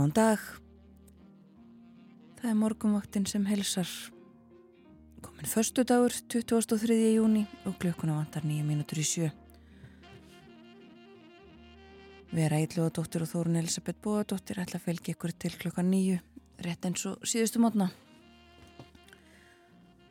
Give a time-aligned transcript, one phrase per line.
[0.00, 0.44] Góðan dag.
[2.38, 3.88] Það er morgunvaktin sem helsar.
[5.20, 6.94] Komin förstu dagur, 23.
[7.12, 9.26] júni og klukkuna vantar nýja mínútur í sjö.
[12.32, 16.16] Vera Ílluðadóttir og Þórun Elisabeth Bóadóttir ætla að felgi ykkur til klukka nýju,
[16.64, 17.90] rétt eins og síðustu mótna.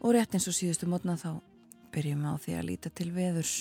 [0.05, 1.41] Og rétt eins og síðustu mótna þá
[1.95, 3.55] byrjum við á því að líta til veðurs.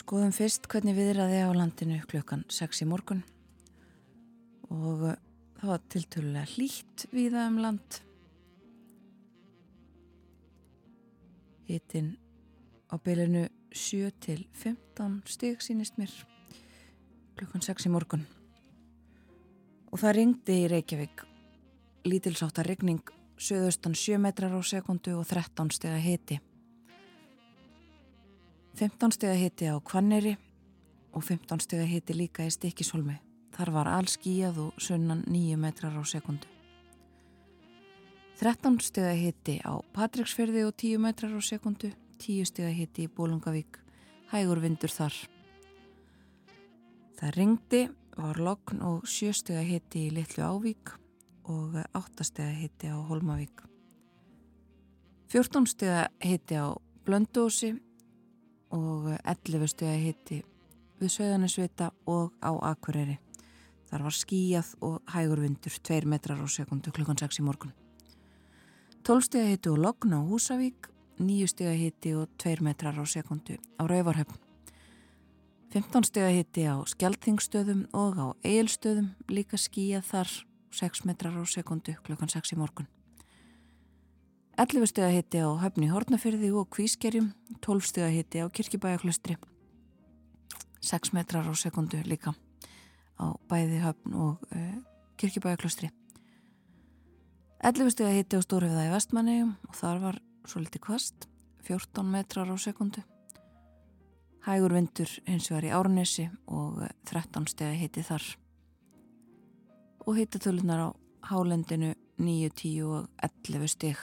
[0.00, 3.20] Skoðum fyrst hvernig viðraði á landinu klukkan 6 í morgun
[4.70, 5.14] og uh,
[5.60, 8.00] það var tiltölulega hlýtt viða um land.
[11.70, 12.16] Hittinn
[12.90, 16.10] á bylunu 7 til 15 stig sínist mér
[17.38, 18.26] klukkan 6 í morgun.
[19.90, 21.24] Og það ringdi í Reykjavík
[22.06, 23.02] lítilsáttar regning
[23.40, 26.40] söðustan 7 metrar á sekundu og 13 steg að hiti.
[28.76, 30.36] 15 steg að hiti á Kvanneri
[31.16, 33.29] og 15 steg að hiti líka í Stikisholmi.
[33.60, 36.46] Þar var all skíjað og sunnan 9 metrar á sekundu.
[38.40, 41.90] 13 steg að hiti á Patricksferði og 10 metrar á sekundu.
[42.24, 43.76] 10 steg að hiti í Bólungavík.
[44.32, 45.12] Hægur vindur þar.
[47.20, 47.84] Það ringdi,
[48.16, 50.96] var lokn og 7 steg að hiti í Littlu Ávík
[51.52, 53.66] og 8 steg að hiti á Holmavík.
[55.28, 56.72] 14 steg að hiti á
[57.04, 57.74] Blöndósi
[58.72, 60.44] og 11 steg að hiti
[60.96, 63.20] við Söðanisvita og á Akureyri.
[63.90, 67.72] Þar var skíjað og hægur vindur 2 metrar á sekundu klukkan 6 í morgun.
[69.02, 70.86] 12 steg að hiti og logn á Húsavík,
[71.18, 74.38] 9 steg að hiti og 2 metrar á sekundu á Rauvarhöfn.
[75.74, 80.30] 15 steg að hiti á Skeltingstöðum og á Eilstöðum, líka skíjað þar
[80.70, 82.86] 6 metrar á sekundu klukkan 6 í morgun.
[84.54, 89.38] 11 steg að hiti á Höfni Hortnafyrði og Kvískerjum, 12 steg að hiti á Kirkibæjaklustri,
[90.78, 92.36] 6 metrar á sekundu líka
[93.20, 94.76] á bæði höfn og uh, eh,
[95.20, 95.90] kirkibæjaklustri.
[97.60, 101.26] 11 steg að hitti á Stórhefða í vestmanni og þar var svo litið kvast,
[101.68, 103.02] 14 metrar á sekundu.
[104.46, 106.80] Hægur vindur eins og var í Árnesi og
[107.10, 108.24] 13 steg að hitti þar.
[110.08, 110.88] Og hittatölunar á
[111.28, 114.00] Hálendinu 9, 10 og 11 steg.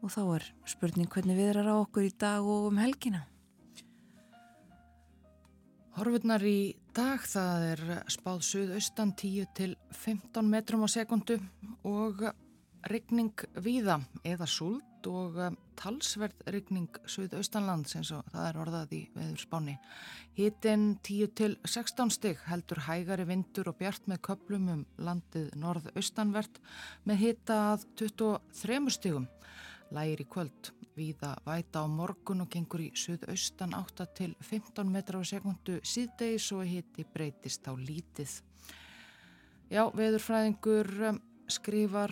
[0.00, 3.26] Og þá er spurning hvernig við erum á okkur í dag og um helgina.
[5.98, 7.80] Horfurnar í dag það er
[8.12, 11.38] spáð suðaustan 10 til 15 metrum á sekundu
[11.86, 12.22] og
[12.88, 15.36] regning víða eða súld og
[15.78, 19.76] talsverð regning suðaustanlands eins og það er orðað í veður spáni.
[20.38, 26.60] Hittin 10 til 16 stygg heldur hægari vindur og bjart með köplum um landið norðaustanvert
[27.04, 29.28] með hitta að 23 styggum.
[29.94, 35.20] Lægir í kvöld Víða væta á morgun og gengur í suðaustan 8 til 15 metra
[35.20, 38.32] á sekundu síðdeis og hitti breytist á lítið.
[39.70, 42.10] Já, veðurfræðingur um, skrifar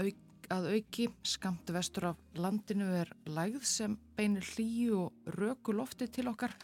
[0.00, 0.18] auk,
[0.50, 6.32] að auki skamt vestur af landinu er lægð sem beinir hlýju og röku lofti til
[6.32, 6.56] okkar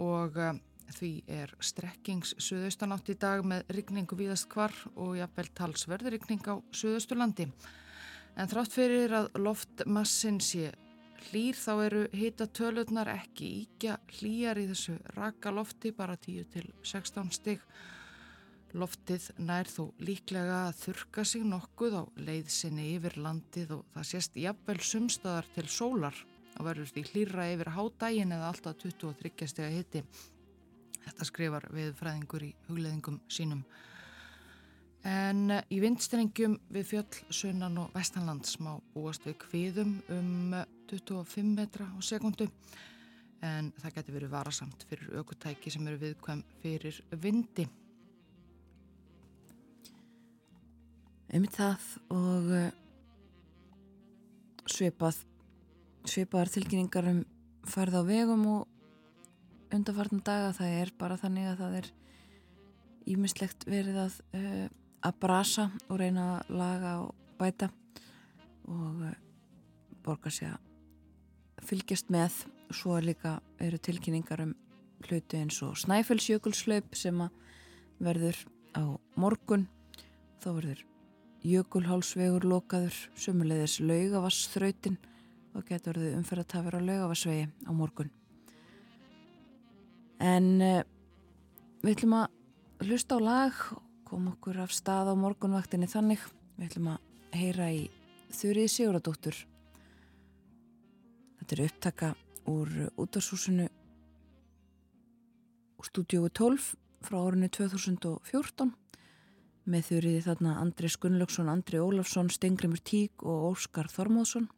[0.00, 0.64] og um,
[0.96, 6.56] því er strekkings suðaustan átt í dag með rigningu víðast hvar og jafnvel talsverðurigning á
[6.72, 7.50] suðausturlandi.
[8.34, 10.72] En þrátt fyrir að loftmassin sé
[11.28, 16.66] hlýr þá eru hita tölurnar ekki íkja hlýjar í þessu raka lofti bara 10 til
[16.82, 17.62] 16 stygg.
[18.74, 24.38] Loftið nær þó líklega að þurka sig nokkuð á leiðsinni yfir landið og það sést
[24.42, 26.18] jafnvel sumstaðar til sólar
[26.58, 30.04] og verður því hlýra yfir hádægin eða alltaf 23 steg að hitti.
[31.04, 33.62] Þetta skrifar við fræðingur í hugleðingum sínum.
[35.04, 40.54] En eh, í vindstrengjum við fjöll, sunnan og vestanland smá búast við kviðum um
[40.88, 42.48] 25 eh, metra á sekundu
[43.44, 47.66] en það getur verið varasamt fyrir aukutæki sem eru viðkvæm fyrir vindi.
[51.34, 51.84] Um það
[52.14, 52.68] og uh,
[54.70, 55.18] svipað,
[56.06, 57.20] svipaðar tilkynningar um
[57.68, 61.90] farð á vegum og undarfartna daga það er bara þannig að það er
[63.14, 64.66] ímislegt verið að uh,
[65.04, 67.68] að brasa og reyna að laga og bæta
[68.70, 69.12] og uh,
[70.04, 72.44] borga sig að fylgjast með.
[72.74, 74.54] Svo er líka eru tilkynningar um
[75.04, 77.32] hluti eins og Snæfellsjökulslaup sem að
[78.02, 78.40] verður
[78.74, 78.84] á
[79.20, 79.68] morgun.
[80.40, 80.84] Þá verður
[81.44, 84.96] jökulhálsvegur lokaður sumulegðis laugavassþrautin
[85.54, 88.10] og getur verið umferðatafur á laugavassvegi á morgun.
[90.24, 90.80] En uh,
[91.84, 93.58] við ætlum að hlusta á lag
[94.06, 96.22] kom okkur af stað á morgunvaktinni þannig
[96.58, 97.82] við ætlum að heyra í
[98.34, 99.40] Þurrið Siguradóttur
[101.40, 102.14] þetta er upptaka
[102.50, 103.66] úr útarsúsinu
[105.78, 106.72] úr stúdíói 12
[107.04, 108.72] frá árinu 2014
[109.64, 114.50] með þurriði þarna Andri Skunlöksson, Andri Ólafsson, Stengrimur Tík og Óskar Þormóðsson.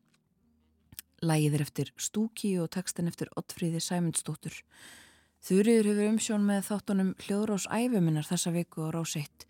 [1.22, 4.58] Lægið er eftir Stúki og textin eftir Ottfríði Sæmundsdóttur.
[5.46, 9.44] Þurriður hefur umsjón með þáttunum Hljóðrós æfuminnar þessa viku á Ráseitt.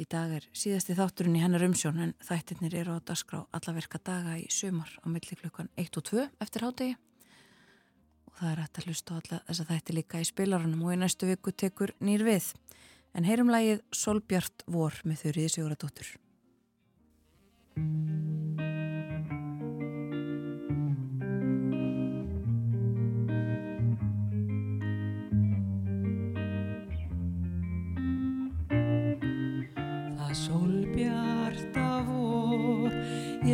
[0.00, 4.38] Í dag er síðasti þátturinn í hennar umsjón en þættirnir eru á dasgrá allaverka daga
[4.40, 6.96] í sömur á milli klukkan 1 og 2 eftir hádegi.
[8.30, 10.96] Og það er hægt að hlusta á alla þess að þætti líka í spilarunum og
[10.96, 12.48] í næstu viku tekur nýr við
[13.12, 16.14] en heyrum lægið Solbjart vor með þurriði Siguradóttur.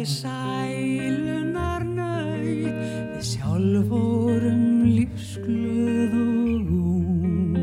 [0.06, 2.70] Sælunar nöyð,
[3.16, 7.56] við sjálf vorum lífsglöð og ung.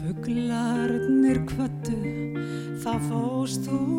[0.00, 1.98] Fuglarnir kvöttu,
[2.82, 3.91] þá fóst þú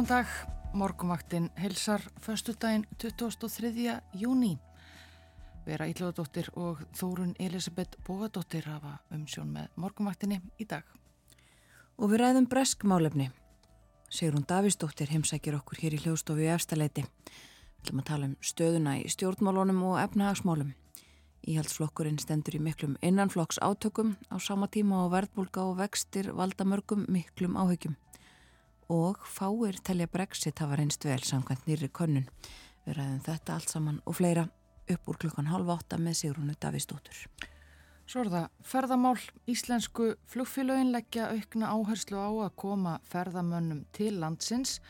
[0.00, 0.28] Góðan dag,
[0.72, 3.98] morgumvaktin helsar föstudaginn 23.
[4.16, 4.54] júni.
[5.66, 10.88] Vera Íllóðadóttir og Þórun Elisabeth Bógadóttir hafa umsjón með morgumvaktinni í dag.
[12.00, 13.28] Og við ræðum breskmálefni.
[14.08, 17.04] Sigrun Davísdóttir heimsækir okkur hér í hljóðstofu í efstaleiti.
[17.04, 20.72] Við ætlum að tala um stöðuna í stjórnmálunum og efnahagsmálum.
[21.44, 27.04] Íhaldsflokkurinn stendur í miklum innanflokks átökum á sama tíma og verðbólka og vextir valda mörgum
[27.04, 28.00] miklum áhyggjum.
[28.90, 32.26] Og fáir telja brexit hafa reynst vel samkvæmt nýri könnun.
[32.82, 34.48] Við ræðum þetta allt saman og fleira
[34.90, 37.20] upp úr klukkan halv átta með Sigrúnu Davísdóttur.
[38.10, 39.20] Svo er það ferðamál.
[39.46, 44.80] Íslensku flugfélögin leggja aukna áherslu á að koma ferðamönnum til landsins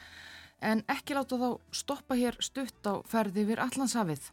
[0.64, 4.30] en ekki láta þá stoppa hér stutt á ferði við Allandshafið.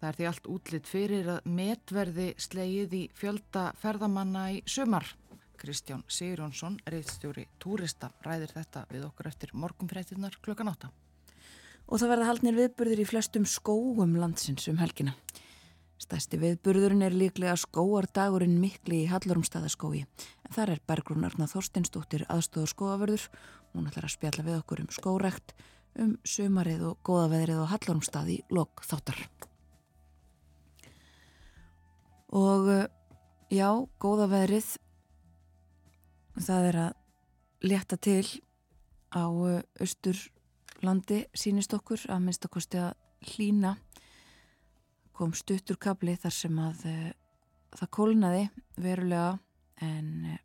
[0.00, 5.08] Það er því allt útlitt fyrir að metverði slegið í fjölda ferðamanna í sumar.
[5.60, 10.88] Kristján Sigurjónsson, reyðstjóri Túrista, ræðir þetta við okkur eftir morgumfrættinnar klukkan átta.
[11.84, 15.12] Og það verða haldnir viðburður í flestum skóum landsins um helgina.
[16.00, 20.06] Stæsti viðburðurinn er líklega skóardagurinn mikli í Hallorumstaðaskói.
[20.48, 23.26] En þar er Bergrún Arna Þorsteinsdóttir aðstóður skóaförður.
[23.74, 25.52] Hún ætlar að spjalla við okkur um skórekt,
[26.00, 29.20] um sumarið og góðaveðrið á Hallorumstaði lok þáttar.
[32.32, 32.86] Og eh,
[33.52, 33.68] já,
[34.00, 34.78] góða veðrið,
[36.38, 36.92] það er að
[37.70, 38.24] leta til
[39.10, 42.92] á eh, austurlandi sínist okkur að minnst að að
[43.34, 43.76] hlína
[45.12, 47.08] kom stuttur kabli þar sem að uh,
[47.76, 48.44] það kólnaði
[48.80, 49.34] verulega
[49.84, 50.38] en uh,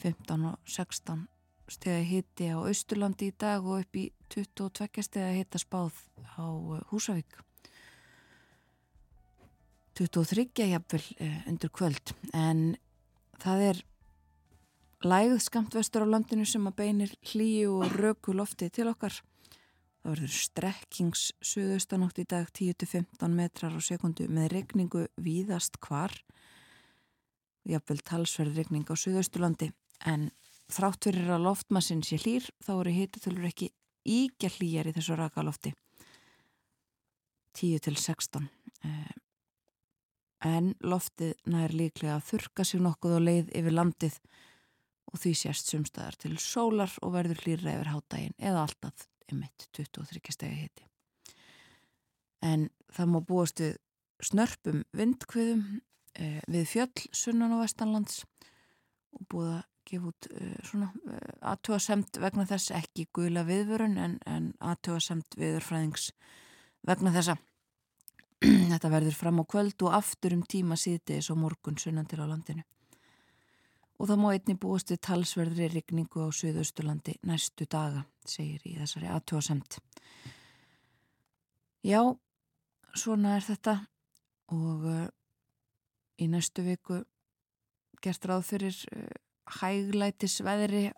[0.00, 1.26] 15 og 16
[1.68, 5.98] stegi hitti á austurlandi í dag og upp í 22 stegi hitta spáð
[6.38, 7.36] á uh, Húsavík.
[10.00, 12.14] 23 jafnvel uh, undir kvöld.
[12.32, 12.78] En
[13.42, 13.84] það er
[15.04, 19.18] lægð skamt vestur á landinu sem að beinir hlýju og röku lofti til okkar.
[20.00, 26.14] Það verður strekkings suðaustanótt í dag 10-15 metrar á sekundu með regningu víðast hvar
[27.66, 29.72] jafnvel talsverð regning á suðaustulandi
[30.06, 30.30] en
[30.70, 33.72] þrátt fyrir að loftmassin sé hlýr þá eru hitatölur ekki
[34.06, 35.74] íkja hlýjar í þessu raka lofti.
[37.56, 38.46] 10-16
[38.86, 39.14] eða
[40.44, 44.18] en loftið nær líklega að þurka sig nokkuð á leið yfir landið
[45.12, 50.34] og því sérst sumstaðar til sólar og verður hlýra yfir hátægin eða alltaf ymitt 23
[50.34, 50.86] stegi hiti.
[52.44, 53.78] En það má búast við
[54.22, 55.64] snörpum vindkviðum
[56.18, 58.22] eh, við fjöll sunnan á vestanlands
[59.16, 64.16] og búið að gefa út eh, svona eh, aðtjóðasemt vegna þess ekki guðla viðvörun en,
[64.26, 66.10] en aðtjóðasemt viðurfræðings
[66.86, 67.36] vegna þessa
[68.70, 72.26] Þetta verður fram á kvöld og aftur um tíma síðdeis og morgun sunnan til á
[72.28, 72.64] landinu.
[73.96, 79.08] Og það má einni búast við talsverðri rigningu á Suðausturlandi næstu daga, segir í þessari
[79.08, 79.78] aðtjóðasemt.
[81.86, 82.00] Já,
[82.92, 83.78] svona er þetta.
[84.52, 85.06] Og uh,
[86.20, 87.00] í næstu viku
[88.04, 89.08] gert ráð fyrir uh,
[89.62, 90.90] hæglætis veðri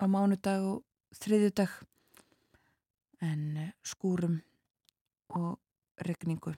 [0.00, 1.76] á mánudag og þriðjudag.
[3.28, 4.40] En uh, skúrum
[5.36, 5.58] og
[6.00, 6.56] regningu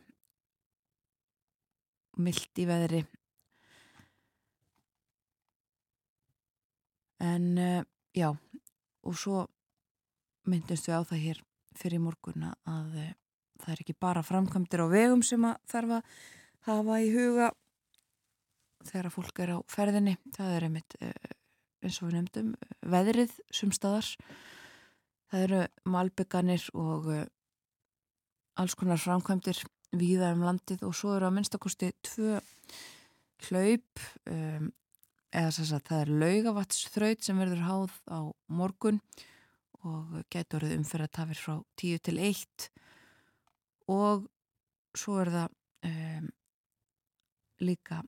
[2.19, 3.03] myllt í veðri
[7.25, 7.85] en uh,
[8.17, 9.45] já og svo
[10.49, 11.41] myndumst við á það hér
[11.79, 13.15] fyrir morgunna að uh,
[13.63, 16.13] það er ekki bara framkvæmdir á vegum sem að þarf að
[16.69, 17.49] hafa í huga
[18.89, 20.15] þegar að fólk er á ferðinni.
[20.37, 21.33] Það er einmitt uh,
[21.83, 22.55] eins og við nefndum
[22.95, 24.13] veðrið sumstaðar
[25.29, 27.11] það eru malbygganir og
[28.59, 29.61] alls konar framkvæmdir
[29.97, 32.39] víða um landið og svo eru að minnstakosti tvö
[33.49, 34.71] hlaup um,
[35.33, 39.01] eða þess að það er laugavattsþraut sem verður háð á morgun
[39.87, 42.69] og getur orðið umferð að tafir frá 10 til 1
[43.95, 44.29] og
[44.99, 45.59] svo er það
[45.89, 46.31] um,
[47.63, 48.03] líka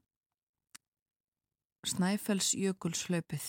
[1.87, 3.45] Snæfells jökulslaupið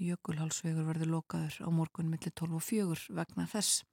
[0.00, 3.84] jökulhálsvegur verður lokaður á morgun millir 12 og 4 vegna þess.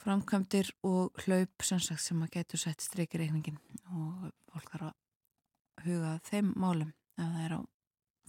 [0.00, 3.60] Framkvæmdir og hlaup sem, sem að getur sett streykirreikningin
[3.92, 4.99] og fólk þarf að
[5.84, 7.60] huga þeim málum ef það er á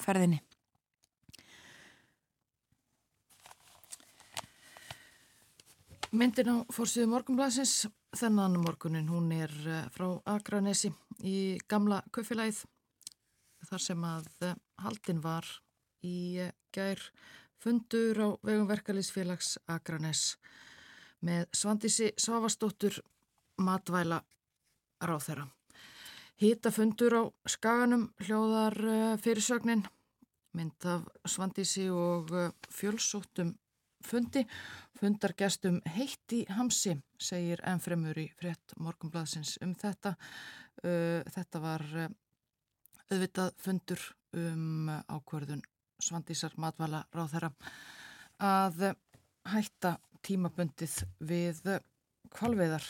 [0.01, 0.41] ferðinni.
[6.11, 7.85] Myndin á fórsíðu morgunblæsins
[8.19, 10.91] þennan morgunin hún er eh, frá Akranesi
[11.23, 12.65] í gamla köffilæð
[13.69, 15.47] þar sem að eh, haldin var
[16.03, 16.99] í eh, gær
[17.61, 20.35] fundur á vegum verkalýsfélags Akranes
[21.23, 22.99] með Svandísi Svavastóttur
[23.61, 24.19] matvæla
[24.99, 25.31] ráð
[26.41, 26.49] þeirra.
[26.49, 29.83] Hýta fundur á skaganum hljóðar eh, fyrirsögnin,
[30.53, 33.57] mynd af Svandísi og eh, fjölsóttum
[34.01, 34.45] fundi.
[34.97, 40.15] Fundargestum heitti hamsi, segir ennfremur í frétt morgunbladsins um þetta.
[40.83, 41.85] Eh, þetta var
[43.11, 44.01] auðvitað fundur
[44.33, 45.61] um ákverðun
[46.01, 47.51] Svandísar matvæla ráð þeirra
[48.41, 48.95] að
[49.45, 51.61] hætta tímabundið við
[52.33, 52.85] kvalveðar.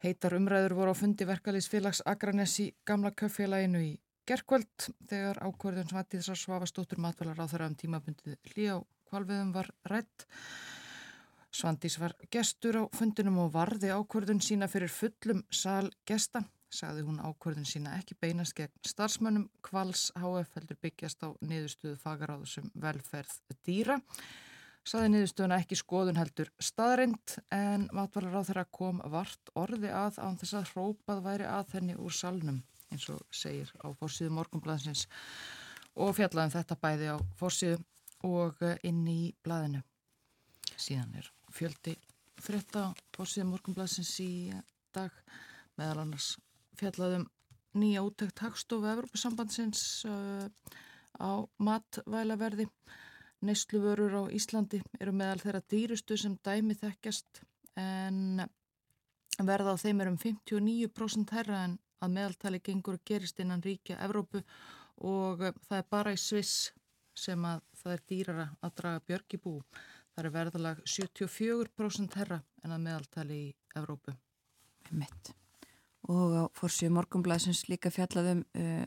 [0.00, 3.90] Heitar umræður voru á fundi verkalýsfélags Akranes í gamla köffélaginu í
[4.24, 8.76] gerkvöld þegar ákverðun Svantíðsar Svavastóttur matvalar á þeirra um tímabundið hlý á
[9.10, 10.24] kvalveðum var rætt.
[11.52, 16.46] Svandís var gestur á fundinum og varði ákverðun sína fyrir fullum sal gesta.
[16.72, 22.72] Sagði hún ákverðun sína ekki beinast gegn starfsmönnum kvals HF heldur byggjast á niðurstöðu fagaráðusum
[22.72, 24.00] velferð dýra.
[24.88, 30.38] Saði niðurstöðuna ekki skoðun heldur staðrind en matvalar á þeirra kom vart orði að án
[30.40, 35.04] þess að hrópað væri að henni úr salnum eins og segir á fórsíðu morgunblæðsins
[36.00, 37.82] og fjallaðum þetta bæði á fórsíðu
[38.26, 39.82] og inn í blæðinu.
[40.80, 41.94] Síðan er fjöldi
[42.40, 44.32] frétta á fórsíðu morgunblæðsins í
[44.96, 45.12] dag
[45.78, 46.32] meðal annars
[46.80, 47.28] fjallaðum
[47.78, 50.48] nýja úttækt hagstofu Evropasambandsins uh,
[51.20, 52.66] á matvælaverði
[53.46, 57.40] Nesluvörur á Íslandi eru meðal þeirra dýrustu sem dæmi þekkjast
[57.80, 58.42] en
[59.46, 63.98] verða á þeim er um 59% herra en að meðaltali gengur og gerist innan ríkja
[64.04, 64.42] Evrópu
[65.08, 66.70] og það er bara í Sviss
[67.16, 69.54] sem að það er dýrara að draga björg í bú.
[70.14, 74.14] Það er verðalag 74% herra en að meðaltali í Evrópu.
[74.90, 75.32] Mitt.
[76.10, 78.84] Og á fórsíu morgumblæsins líka fjallaðum uh,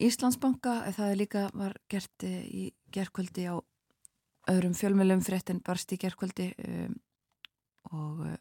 [0.00, 3.60] Íslandsbanka, það er líka var gert uh, í gerðkvöldi á
[4.50, 6.94] öðrum fjölmjölum fréttin barst í gerðkvöldi um,
[7.92, 8.36] og uh,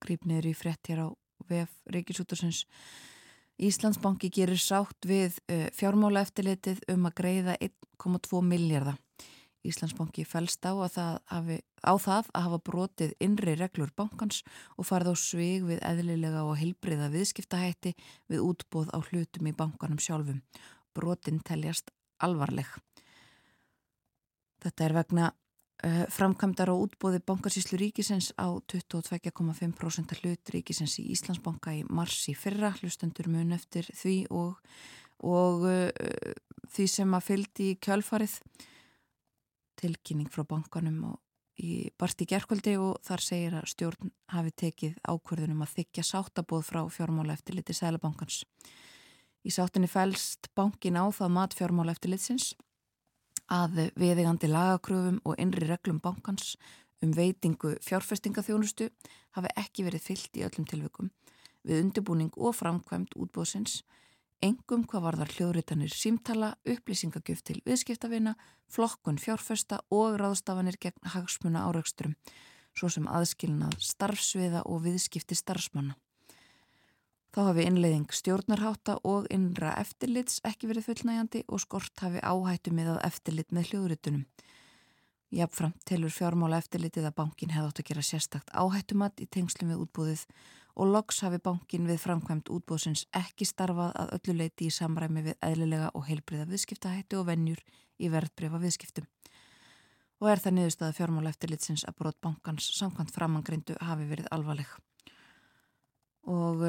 [0.00, 1.08] grípniður í frétt hér á
[1.50, 2.64] VF Ríkisútursins
[3.60, 8.96] Íslandsbanki gerir sátt við uh, fjármála eftirlitið um að greiða 1,2 miljardar.
[9.66, 14.40] Íslandsbanki fælst á, á það að hafa brotið innri reglur bankans
[14.78, 17.92] og farið á svig við eðlilega og heilbriða viðskiptahætti
[18.32, 20.40] við útbóð á hlutum í bankanum sjálfum.
[20.96, 21.92] Brotin teljast
[22.24, 22.70] alvarleg.
[24.64, 31.76] Þetta er vegna uh, framkvæmdar og útbóði bankasíslu ríkisins á 22,5% hlut ríkisins í Íslandsbanka
[31.76, 34.56] í marsi fyrra, hlustendur mun eftir því og,
[35.20, 35.88] og uh,
[36.72, 38.40] því sem að fyldi í kjálfarið
[39.80, 41.16] tilkynning frá bankanum
[41.60, 46.80] í barsti gerkvöldi og þar segir að stjórn hafi tekið ákverðunum að þykja sáttabóð frá
[46.92, 48.44] fjármála eftir liti Sælabankans.
[49.44, 52.52] Í sáttinni fælst bankin á það mat fjármála eftir litsins
[53.50, 56.54] að viðigandi lagakröfum og innri reglum bankans
[57.02, 58.90] um veitingu fjárfestingaþjónustu
[59.36, 61.10] hafi ekki verið fyllt í öllum tilveikum
[61.66, 63.82] við undirbúning og framkvæmt útbóðsins,
[64.44, 68.36] engum hvað varðar hljóðritanir símtala, upplýsingagjöf til viðskiptavina,
[68.72, 72.16] flokkun fjárfesta og ráðstafanir gegn hagsmuna áraugsturum,
[72.76, 75.96] svo sem aðskilnað starfsviða og viðskipti starfsmanna.
[77.30, 82.96] Þá hafi innleiðing stjórnarháta og innra eftirlits ekki verið fullnægjandi og skort hafi áhættu með
[82.96, 84.24] að eftirlit með hljóðritunum.
[85.30, 89.84] Jafnfram telur fjármála eftirlitið að bankin hefði átt að gera sérstakt áhættumat í tengslum við
[89.84, 90.24] útbúðið
[90.76, 95.38] og loks hafi bankin við framkvæmt útbúðsins ekki starfað að öllu leiti í samræmi við
[95.44, 97.62] eðlilega og heilbriða viðskiptahættu og vennjur
[97.98, 99.08] í verðbrefa viðskiptum.
[100.20, 104.68] Og er það niðurstaða fjármála eftirlitsins að brot bankans samkvæmt framangrindu hafi verið alvarleg.
[106.28, 106.64] Og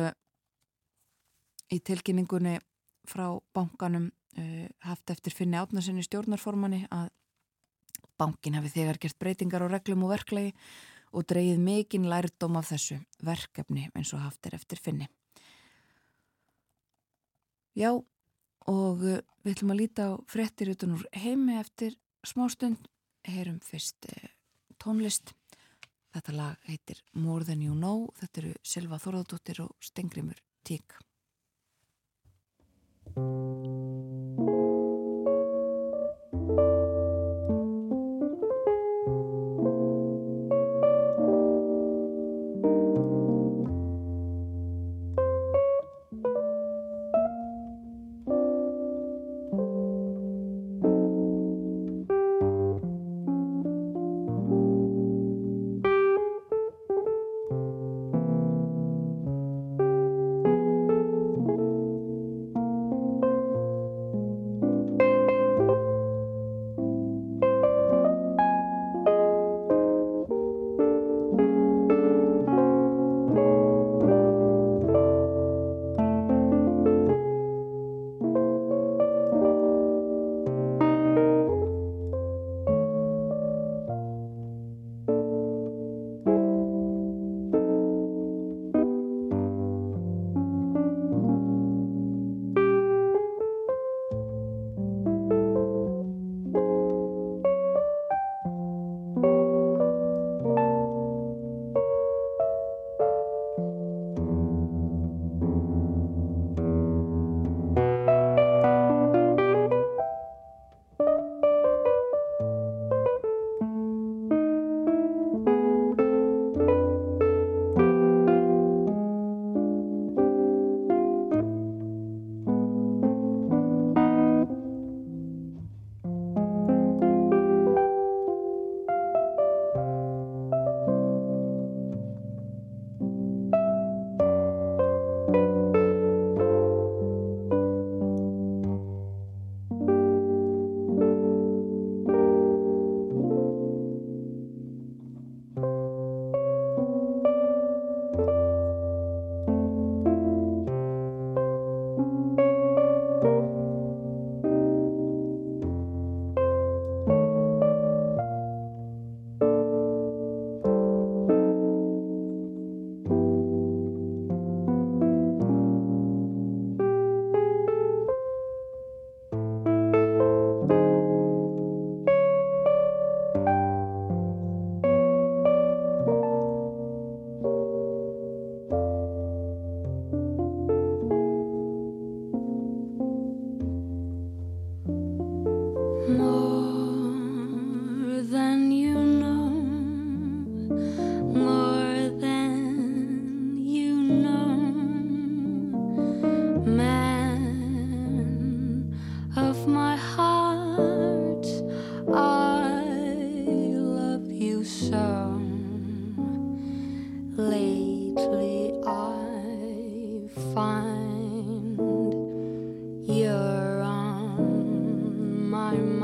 [1.71, 2.59] í tilkynningunni
[3.07, 7.09] frá bankanum uh, haft eftir finni átnarsinni stjórnarformanni að
[8.21, 10.53] bankin hafi þegar gert breytingar á reglum og verklegi
[11.11, 15.07] og dreyið mikinn lærdom af þessu verkefni eins og haft er eftir finni.
[17.77, 21.95] Já, og uh, við ætlum að líta á frettir utan úr heimi eftir
[22.27, 22.79] smástund,
[23.27, 24.31] heyrum fyrst uh,
[24.81, 25.35] tónlist.
[26.11, 30.99] Þetta lag heitir More Than You Know, þetta eru Silva Þorðardóttir og Stengrimur Tík.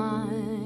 [0.08, 0.57] time.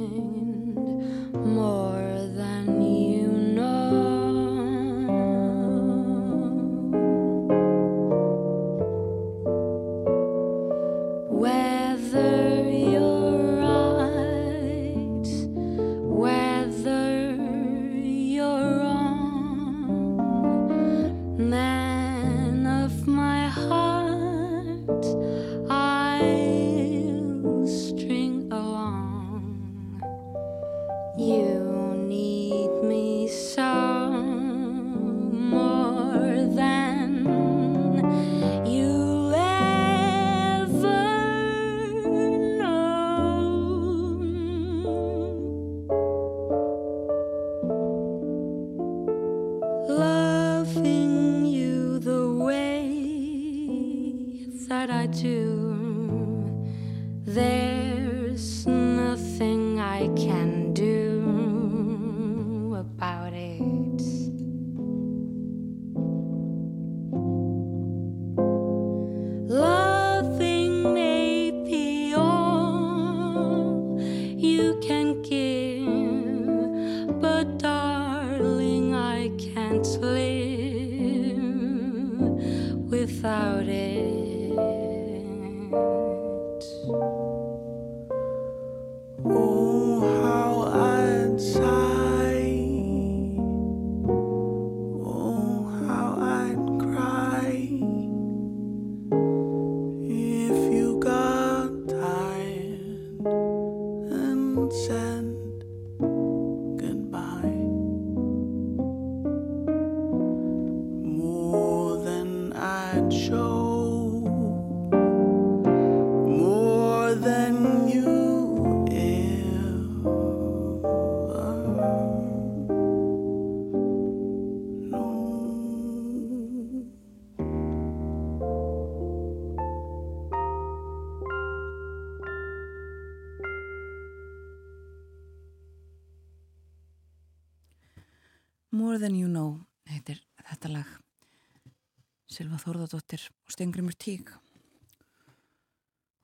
[142.52, 144.28] Silva Þórðardóttir og Stengrimur Tík.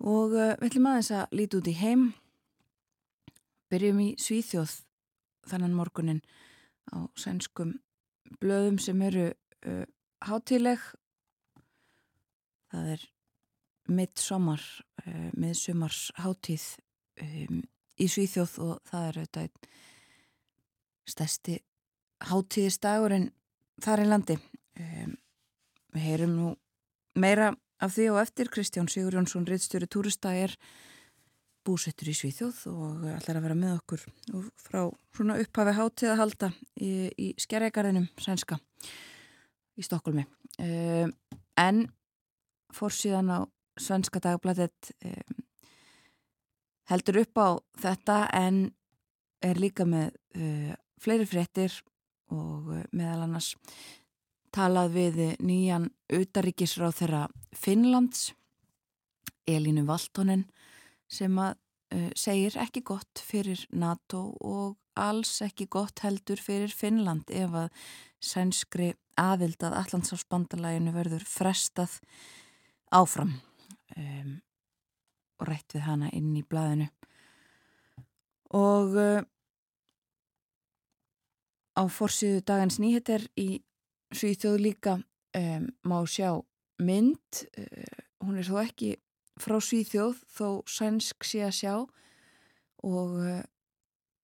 [0.04, 2.02] Og uh, við ætlum aðeins að líti út í heim.
[3.72, 4.74] Byrjum í Svíþjóð
[5.48, 6.20] þannan morgunin
[6.92, 7.78] á sænskum
[8.42, 9.86] blöðum sem eru uh,
[10.28, 10.84] hátileg
[12.74, 13.06] það er
[13.88, 14.66] midsommar
[15.06, 16.66] uh, miðsumars hátíð
[17.24, 17.62] um,
[17.96, 19.72] í Svíþjóð og það er auðvitað
[21.08, 21.56] stærsti
[22.28, 23.30] hátíðistagurinn
[23.80, 24.38] þar í landi.
[24.76, 25.16] Um,
[25.96, 26.52] við heyrum nú
[27.18, 28.52] meira af því og eftir.
[28.54, 30.56] Kristján Sigur Jónsson, rittstjóri túrista, er
[31.68, 34.06] búsettur í Svíþjóð og ætlar að vera með okkur
[34.38, 34.80] og frá
[35.16, 38.60] svona upphafi hátíð að halda í, í skerreikarðinum sænska
[39.78, 40.24] í Stokkólmi.
[40.64, 41.12] Um,
[41.60, 41.84] en
[42.74, 43.40] fórsíðan á
[43.78, 45.44] svenska dagblæðet um,
[46.90, 47.50] heldur upp á
[47.84, 48.64] þetta en
[49.44, 50.74] er líka með uh,
[51.04, 51.76] fleiri fréttir
[52.34, 53.54] og uh, meðal annars
[54.58, 57.22] talað við nýjan utaríkisráð þeirra
[57.54, 58.32] Finnlands
[59.48, 60.48] Elínu Valtonen
[61.12, 61.56] sem að
[61.94, 67.86] uh, segir ekki gott fyrir NATO og alls ekki gott heldur fyrir Finnland ef að
[68.24, 72.00] sænskri aðild að Allandsafsbandalæginu verður frestað
[72.94, 73.38] áfram.
[73.98, 74.40] Um,
[75.38, 76.90] og rætt við hana inn í blaðinu.
[78.58, 79.22] Og uh,
[81.78, 83.62] á forsiðu dagans nýheter í
[84.18, 84.96] Svíþjóð líka
[85.38, 86.32] um, má sjá
[86.82, 88.96] mynd, uh, hún er þó ekki
[89.38, 91.74] frá Svíþjóð þó sænsk sé að sjá.
[92.88, 93.44] Og uh,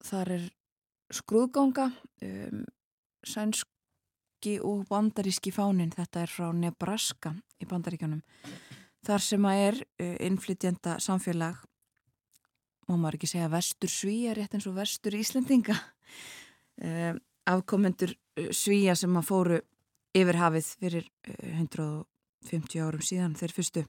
[0.05, 0.47] þar er
[1.13, 1.91] skrúðganga,
[2.25, 2.63] um,
[3.27, 8.23] sænski og bandaríski fánin, þetta er frá Nebraska í bandaríkjónum,
[9.05, 11.61] þar sem að er uh, innflytjenda samfélag,
[12.89, 15.77] má maður ekki segja vestur svíja rétt eins og vestur íslendinga,
[17.53, 18.11] afkomendur
[18.51, 19.59] svíja sem að fóru
[20.13, 23.83] yfir hafið fyrir 150 árum síðan þeir fyrstu.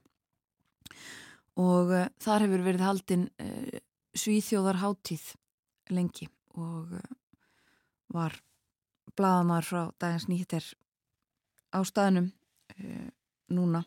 [1.61, 3.81] Og uh, þar hefur verið haldinn uh,
[4.19, 5.29] svíþjóðar háttíð
[5.95, 7.05] lengi og uh,
[8.15, 8.39] var
[9.15, 10.67] blaðamar frá dagins nýttir
[11.75, 12.33] á staðnum
[13.55, 13.85] núna.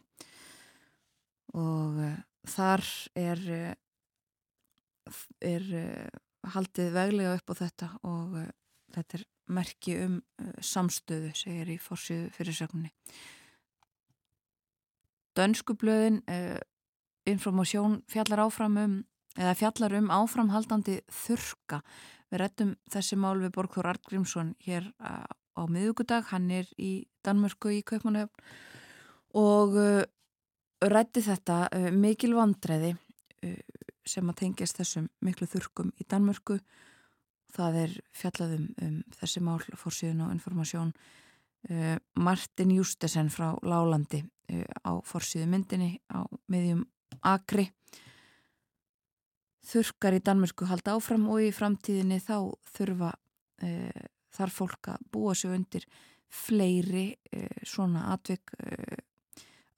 [1.58, 1.98] Og
[2.48, 2.84] þar
[3.18, 3.42] er
[5.44, 5.66] er
[6.54, 8.38] haldið veglega upp á þetta og
[8.96, 12.92] þetta er merki um uh, samstöðu, segir í fórsíðu fyrirsögninni.
[15.38, 16.58] Dönskublöðin uh,
[17.30, 19.00] informásjón fjallar áfram um,
[19.38, 21.82] eða fjallar um áframhaldandi þurka.
[22.32, 25.26] Við rettum þessi mál við Borgþór Artgrímsson hér uh,
[25.58, 28.46] á miðugudag, hann er í Danmörku í Kaupmannöfn
[29.38, 30.04] og uh,
[30.86, 33.62] rætti þetta uh, mikil vandræði uh,
[34.08, 36.60] sem að tengjast þessum miklu þurkum í Danmörku
[37.56, 40.92] það er fjallaðum um þessi mál fórsíðun og informasjón
[41.72, 46.86] uh, Martin Jústesen frá Lálandi uh, á fórsíðu myndinni á miðjum
[47.28, 47.70] Akri.
[49.68, 54.06] Þurkar í Danmörku halda áfram og í framtíðinni þá þurfa uh,
[54.38, 55.88] þar fólk að búa sig undir
[56.28, 57.16] fleiri
[57.64, 58.52] svona atvik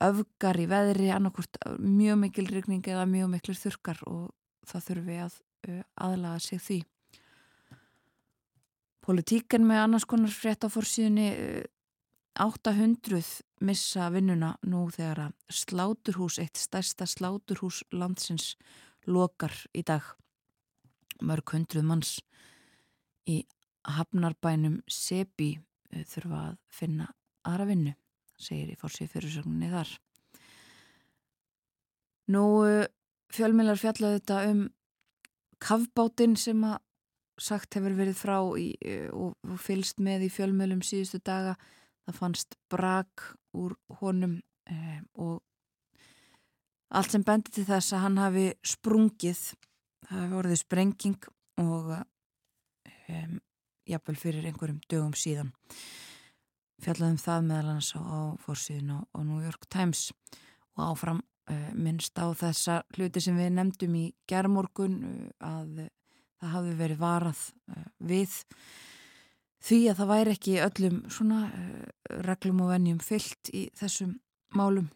[0.02, 4.32] öfgar í veðri annarkort mjög mikil rigning eða mjög mikil þurkar og
[4.66, 5.36] það þurfi að
[5.94, 6.80] aðlaga sig því
[9.10, 11.32] Politíken með annars konar frétt á fórsíðunni
[12.38, 18.52] 800 missa vinnuna nú þegar að sláturhús, eitt stærsta sláturhús landsins
[19.10, 20.06] lokar í dag.
[21.26, 22.12] Mörg hundruð manns
[23.26, 23.40] í
[23.98, 27.08] hafnarbænum Sebi eh, þurfa að finna
[27.50, 27.96] aðra vinnu,
[28.38, 29.96] segir í fórsíð fyrirsögninni þar.
[32.30, 32.86] Nú eh,
[33.34, 34.62] fjölmilar fjallaði þetta um
[35.58, 36.78] kavbátinn sem að
[37.42, 41.56] sagt hefur verið frá í, eh, og fylst með í fjölmjölum síðustu daga
[42.08, 43.26] það fannst brak
[43.58, 45.40] úr honum eh, og
[46.90, 49.42] allt sem bendi til þess að hann hafi sprungið
[50.10, 51.28] það hefur orðið sprenging
[51.62, 51.92] og
[53.10, 53.40] um,
[53.90, 55.52] jafnvel fyrir einhverjum dögum síðan.
[56.80, 60.10] Fjallaðum það meðal annars á, á, á New York Times
[60.78, 61.22] og áfram
[61.52, 65.90] uh, minnst á þessa hluti sem við nefndum í gerðmorgun uh, að
[66.40, 67.42] það hafi verið varað
[68.10, 68.38] við
[69.66, 71.82] því að það væri ekki öllum svona uh,
[72.28, 74.16] reglum og vennjum fyllt í þessum
[74.56, 74.88] málum.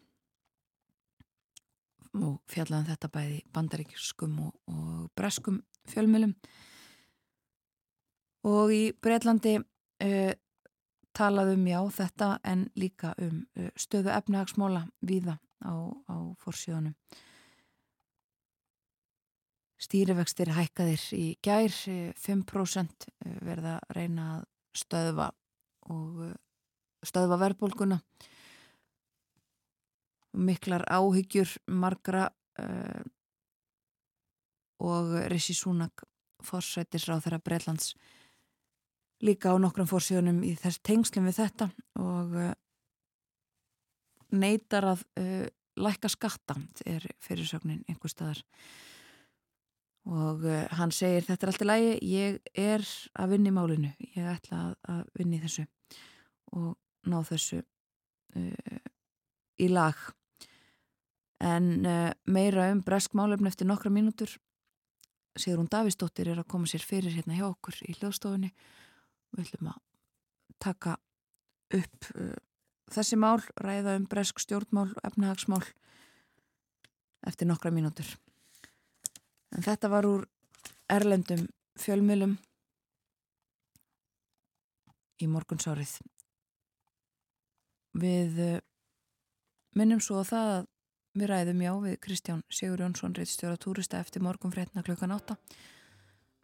[2.14, 6.32] Og fjallaðan um þetta bæði bandaríkjaskum og, og breskum fjölmjölum
[8.48, 10.32] og í Breitlandi uh,
[11.14, 13.44] talaðum já þetta en líka um
[13.78, 15.74] stöðu efnahagsmóla víða á,
[16.10, 16.94] á fórsíðunum
[19.84, 21.74] stýrivextir hækkaðir í gær
[22.24, 23.08] 5%
[23.44, 25.28] verða að reyna að stöðva
[25.92, 26.32] og uh,
[27.04, 28.00] stöðva verðbólguna.
[30.34, 32.26] Miklar áhyggjur margra
[32.58, 33.04] uh,
[34.84, 36.04] og Rissi Súnak
[36.44, 37.94] fórsættisráð þeirra Breitlands
[39.24, 41.68] líka á nokkrum fórsíðunum í þess tengslum við þetta
[42.02, 42.50] og uh,
[44.34, 45.46] neytar að uh,
[45.80, 48.42] lækka skatta er fyrirsögnin einhver staðar
[50.04, 52.84] og uh, hann segir þetta er allt í lægi, ég er
[53.16, 55.64] að vinna í málinu, ég ætla að, að vinna í þessu
[56.54, 56.74] og
[57.08, 57.60] ná þessu
[58.36, 58.82] uh,
[59.64, 60.02] í lag.
[61.44, 64.32] En uh, meira um bresk málefn eftir nokkra mínútur.
[65.40, 68.52] Sigrun Davísdóttir er að koma sér fyrir hérna hjá okkur í hljóðstofunni.
[69.34, 69.80] Við ætlum að
[70.62, 70.98] taka
[71.74, 72.10] upp
[72.94, 75.64] þessi mál, ræða um bresk stjórnmál, efnahagsmál
[77.26, 78.06] eftir nokkra mínútur
[79.54, 80.26] En þetta var úr
[80.90, 81.46] erlendum
[81.80, 82.36] fjölmjölum
[85.22, 85.96] í morgunsárið.
[87.94, 88.62] Við eh,
[89.78, 90.64] minnum svo að það að
[91.14, 95.36] við ræðum já við Kristján Sigur Jónsson, reittstjóra túrista eftir morgun frétna klukkan átta.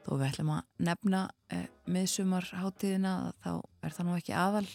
[0.04, 4.68] Þó við ætlum að nefna eh, miðsumarháttíðina þá er það nú ekki aðal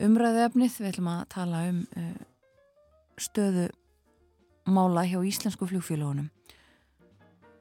[0.00, 0.76] umræði efnið.
[0.76, 2.20] Við ætlum að tala um eh,
[3.20, 3.70] stöðu
[4.68, 6.28] mála hjá íslensku flugfélagunum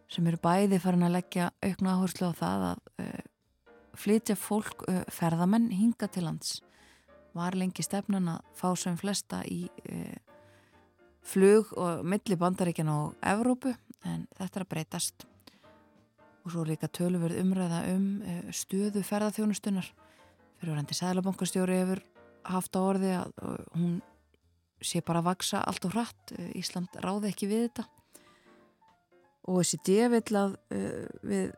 [0.10, 3.22] sem eru bæði farin að leggja aukna áherslu á það að uh,
[4.00, 6.58] flytja fólk, uh, ferðamenn hinga til lands.
[7.38, 10.17] Var lengi stefnan að fá sem flesta í uh,
[11.30, 13.02] flug og milli bandaríkjana á
[13.36, 13.76] Evrópu
[14.08, 15.28] en þetta er að breytast.
[16.48, 18.06] Og svo líka töluverð umræða um
[18.56, 19.91] stöðu ferðarþjónustunar
[20.58, 22.02] fyrir að rendi Sælabankastjóri hefur
[22.50, 23.34] haft á orði að
[23.76, 24.00] hún
[24.82, 26.34] sé bara að vaksa allt og hratt.
[26.56, 27.86] Ísland ráði ekki við þetta
[29.47, 31.52] OECD vil að uh, við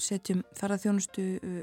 [0.00, 1.62] setjum ferðarþjónustu uh,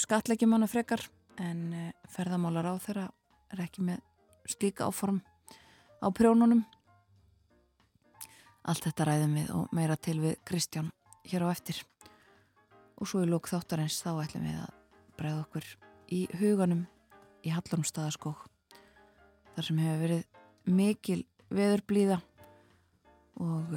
[0.00, 1.04] skatleggjum hana frekar
[1.40, 3.06] en uh, ferðamálar á þeirra
[3.52, 4.02] er ekki með
[4.48, 5.20] slíka áform
[6.02, 6.64] á prjónunum.
[8.62, 10.90] Allt þetta ræðum við og meira til við Kristján
[11.30, 11.82] hér á eftir.
[12.98, 14.74] Og svo í lók þáttarins þá ætlum við að
[15.18, 15.68] bregða okkur
[16.12, 16.84] í huganum
[17.42, 18.46] í Hallormstaðaskók
[19.54, 21.20] þar sem hefur verið mikil
[21.52, 22.20] veðurblíða
[23.42, 23.74] og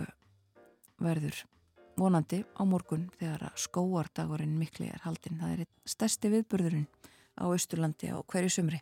[1.01, 1.43] verður
[1.99, 5.39] vonandi á morgun þegar að skóardagurinn mikli er haldinn.
[5.39, 6.89] Það er stærsti viðburðurinn
[7.39, 8.81] á Östurlandi á hverju sumri.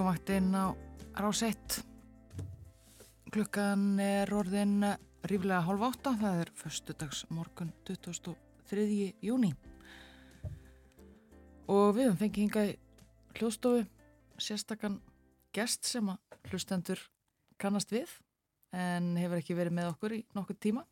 [0.00, 0.72] Morgunvaktinn á
[1.20, 1.84] rás 1.
[3.28, 4.80] Klukkan er orðin
[5.28, 9.10] ríflega hálf átta, það er förstu dags morgun 23.
[9.20, 9.50] júni.
[11.68, 12.72] Og við höfum fengið hinga í
[13.36, 13.84] hljóðstofu
[14.40, 14.96] sérstakann
[15.52, 17.04] gest sem að hlustendur
[17.60, 18.08] kannast við
[18.72, 20.86] en hefur ekki verið með okkur í nokkur tíma.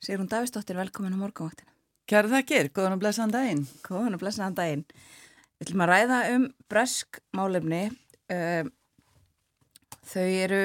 [0.00, 1.76] Sigrun Davistóttir, velkomin á morgunvaktina.
[2.08, 3.66] Kæra þakkir, góðan og blessaðan daginn.
[3.84, 4.88] Góðan og blessaðan daginn.
[5.60, 7.82] Við ætlum að ræða um bresk málefni.
[8.32, 8.70] Um,
[10.08, 10.62] þau eru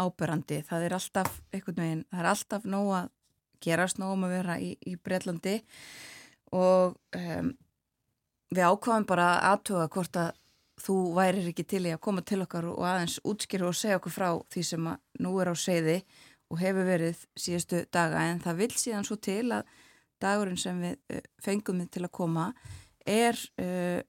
[0.00, 0.62] áberandi.
[0.64, 3.10] Það er alltaf, einhvern veginn, það er alltaf nóg að
[3.60, 5.58] gerast, nóg um að vera í, í Breitlandi
[6.56, 7.50] og um,
[8.48, 10.30] við ákvaðum bara aðtuga hvort að
[10.80, 14.14] þú værir ekki til í að koma til okkar og aðeins útskýra og segja okkur
[14.14, 15.98] frá því sem að nú er á seiði
[16.48, 19.74] og hefur verið síðustu daga en það vil síðan svo til að
[20.22, 24.00] dagurinn sem við uh, fengum þið til að koma er uh,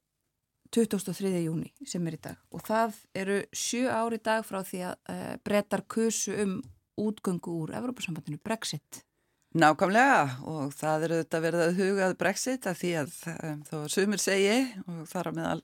[0.75, 1.31] 23.
[1.45, 5.35] júni sem er í dag og það eru sjö ári dag frá því að uh,
[5.45, 6.59] brettar kusu um
[6.99, 9.03] útgöngu úr Evrópasambandinu Brexit.
[9.55, 14.21] Nákvæmlega og það eru þetta verið að hugað Brexit að því að um, þó sumir
[14.21, 15.61] segi og þar að meðal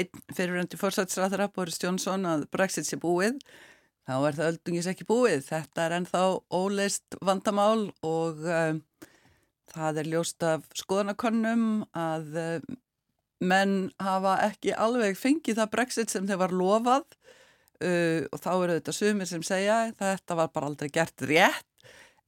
[0.00, 3.38] einn fyrirvendu fórsætsræðara Boris Johnson að Brexit sé búið
[4.10, 5.44] þá er það öldungis ekki búið.
[5.46, 6.22] Þetta er ennþá
[6.56, 8.80] óleist vandamál og um,
[9.70, 11.66] það er ljóst af skoðanakönnum
[11.96, 12.78] að um,
[13.40, 17.06] menn hafa ekki alveg fengið það Brexit sem þeir var lofað.
[17.80, 21.66] Uh, og þá eru þetta sumir sem segja þetta var bara aldrei gert rétt.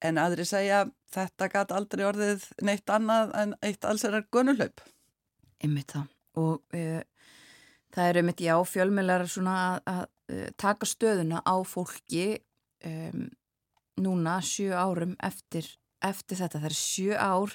[0.03, 4.83] En aðri segja þetta gæti aldrei orðið neitt annað en eitt alls er að gunulaup.
[5.63, 6.09] Ymmið það.
[6.41, 7.03] Og uh,
[7.93, 12.27] það eru ymmið já fjölmjölar að, að uh, taka stöðuna á fólki
[12.89, 13.29] um,
[14.01, 15.67] núna sjö árum eftir,
[16.09, 16.63] eftir þetta.
[16.63, 17.55] Það er sjö ár,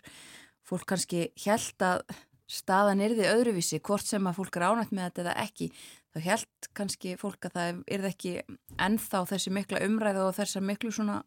[0.67, 2.01] fólk kannski held að
[2.47, 5.69] staðan því öðruvísi, hvort sem að fólk er ánægt með þetta eða ekki.
[6.15, 8.33] Þá held kannski fólk að það er ekki
[8.79, 11.21] ennþá þessi mikla umræðu og þessar miklu svona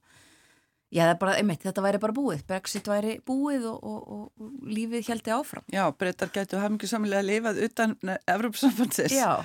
[0.91, 4.23] Já, það er bara, einmitt, þetta væri bara búið, Brexit væri búið og, og, og,
[4.43, 5.63] og lífið heldi áfram.
[5.71, 7.95] Já, breytar getur hafa mikið samanlega lifað utan
[8.27, 9.15] Evrópsambandsins.
[9.15, 9.45] Já.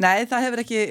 [0.00, 0.82] Nei, það hefur ekki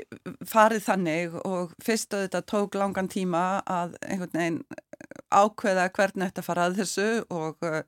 [0.48, 4.62] farið þannig og fyrst og þetta tók langan tíma að einhvern veginn
[5.30, 7.82] ákveða hvernig þetta faraði þessu og uh,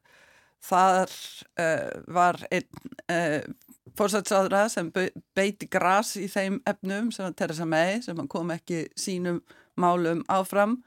[0.61, 1.11] þar
[1.59, 2.67] uh, var einn
[3.11, 3.41] uh,
[3.97, 4.91] fórsætsáðra sem
[5.35, 9.41] beiti gras í þeim efnum sem að Theresa May sem kom ekki sínum
[9.79, 10.79] málum áfram.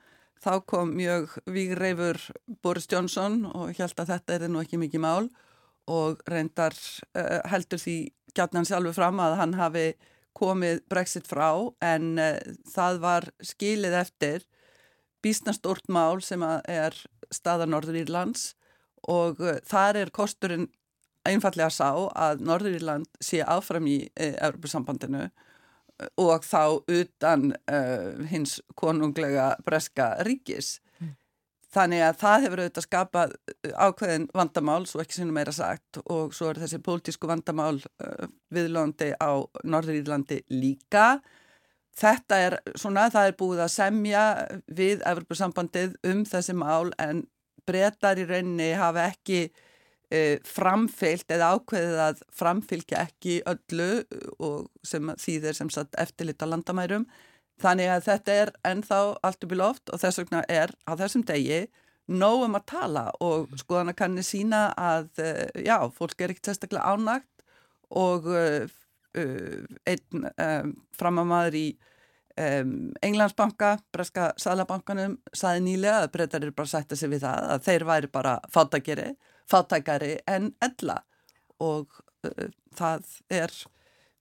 [0.44, 2.20] Þá kom mjög vígreifur
[2.62, 5.28] Boris Johnson og held að þetta er nú ekki mikið mál
[5.90, 6.76] og reyndar
[7.16, 7.98] uh, heldur því
[8.36, 9.86] gætnan sjálfur fram að hann hafi
[10.34, 11.48] komið Brexit frá
[11.84, 12.38] en uh,
[12.72, 14.46] það var skilið eftir
[15.24, 16.96] bísnastort mál sem er
[17.32, 18.52] staða Norður Írlands
[19.08, 20.68] og uh, þar er kosturinn
[21.24, 25.30] einfallega sá að Norður Írland sé áfram í Európa-sambandinu
[26.20, 30.78] og þá utan uh, hins konunglega breska ríkis.
[30.98, 31.14] Mm.
[31.74, 33.36] Þannig að það hefur auðvitað skapað
[33.86, 39.12] ákveðin vandamál, svo ekki sinnum meira sagt, og svo er þessi pólitísku vandamál uh, viðlóndi
[39.18, 41.20] á Norðuríðlandi líka.
[41.94, 44.22] Þetta er svona, það er búið að semja
[44.66, 47.22] við Evropasambandið um þessi mál en
[47.68, 49.44] breytar í rauninni hafa ekki
[50.10, 53.88] e, framfylgt eða ákveðið að framfylgja ekki öllu
[54.42, 57.06] og sem þýðir sem sagt eftirlit á landamærum.
[57.62, 61.22] Þannig að þetta er ennþá allt upp í loft og þess vegna er á þessum
[61.28, 61.62] degi
[62.10, 65.30] nógum að tala og skoðan að kanni sína að e,
[65.62, 67.30] já, fólk er ekkert sérstaklega ánagt
[67.94, 68.66] og uh,
[69.14, 71.66] einn um, framamadur í
[72.40, 77.68] um, Englandsbanka, Breska Salabankanum saði nýlega að breytar eru bara að segja við það að
[77.68, 79.12] þeir væri bara fátakeri
[79.50, 81.00] fátækari en ella
[81.62, 83.54] og uh, það er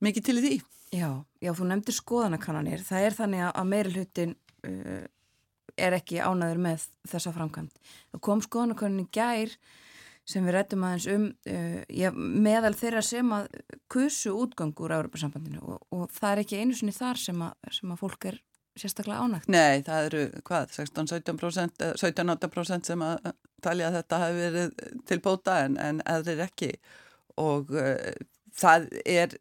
[0.03, 0.55] mikið til í því.
[0.93, 1.09] Já,
[1.41, 2.83] já, þú nefndir skoðanakannanir.
[2.85, 4.35] Það er þannig að meiri hlutin
[4.67, 5.05] uh,
[5.73, 7.79] er ekki ánaður með þessa framkvæmt.
[8.13, 9.55] Það kom skoðanakannin gær
[10.27, 13.47] sem við rættum aðeins um uh, já, meðal þeirra sem að
[13.91, 17.93] kusu útgangur á Europasambandinu og, og það er ekki einu sinni þar sem að, sem
[17.93, 18.39] að fólk er
[18.79, 19.49] sérstaklega ánægt.
[19.53, 24.77] Nei, það eru hvað, 16-17% 17-18% sem að talja að þetta hafi verið
[25.09, 26.71] til bóta en, en eðrir ekki
[27.41, 28.13] og uh,
[28.55, 29.37] það er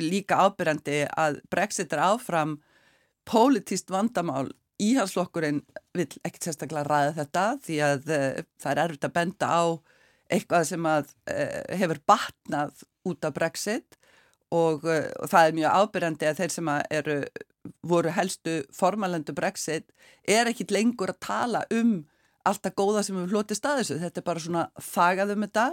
[0.00, 2.56] líka ábyrjandi að Brexit er áfram
[3.28, 4.48] pólitíst vandamál
[4.82, 5.60] íhalslokkurinn
[5.96, 9.64] vil ekkert sérstaklega ræða þetta því að uh, það er erfitt að benda á
[10.36, 14.00] eitthvað sem að uh, hefur batnað út af Brexit
[14.54, 16.68] og, og það er mjög ábyrjandi að þeir sem
[16.98, 17.16] eru
[17.86, 19.88] voru helstu formalendu Brexit
[20.22, 22.04] er ekkit lengur að tala um
[22.46, 23.96] allt það góða sem við hlutið staðisu.
[24.00, 25.64] Þetta er bara svona þagaðum þetta.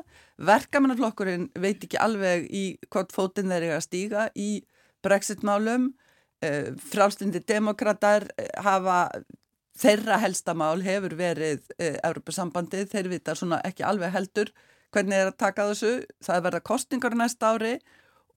[0.49, 4.49] Verkamannaflokkurinn veit ekki alveg í hvort fótinn þeir eru að stíga í
[5.05, 5.91] Brexit-málum.
[6.43, 8.27] Uh, frálstindi demokrater
[8.59, 9.07] hafa,
[9.79, 14.51] þeirra helstamál hefur verið uh, Europasambandið, þeir vita svona ekki alveg heldur
[14.93, 15.93] hvernig er að taka þessu.
[16.23, 17.77] Það er verða kostingar næsta ári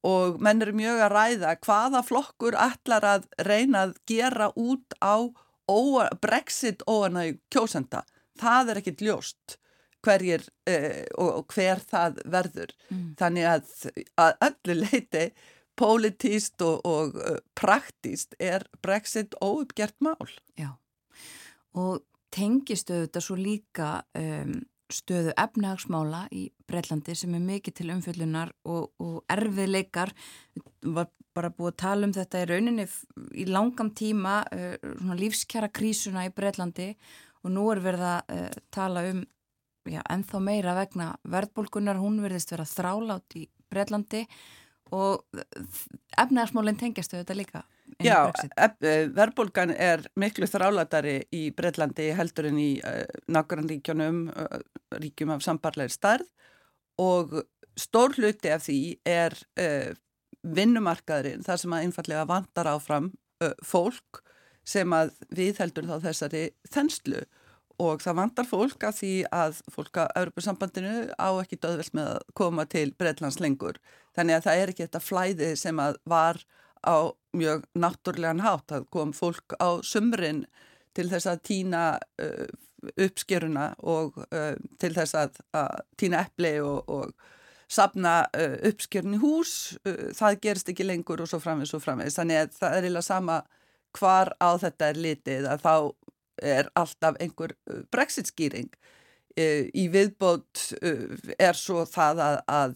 [0.06, 5.26] og menn eru mjög að ræða hvaða flokkur ætlar að reyna að gera út á
[6.22, 8.04] Brexit óanæg kjósenda.
[8.38, 9.56] Það er ekkit ljóst
[10.06, 12.72] hverjir uh, og, og hver það verður.
[12.92, 13.06] Mm.
[13.18, 13.74] Þannig að,
[14.22, 15.24] að öllu leiti
[15.76, 17.16] pólitíst og, og
[17.58, 20.30] praktíst er Brexit óuppgjert mál.
[20.58, 20.72] Já,
[21.76, 22.04] og
[22.34, 24.58] tengistu þetta svo líka um,
[24.92, 30.12] stöðu efnahagsmála í Breitlandi sem er mikið til umfjöllunar og, og erfiðleikar.
[30.86, 32.86] Var bara búið að tala um þetta í rauninni
[33.36, 36.92] í langam tíma uh, lífskjara krísuna í Breitlandi
[37.44, 39.24] og nú er verið að uh, tala um
[39.86, 44.38] já, ennþá meira vegna verðbólkunar, hún verðist vera þrálátt í Breitlandi og
[46.16, 47.62] efnaðarsmólinn tengjast þau þetta líka.
[48.02, 48.32] Já,
[48.84, 53.94] eh, verðbólgan er miklu þrálatari í Breitlandi heldur en í uh, eh, nákvæmlega
[54.34, 54.58] uh,
[55.00, 56.26] ríkjum af sambarleir starð
[57.00, 57.38] og
[57.78, 59.94] stór hluti af því er uh,
[60.42, 63.10] vinnumarkaðurinn, þar sem að einfallega vandar áfram
[63.66, 64.22] fólk
[64.66, 67.24] sem að við heldur þá þessari þenslu
[67.82, 72.34] og það vandar fólk að því að fólk að Europasambandinu á ekki döðveld með að
[72.40, 73.80] koma til Breitlands lengur.
[74.16, 76.40] Þannig að það er ekki þetta flæði sem að var
[76.86, 76.96] á
[77.36, 80.44] mjög náttúrlegan hátt að kom fólk á sumrin
[80.96, 81.82] til þess að týna
[82.22, 82.46] uh,
[82.96, 87.12] uppskeruna og uh, til þess að, að týna eppli og, og
[87.68, 89.76] sapna uh, uppskerun í hús.
[89.84, 92.16] Uh, það gerist ekki lengur og svo framvegs og framvegs.
[92.20, 93.40] Þannig að það er eiginlega sama
[93.96, 95.74] hvar á þetta er litið að þá
[96.42, 97.56] er alltaf einhver
[97.92, 100.68] brexit skýring uh, í viðbót
[101.38, 102.74] er svo það að, að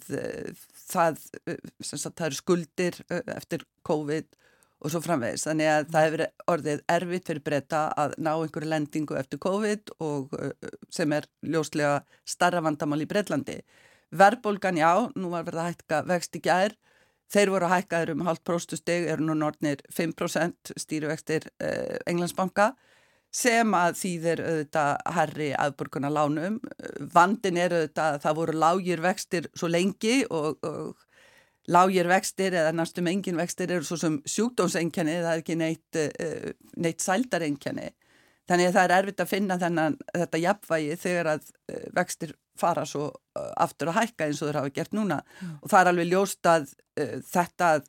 [0.86, 1.24] það,
[1.80, 3.00] sagt, það eru skuldir
[3.36, 4.28] eftir COVID
[4.80, 5.44] og svo framvegis.
[5.44, 6.22] Þannig að það hefur
[6.54, 10.32] orðið erfitt fyrir breyta að ná einhverju lendingu eftir COVID og
[10.88, 13.58] sem er ljóslega starra vandamál í Breitlandi
[14.11, 16.76] verðbólgan já, nú var verið að hækka vext í gær.
[17.30, 21.46] Þeir voru að hækkaður um halvt próstusteg, eru nú nortnir 5% stýruvextir
[22.11, 22.72] Englandsbanka
[23.31, 26.59] sem að þýðir auðvitað herri aðburkuna lánum.
[27.14, 31.07] Vandin er auðvitað að það voru lágir vextir svo lengi og, og
[31.70, 36.53] lágir vextir eða næstum engin vextir eru svo sem sjúkdómsengjani, það er ekki neitt, uh,
[36.83, 37.91] neitt sældarengjani.
[38.51, 42.87] Þannig að það er erfitt að finna þennan, þetta jafnvægi þegar að uh, vextir fara
[42.89, 45.53] svo uh, aftur að hækka eins og þeir hafa gert núna mm.
[45.62, 46.72] og það er alveg ljóst að
[47.31, 47.87] þetta að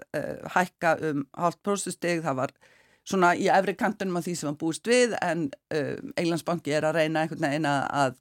[0.54, 2.54] hækka um hálft próstusteg, það var
[3.08, 7.00] svona í efri kantunum af því sem hann búist við en uh, Englandsbanki er að
[7.02, 8.18] reyna einhvern veginn að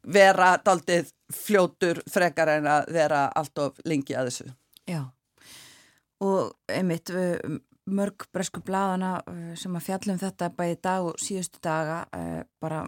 [0.00, 4.52] vera daldið fljótur frekar en að vera allt of lengi að þessu.
[4.88, 5.02] Já.
[6.24, 7.12] Og einmitt
[7.90, 12.84] mörg bresku bladana uh, sem að fjallum þetta bæði dag og síðustu daga uh, bara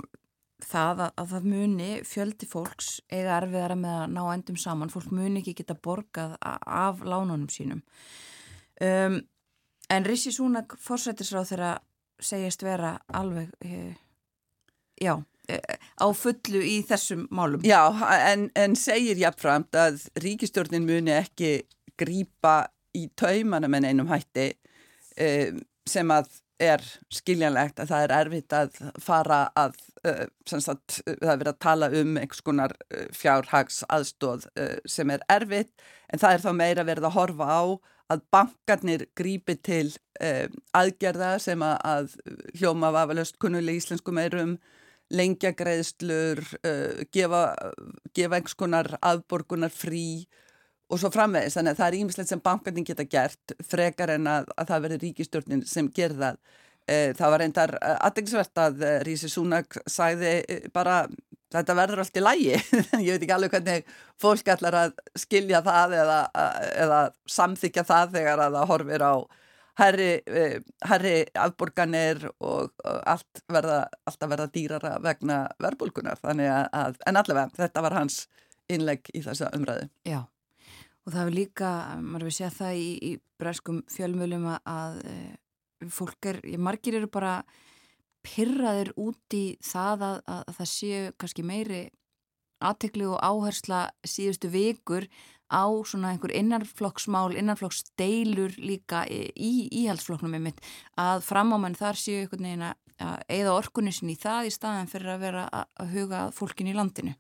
[0.63, 4.93] það að, að það muni fjöldi fólks eiga erfiðara með að ná endum saman.
[4.93, 7.83] Fólk muni ekki geta borgað af lánunum sínum.
[8.83, 9.21] Um
[9.93, 11.73] En Rissi Súnak fórsættisráð þeirra
[12.23, 13.93] segjast vera alveg, e,
[15.03, 15.19] já,
[15.51, 15.59] e,
[16.01, 17.65] á fullu í þessum málum.
[17.67, 17.91] Já,
[18.31, 21.53] en, en segir jáfnframt að ríkistjórnin muni ekki
[22.01, 24.53] grýpa í taumanum en einum hætti
[25.19, 25.29] e,
[25.89, 26.31] sem að
[26.63, 26.83] er
[27.13, 29.73] skiljanlegt að það er erfitt að fara að,
[30.47, 32.75] sagt, það er verið að tala um einhvers konar
[33.19, 34.47] fjárhags aðstóð
[34.87, 35.73] sem er erfitt
[36.07, 37.63] en það er þá meira verið að horfa á
[38.11, 39.89] að bankarnir grípi til
[40.23, 42.15] um, aðgerða sem að, að
[42.59, 44.57] hljóma vafalöst kunnuleg íslensku meirum,
[45.13, 47.43] lengja greiðslur, uh, gefa,
[48.17, 50.25] gefa einhvers konar aðborgunar frí
[50.93, 51.57] og svo framvegis.
[51.57, 55.01] Þannig að það er ímislegt sem bankarnir geta gert frekar en að, að það veri
[55.07, 56.41] ríkistjórnin sem ger það.
[56.83, 60.41] Uh, það var reyndar uh, aðeinsvert að uh, Rísi Súnak sæði
[60.75, 61.05] bara
[61.53, 62.51] þetta verður allt í lægi
[63.07, 66.19] ég veit ekki alveg hvernig fólk ætlar að skilja það eða,
[66.87, 67.01] eða
[67.31, 69.15] samþykja það þegar að það horfir á
[69.81, 77.21] herri, eh, herri afborganir og allt verða, alltaf verða dýrara vegna verbulgunar þannig að, en
[77.21, 78.27] allavega þetta var hans
[78.73, 79.89] innlegg í þessa umræðu.
[80.09, 80.23] Já.
[81.03, 85.89] Og það er líka, maður við sé það í, í breskum fjölmjölum að, að eh,
[85.91, 87.41] fólk er, margir eru bara
[88.27, 91.83] pyrraðir út í það að, að, að það séu kannski meiri
[92.63, 95.09] aðtekli og áhersla síðustu vikur
[95.53, 100.63] á svona einhver innanflokksmál, innanflokksdeilur líka í íhaldsflokknum með mitt
[101.01, 102.79] að framáman þar séu einhvern veginn að
[103.33, 107.15] eða orkunissin í það í staðan fyrir að vera að huga fólkin í landinu.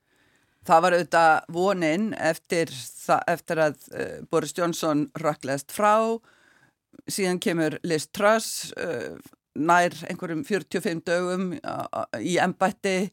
[0.62, 2.70] Það var auðvitað vonin eftir,
[3.26, 5.96] eftir að uh, Boris Jónsson rökkleðast frá
[7.10, 9.18] síðan kemur Liz Truss uh,
[9.58, 11.52] nær einhverjum 45 dögum
[12.20, 13.10] í embætti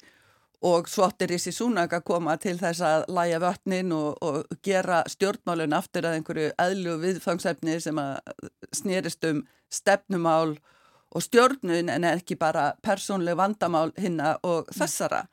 [0.66, 5.04] og svo áttir Rissi Súnak að koma til þess að læja vötnin og, og gera
[5.08, 8.18] stjórnmálun aftur að einhverju eðlu viðfangsefni sem að
[8.76, 10.58] snýrist um stefnumál
[11.16, 15.26] og stjórnun en ekki bara persónleg vandamál hinna og þessara.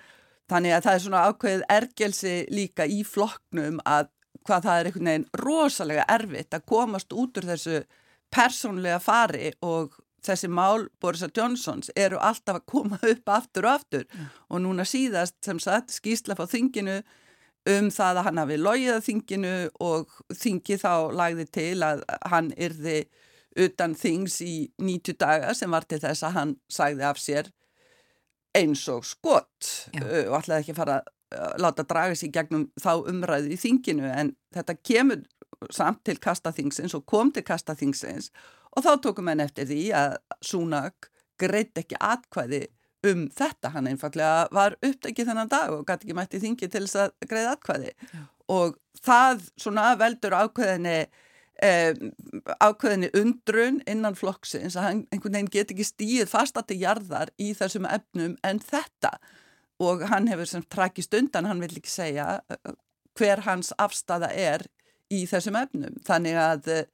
[0.46, 4.12] Þannig að það er svona ákveðið ergelsi líka í flokknum að
[4.46, 7.80] hvað það er einhvern veginn rosalega erfitt að komast út úr þessu
[8.30, 9.96] persónlega fari og
[10.26, 14.06] þessi mál Borisa Johnsons eru alltaf að koma upp aftur og aftur.
[14.10, 14.32] Mm.
[14.50, 17.00] og núna síðast sem sagt skýsla fá þinginu
[17.66, 22.52] um það að hann hafi logið að þinginu og þingi þá lagði til að hann
[22.54, 23.00] yrði
[23.56, 27.50] utan þings í 90 daga sem var til þess að hann sagði af sér
[28.56, 32.92] eins og skott uh, og ætlaði ekki að fara að láta draga sér gegnum þá
[33.10, 34.06] umræðu í þinginu.
[34.06, 35.24] En þetta kemur
[35.74, 38.30] samt til kastaþingsins og kom til kastaþingsins
[38.76, 41.10] Og þá tókum henn eftir því að Súnak
[41.40, 42.66] greitt ekki atkvæði
[43.10, 43.72] um þetta.
[43.74, 47.54] Hann einfallega var uppdækið þennan dag og gæti ekki mætti þingi til þess að greiða
[47.56, 47.92] atkvæði.
[48.12, 48.24] Já.
[48.56, 50.98] Og það svona veldur ákveðinni,
[51.62, 51.94] eh,
[52.60, 57.88] ákveðinni undrun innan flokksins að hann einhvern veginn get ekki stíð fastati jarðar í þessum
[57.90, 59.16] efnum en þetta.
[59.80, 62.76] Og hann hefur sem trakist undan, hann vil ekki segja eh,
[63.16, 64.66] hver hans afstafa er
[65.12, 65.98] í þessum efnum.
[66.06, 66.86] Þannig að eh,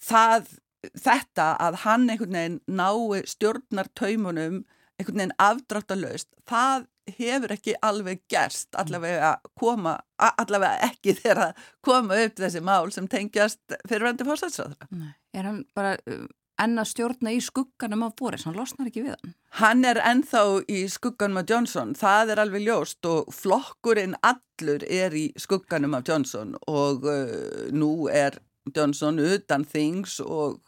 [0.00, 0.58] það
[0.96, 4.62] þetta að hann einhvern veginn nái stjórnartaumunum
[5.00, 12.20] einhvern veginn afdráttalöst það hefur ekki alveg gerst allavega koma allavega ekki þegar að koma
[12.24, 16.26] upp þessi mál sem tengjast fyrirvændi fórstæðsraðra Er hann bara uh,
[16.60, 19.34] enna stjórna í skugganum af Boris, hann losnar ekki við hann.
[19.60, 21.94] Hann er ennþá í skugganum af Johnson.
[21.98, 28.08] Það er alveg ljóst og flokkurinn allur er í skugganum af Johnson og uh, nú
[28.12, 28.40] er
[28.76, 30.60] Johnson utan things og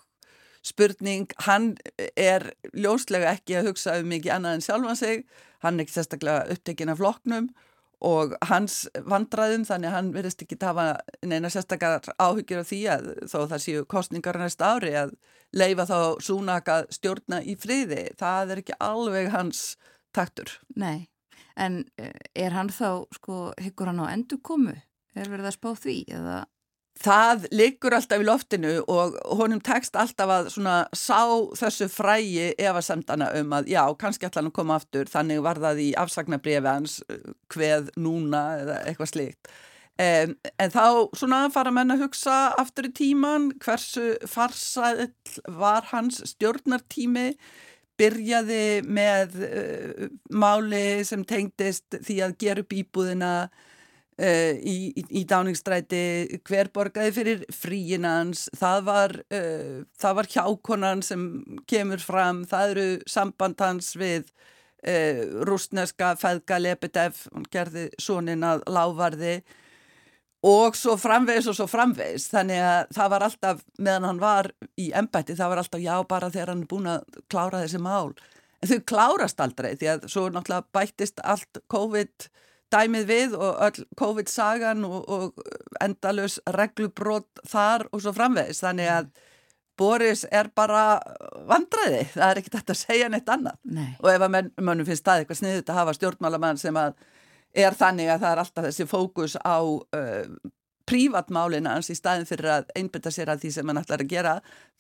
[0.63, 1.75] spurning, hann
[2.17, 5.27] er ljóslega ekki að hugsa um mikið annað en sjálfan sig,
[5.65, 7.51] hann er ekki sérstaklega upptekinn af floknum
[8.03, 10.87] og hans vandraðum þannig að hann verðist ekki tafa
[11.27, 15.15] neina sérstakar áhyggjur af því að þó það séu kostningar næst ári að
[15.55, 19.63] leifa þá súnaka stjórna í friði, það er ekki alveg hans
[20.17, 20.51] taktur.
[20.75, 21.09] Nei,
[21.55, 24.75] en eh, er hann þá, sko, hyggur hann á endur komu?
[25.13, 26.43] Er verið að spá því eða?
[27.03, 30.51] Það liggur alltaf í loftinu og honum tekst alltaf að
[30.97, 31.21] sá
[31.59, 35.83] þessu frægi efasemdana um að já, kannski ætla hann að koma aftur þannig var það
[35.83, 37.01] í afsagnabriði hans
[37.53, 39.53] hveð núna eða eitthvað slíkt.
[40.01, 45.11] En, en þá svona fara menn að hugsa aftur í tíman hversu farsæll
[45.53, 47.35] var hans stjórnartími
[48.01, 53.35] byrjaði með uh, máli sem tengdist því að gera upp íbúðina
[54.23, 61.03] Uh, í, í, í dáningsstræti hver borgaði fyrir fríinans það var, uh, það var hjákonan
[61.03, 61.25] sem
[61.67, 64.29] kemur fram það eru sambandans við
[64.87, 69.41] uh, rúsneska feðga Lebedev, hún gerði sonin að lávarði.
[70.47, 74.89] Og svo framvegis og svo framvegis þannig að það var alltaf meðan hann var í
[74.99, 78.15] embætti það var alltaf já bara þegar hann er búin að klára þessi mál.
[78.63, 82.31] En þau klárast aldrei því að svo náttúrulega bættist allt COVID
[82.73, 85.45] dæmið við og öll COVID-sagan og, og
[85.83, 88.63] endalus reglubrót þar og svo framvegis.
[88.65, 89.11] Þannig að
[89.79, 91.01] Boris er bara
[91.49, 93.59] vandraði, það er ekkert að segja neitt annað.
[93.65, 93.93] Nei.
[94.01, 96.99] og ef að mönnum finnst það eitthvað sniðut að hafa stjórnmálamann sem að
[97.53, 100.53] er þannig að það er alltaf þessi fókus á uh,
[100.89, 104.33] prívatmálina hans í staðin fyrir að einbyrta sér að því sem hann ætlar að gera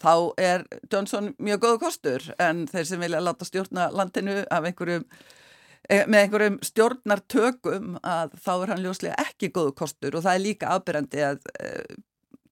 [0.02, 2.32] þá er Johnson mjög góð kostur.
[2.42, 5.41] En þeir sem vilja láta stjórna landinu af einhverjum Eh,
[5.90, 10.70] með einhverjum stjórnartökum að þá er hann ljóslega ekki góðu kostur og það er líka
[10.76, 11.96] afbyrjandi að uh,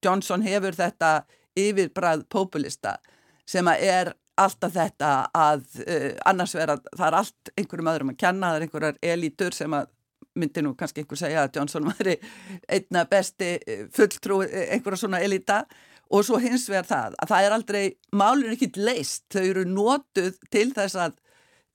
[0.05, 1.12] Johnson hefur þetta
[1.59, 2.97] yfirbræð populista
[3.49, 8.20] sem að er alltaf þetta að uh, annars vera, það er allt einhverjum öðrum að
[8.24, 9.95] kenna, það er einhverjar elítur sem að
[10.41, 12.16] myndi nú kannski einhver segja að Johnson væri
[12.70, 13.55] einna besti
[13.95, 15.64] fulltrú einhverja svona elita
[16.11, 19.66] og svo hins vegar það að það er aldrei, málur er ekki leist, þau eru
[19.70, 21.19] nótuð til þess að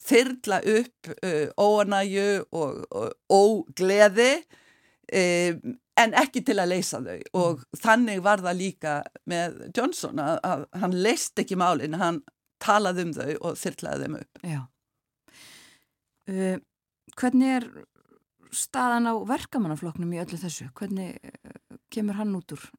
[0.06, 7.60] þyrla upp uh, óanæju og, og ógleði um, en ekki til að leysa þau og
[7.64, 7.82] mm.
[7.82, 8.96] þannig var það líka
[9.32, 12.22] með Johnson að, að hann leist ekki málinn, hann
[12.64, 14.46] talaði um þau og þyrlaði þeim upp.
[16.26, 16.56] Uh,
[17.16, 17.70] hvernig er
[18.56, 20.70] staðan á verkamannafloknum í öllu þessu?
[20.78, 21.20] Hvernig
[21.94, 22.70] kemur hann út úr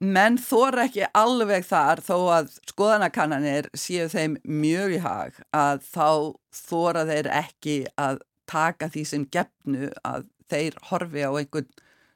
[0.00, 6.08] menn þóra ekki alveg þar þó að skoðanakannanir séu þeim mjög í hag að þá
[6.54, 11.68] þóra þeir ekki að taka því sem gefnu að þeir horfi á einhvern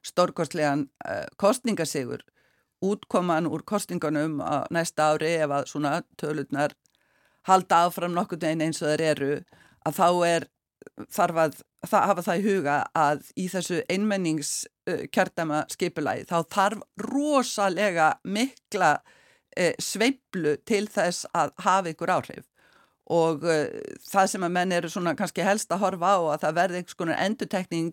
[0.02, 2.22] stórkostlegan uh, kostningasigur
[2.82, 6.74] útkoman úr kostingunum á næsta ári ef að svona tölurnar
[7.46, 9.32] halda áfram nokkur veginn eins og þeir eru
[9.86, 10.48] að þá er
[11.12, 11.56] þarf að
[11.86, 14.52] það, hafa það í huga að í þessu einmennings
[14.90, 22.46] uh, skipulagi þá þarf rosalega mikla uh, sveiblu til þess að hafa ykkur áhrif.
[23.12, 23.66] Og uh,
[24.06, 27.00] það sem að menn eru svona kannski helst að horfa á að það verði einhvers
[27.02, 27.92] konar endutekning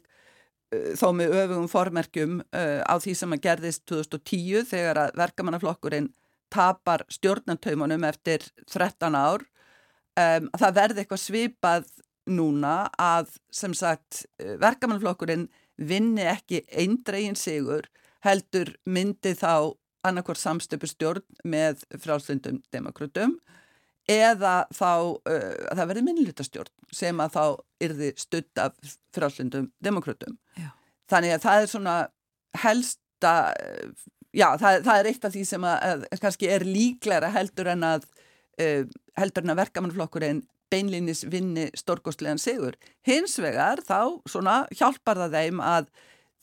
[0.69, 6.11] þó með öfugum formerkjum á því sem að gerðist 2010 þegar að verkamannaflokkurinn
[6.53, 9.45] tapar stjórnantaumunum eftir 13 ár.
[10.19, 11.89] Um, það verði eitthvað svipað
[12.29, 15.47] núna að sem sagt verkamannflokkurinn
[15.79, 17.87] vinni ekki eindregin sigur
[18.25, 19.75] heldur myndi þá
[20.07, 23.37] annarkvort samstöpustjórn með frálslundum demokrautum
[24.09, 27.43] eða þá uh, að það verði minnlutastjórn sem að þá
[27.85, 30.37] yrði stutt af frálslundum demokrautum.
[31.09, 31.95] Þannig að það er svona
[32.63, 33.33] helsta,
[34.33, 37.85] já það, það er eitt af því sem að, að kannski er líklæra heldur en
[37.85, 38.07] að
[38.61, 38.83] uh,
[39.19, 40.41] heldur en að verkamannflokkurinn
[40.71, 42.77] beinlinis vinni stórkostlegan sigur.
[43.07, 45.91] Hins vegar þá svona hjálpar það þeim að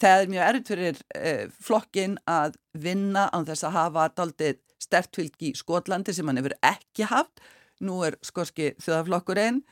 [0.03, 5.53] það er mjög erfitt fyrir eh, flokkin að vinna án þess að hafa daldið stertfylgi
[5.53, 7.43] í Skotlandi sem hann hefur ekki haft.
[7.85, 9.63] Nú er skorski þjóðaflokkurinn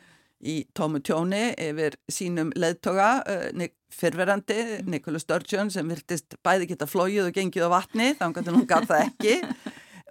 [0.45, 7.29] í tómu tjóni yfir sínum leðtoga uh, fyrverandi Nikola Sturgeon sem virtist bæði geta flóið
[7.29, 9.37] og gengið á vatni þannig að hún gaf það ekki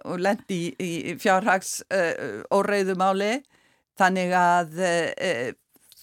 [0.04, 3.36] og lendi í, í fjárhags uh, óreiðumáli
[3.98, 5.32] Þannig að e,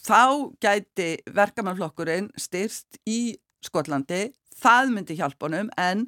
[0.01, 0.21] þá
[0.63, 6.07] gæti verkamannflokkurinn styrst í Skotlandi, það myndi hjálpa honum en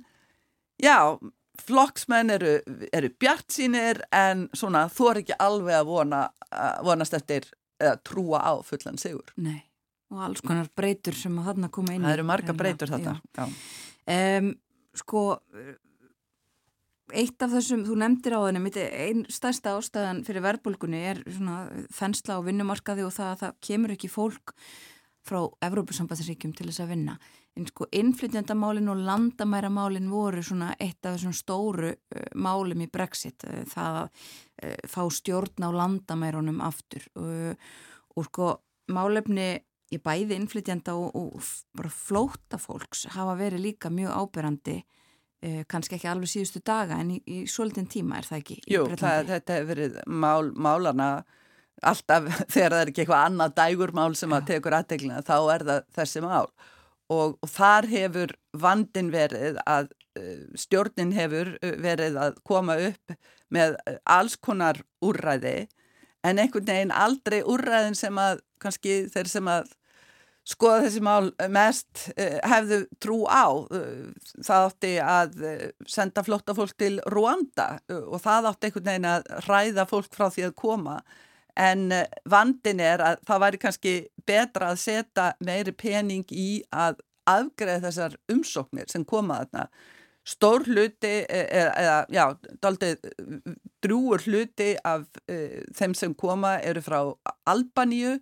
[0.82, 1.20] já,
[1.62, 2.56] flokksmenn eru,
[2.90, 6.24] eru bjart sínir en svona þú er ekki alveg að vona,
[6.86, 7.46] vonast eftir
[7.84, 9.34] eða trúa á fullan sigur.
[9.38, 9.62] Nei,
[10.14, 12.06] og alls konar breytur sem að þarna koma inn.
[12.08, 13.48] Það eru marga breytur þetta.
[14.14, 14.54] Um,
[14.98, 15.24] sko
[17.14, 22.40] eitt af þessum, þú nefndir á þennum einn stærsta ástæðan fyrir verbulgunni er svona þensla
[22.42, 24.54] á vinnumarkaði og það að það kemur ekki fólk
[25.24, 27.18] frá Evrópusambandsríkjum til þess að vinna.
[27.56, 33.46] En sko innflytjandamálin og landamæramálin voru svona eitt af þessum stóru uh, málum í Brexit
[33.48, 37.06] uh, það að uh, fá stjórn á landamærunum aftur.
[37.14, 38.50] Og sko
[38.92, 39.54] málefni
[39.94, 45.03] í bæði innflytjanda og, og bara flóta fólks hafa verið líka mjög áberandi Uh,
[45.68, 49.26] kannski ekki alveg síðustu daga en í, í svolítinn tíma er það ekki Jú, það,
[49.28, 51.10] þetta hefur verið mál, málana
[51.84, 55.84] alltaf þegar það er ekki eitthvað annað dægurmál sem að tekur aðteglina þá er það
[55.98, 56.48] þessi mál.
[57.12, 58.34] Og, og þar hefur
[58.64, 63.16] vandin verið að uh, stjórnin hefur uh, verið að koma upp
[63.54, 63.78] með
[64.10, 65.68] alls konar úrræði
[66.24, 69.74] en einhvern veginn aldrei úrræðin sem að kannski þeir sem að
[70.48, 73.48] skoða þessi mál mest uh, hefðu trú á.
[73.52, 74.12] Uh,
[74.44, 75.38] það átti að
[75.90, 80.50] senda flotta fólk til Rwanda og það átti einhvern veginn að ræða fólk frá því
[80.50, 81.00] að koma.
[81.54, 81.92] En
[82.26, 83.92] vandin er að það væri kannski
[84.26, 89.68] betra að setja meiri pening í að afgreða þessar umsóknir sem koma þarna.
[90.24, 92.24] Stór hluti eða, já,
[92.64, 93.06] daldið
[93.84, 97.00] drúur hluti af þeim sem koma eru frá
[97.52, 98.18] Albaníu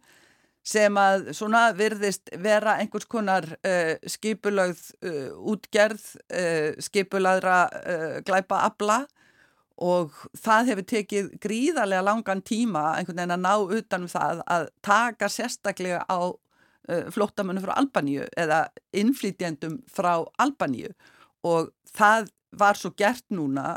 [0.64, 7.64] sem að svona virðist vera einhvers konar uh, skipulagð uh, útgerð, uh, skipulaðra
[8.28, 9.02] glæpa abla
[9.82, 15.30] og það hefur tekið gríðarlega langan tíma einhvern veginn að ná utanum það að taka
[15.32, 16.34] sérstaklega á
[17.14, 18.64] flóttamunum frá Albaníu eða
[18.98, 20.90] innflytjendum frá Albaníu.
[21.46, 23.76] Og það var svo gert núna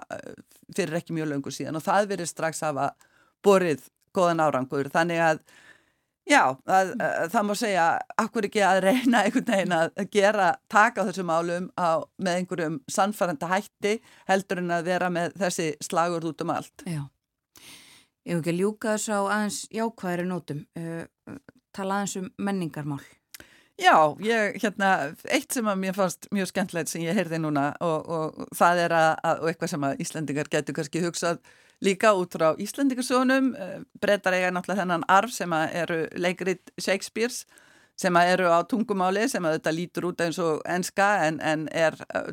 [0.74, 3.11] fyrir ekki mjög löngu síðan og það verið strax að hafa
[3.45, 3.85] borið
[4.16, 4.91] góðan árangur.
[4.93, 5.45] Þannig að
[6.25, 7.87] Já, að, að, það má segja,
[8.22, 13.51] akkur ekki að reyna einhvern veginn að gera, taka þessum álum á, með einhverjum sannfæranda
[13.51, 13.99] hætti
[14.31, 16.87] heldur en að vera með þessi slagur út um allt.
[16.89, 17.03] Já,
[18.25, 21.37] ég hef ekki ljúkað þess á aðeins jákvæðri nótum, uh,
[21.77, 23.03] tala aðeins um menningarmál.
[23.75, 24.95] Já, ég, hérna,
[25.35, 28.97] eitt sem að mér fannst mjög skemmtilegt sem ég heyrði núna og, og það er
[28.97, 29.12] að,
[29.43, 31.41] og eitthvað sem að Íslandingar getur kannski hugsað
[31.85, 37.45] líka út frá Íslandingarsónum eh, breytar eiga náttúrulega þennan arf sem eru leikrit Shakespeare's
[37.97, 42.32] sem eru á tungumáli sem þetta lítur út eins og enska en, en er uh,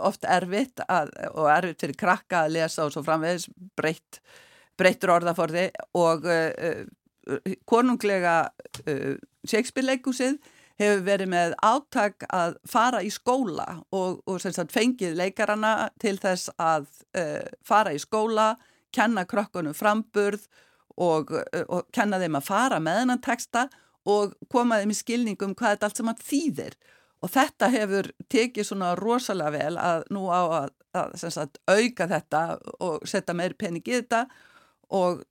[0.00, 4.22] oft erfitt að, og erfitt fyrir krakka að lesa og svo framvegis breytt,
[4.80, 5.66] breyttur orðaforði.
[6.00, 6.48] Og uh,
[7.28, 8.38] uh, konunglega
[9.44, 10.40] Shakespeare leikúsið
[10.80, 16.50] hefur verið með áttak að fara í skóla og, og sagt, fengið leikarana til þess
[16.58, 18.54] að uh, fara í skóla,
[18.94, 20.48] kenna krokkunum framburð
[20.98, 23.68] og, uh, og kenna þeim að fara með hennan texta
[24.04, 26.74] og koma þeim í skilningum hvað þetta allt saman þýðir.
[27.24, 32.42] Og þetta hefur tekið svona rosalega vel að nú á að, að sagt, auka þetta
[32.84, 34.42] og setja meir pening í þetta og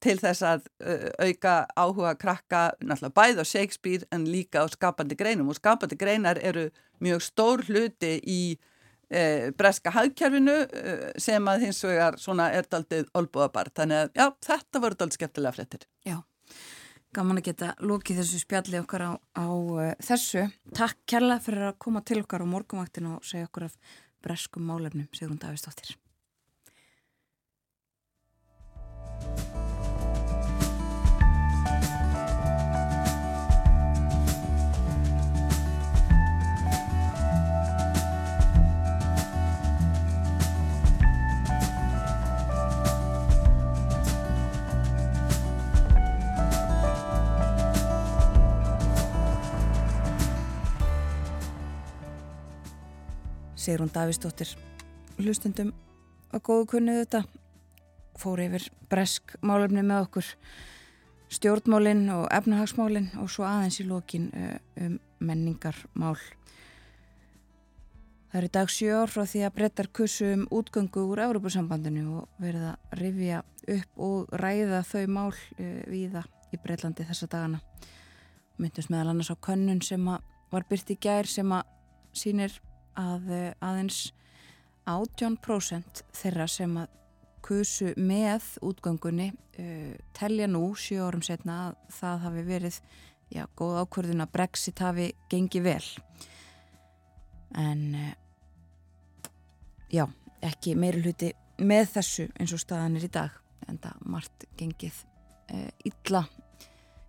[0.04, 5.18] til þess að uh, auka áhuga krakka náttúrulega bæð á Shakespeare en líka á skapandi
[5.20, 6.70] greinum og skapandi greinar eru
[7.04, 13.10] mjög stór hluti í uh, breska hagkjærfinu uh, sem að hins vegar svona er daldið
[13.18, 15.88] olbúðabart þannig að já, þetta voru daldið skemmtilega frettir.
[16.08, 16.18] Já,
[17.16, 19.48] gaman að geta lókið þessu spjalli okkar á, á
[20.02, 20.48] þessu.
[20.76, 23.78] Takk kærlega fyrir að koma til okkar á morgumvaktinu og segja okkur af
[24.24, 25.98] breskum málefnum, Sigrun Davistóttir.
[53.64, 54.50] Sigrun Davísdóttir
[55.22, 55.70] hlustundum
[56.36, 57.22] að góðu kunnið þetta
[58.20, 60.32] fór yfir bresk málefni með okkur
[61.34, 66.18] stjórnmálinn og efnahagsmálinn og svo aðeins í lókin eh, um menningarmál.
[68.34, 72.04] Það er í dag sjö ár frá því að brettar kussu um útgöngu úr Európusambandinu
[72.18, 73.40] og verið að rifja
[73.78, 77.62] upp og ræða þau mál uh, viða í Breitlandi þessa dagana.
[78.60, 81.70] Myndust meðal annars á könnun sem var byrt í gær sem að
[82.18, 82.60] sínir
[83.00, 84.02] að uh, aðeins
[84.90, 87.00] 18% þeirra sem að
[87.44, 92.80] kusu með útgöngunni uh, telja nú sjö árum setna að það hafi verið
[93.34, 95.86] já, góð ákvörðun að Brexit hafi gengið vel.
[97.60, 98.12] En uh,
[99.94, 100.06] já,
[100.44, 101.34] ekki meiri hluti
[101.64, 105.04] með þessu eins og staðan er í dag en það margt gengið
[105.54, 106.26] uh, illa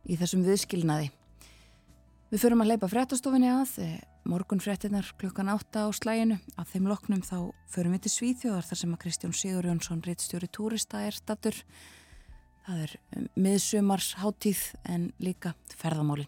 [0.04, 1.10] í þessum viðskilnaði
[2.34, 3.74] Við förum að leipa fréttastofinni að
[4.26, 7.36] morgun fréttinar klukkan átta á slæginu að þeim loknum þá
[7.70, 11.60] förum við til Svíþjóðar þar sem að Kristján Sigur Jónsson reittstjóri túrista er statur
[12.66, 12.96] það er
[13.38, 16.26] miðsumars háttíð en líka ferðamálin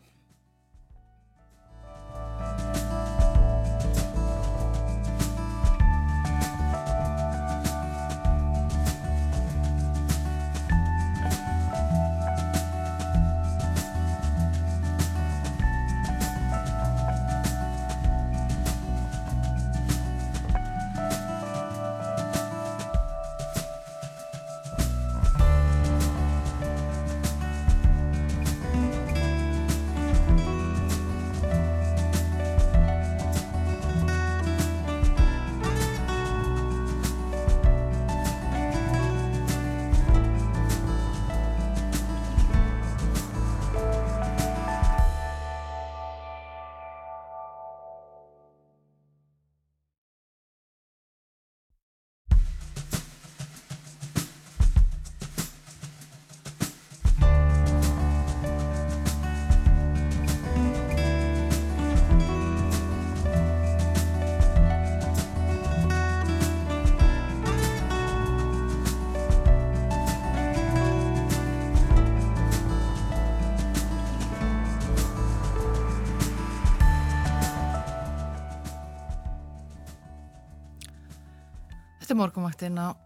[82.16, 82.96] er morgunvaktinn á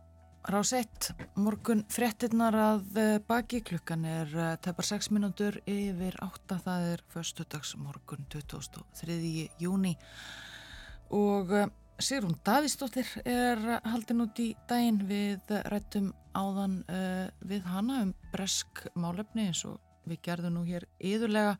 [0.46, 1.08] rás 1.
[1.34, 6.60] Morgun frettinnar að eh, baki klukkan er eh, tepar 6 minútur yfir 8.
[6.62, 9.48] Það er förstudags morgun 23.
[9.58, 9.96] júni
[11.10, 11.66] og eh,
[11.98, 16.78] Sigrun Davísdóttir er haldin út í daginn við rættum áðan
[17.42, 21.58] við hana um bresk málefni eins og við gerðum nú hér yðurlega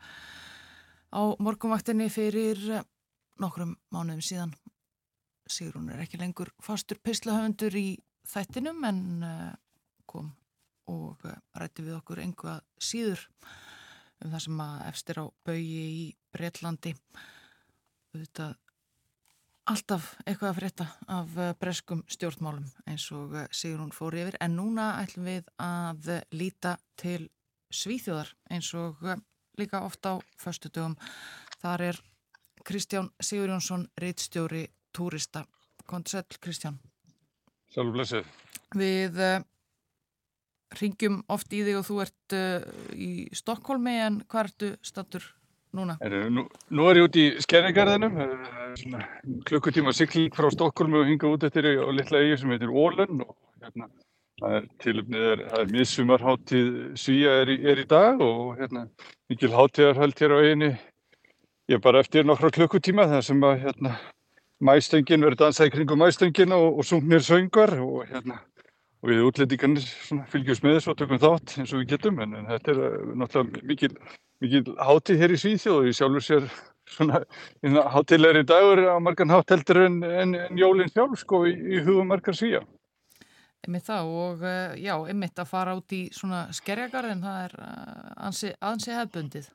[1.11, 2.63] á morgunvaktinni fyrir
[3.43, 4.55] nokkrum mánuðum síðan
[5.51, 7.89] Sigrún er ekki lengur fastur pislahöfundur í
[8.31, 9.51] þættinum en uh,
[10.07, 10.31] kom
[10.91, 13.27] og uh, rætti við okkur einhvað síður
[14.21, 16.95] um það sem að efstir á baui í Breitlandi
[18.15, 18.51] þetta
[19.71, 20.87] alltaf eitthvað að frétta
[21.17, 24.39] af uh, breskum stjórnmálum eins og Sigrún fór yfir.
[24.43, 27.29] En núna ætlum við að líta til
[27.71, 28.99] Svíþjóðar eins og
[29.59, 30.97] líka ofta á förstu dögum
[31.63, 32.01] þar er
[32.65, 34.67] Kristján Sigur Jónsson reittstjóri
[34.97, 35.45] túrista.
[35.91, 36.79] Kontur sæl, Kristján.
[37.71, 38.31] Sjálf blessið.
[38.79, 39.43] Við uh,
[40.79, 42.65] ringjum oft í þig og þú ert uh,
[42.95, 45.27] í Stokkólmi en hvað ertu stattur
[45.77, 45.97] núna?
[46.03, 48.21] Er, nú, nú er ég út í Skerringarðinum,
[49.49, 53.35] klukkutíma sikling frá Stokkólmi og hinga út eftir á litla eigi sem heitir Ólun og
[53.63, 53.91] hérna
[54.41, 56.71] það er tilumnið, það er miðsumarháttíð
[57.01, 58.87] Svíja er, er í dag og hérna
[59.31, 63.95] mikil háttíðarhald hér á eiginni ég er bara eftir nokkra klukkutíma þar sem að hérna,
[64.61, 68.41] mæstöngin verður dansað í kringum mæstöngina og, og sungnir söngar og hérna
[69.01, 69.87] og við útlendingarnir
[70.29, 73.15] fylgjumst með þessu og tökum þátt eins og við getum en, en þetta er uh,
[73.17, 73.95] náttúrulega mikil,
[74.45, 76.51] mikil hátíð hér í Svíþjóð og ég sjálfur sér
[76.91, 77.23] svona
[77.95, 82.11] hátíðleiri dagur á margan hátt heldur en, en, en jólinn sjálf sko í, í hugum
[82.13, 82.61] margar svíja.
[83.67, 88.13] Ymmið það og uh, já, ymmið að fara út í svona skerjagarðin, það er uh,
[88.29, 89.51] ansi, ansi hefbundið.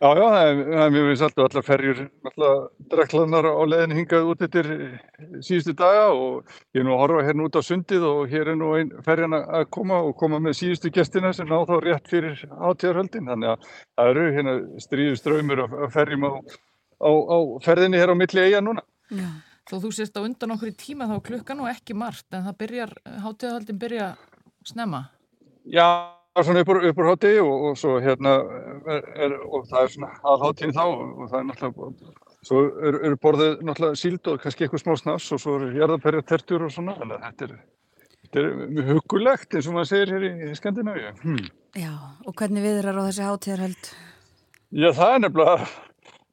[0.00, 1.98] Já, já, það er, mjög vinsalt og allar ferjur,
[2.30, 4.68] allar dreklanar á leðin hingað út eftir
[5.44, 8.56] síðustu daga og ég er nú að horfa hérna út á sundið og hér er
[8.56, 12.40] nú einn ferjan að koma og koma með síðustu gestina sem ná þá rétt fyrir
[12.48, 13.28] átíðarhöldin.
[13.28, 14.54] Þannig að það eru hérna
[14.86, 16.32] stríðu ströymur af ferjum á,
[17.04, 18.86] á, á ferðinni hér á milli eiga núna.
[19.12, 19.28] Já.
[19.68, 22.56] Þó þú sést á undan okkur í tíma þá klukkan og ekki margt en það
[22.64, 22.96] byrjar,
[23.26, 24.08] hátíðarhöldin byrja
[24.64, 25.02] snemma.
[25.68, 28.36] Já svona uppur, uppur hátti og, og svo hérna
[28.86, 33.16] er, er, og það er svona aðháttíðin þá og það er náttúrulega svo eru er
[33.20, 36.96] borðið náttúrulega síld og kannski eitthvað smá snass og svo eru jarðaperja tertur og svona
[37.00, 37.58] þannig að þetta er,
[38.24, 41.44] þetta er hugulegt eins og maður segir hér í, í Skandinavíu hmm.
[41.78, 41.92] Já,
[42.26, 43.92] og hvernig viðrar á þessi hátíðarhald?
[44.70, 45.68] Já, það er nefnilega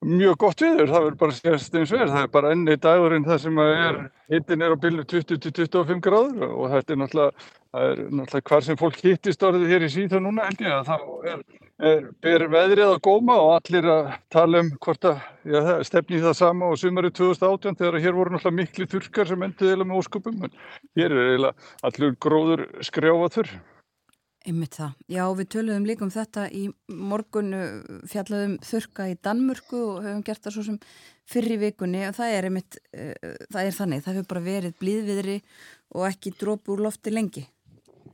[0.07, 3.25] mjög gott viður, það verður bara sérst eins og er, það er bara enni dagurinn
[3.25, 3.99] það sem er,
[4.31, 7.47] hittin er á bylnu 20-25 gráður og þetta er náttúrulega,
[7.77, 10.89] það er náttúrulega hvar sem fólk hittist orðið hér í síðan núna held ég að
[10.89, 11.45] það er,
[11.91, 16.21] er ber veðrið að góma og allir að tala um hvort að, já það stefni
[16.25, 20.03] það sama og sumari 2018 þegar hér voru náttúrulega miklu þurkar sem endiði eða með
[20.03, 20.61] óskupum, en
[20.97, 23.57] hér er eiginlega allur gróður skrjáfaður.
[24.47, 24.91] Ymmið það.
[25.11, 27.49] Já, við töluðum líka um þetta í morgun
[28.07, 30.77] fjallaðum þurka í Danmörku og höfum gert það svo sem
[31.27, 35.37] fyrri vikunni og það er ymmið, eh, það er þannig, það hefur bara verið blíðviðri
[35.97, 37.43] og ekki drópu úr lofti lengi.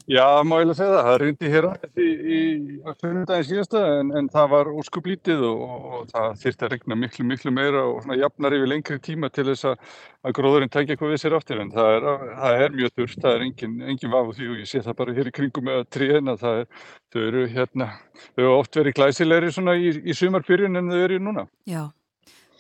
[0.10, 1.08] Já, má ég lega segja það.
[1.08, 6.12] Það reyndi hér aðeins í, í fyrrundagin síðasta en, en það var óskuplítið og, og
[6.12, 9.88] það þyrtti að regna miklu, miklu meira og jafnar yfir lengri tíma til þess að,
[10.24, 12.08] að gróðurinn tækja eitthvað við sér aftur en það er,
[12.44, 15.18] það er mjög þurft, það er engin, engin vafu því og ég sé það bara
[15.18, 17.90] hér í kringum með að tríðina, það er, þau eru hérna,
[18.30, 21.50] þau eru oft verið glæsilegri svona í, í sumarpyrjun en þau eru núna.
[21.70, 21.84] Já.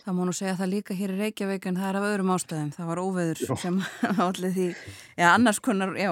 [0.04, 2.72] Það má nú segja það líka hér í Reykjavík en það er af öðrum ástæðum.
[2.76, 3.52] Það var óveður já.
[3.62, 3.78] sem
[4.26, 4.66] allir því,
[5.16, 6.12] já annars konar, já.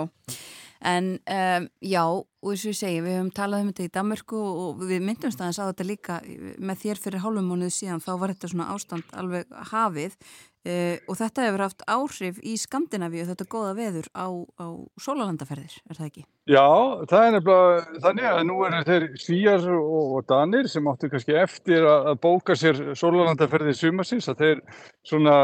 [0.81, 4.39] En um, já, og eins og ég segi, við höfum talað um þetta í Danmörku
[4.41, 6.15] og við myndumst aðeins á þetta líka
[6.57, 11.45] með þér fyrir hálfumónuðu síðan, þá var þetta svona ástand alveg hafið uh, og þetta
[11.45, 14.25] hefur haft áhrif í Skandinavíu, þetta goða veður á,
[14.57, 14.65] á
[15.05, 16.25] sólalandaferðir, er það ekki?
[16.49, 16.65] Já,
[17.11, 21.37] það er nefnilega þannig að nú er þeir svíjar og, og danir sem áttu kannski
[21.43, 24.65] eftir að, að bóka sér sólalandaferðir sumasins, að þeir
[25.05, 25.37] svona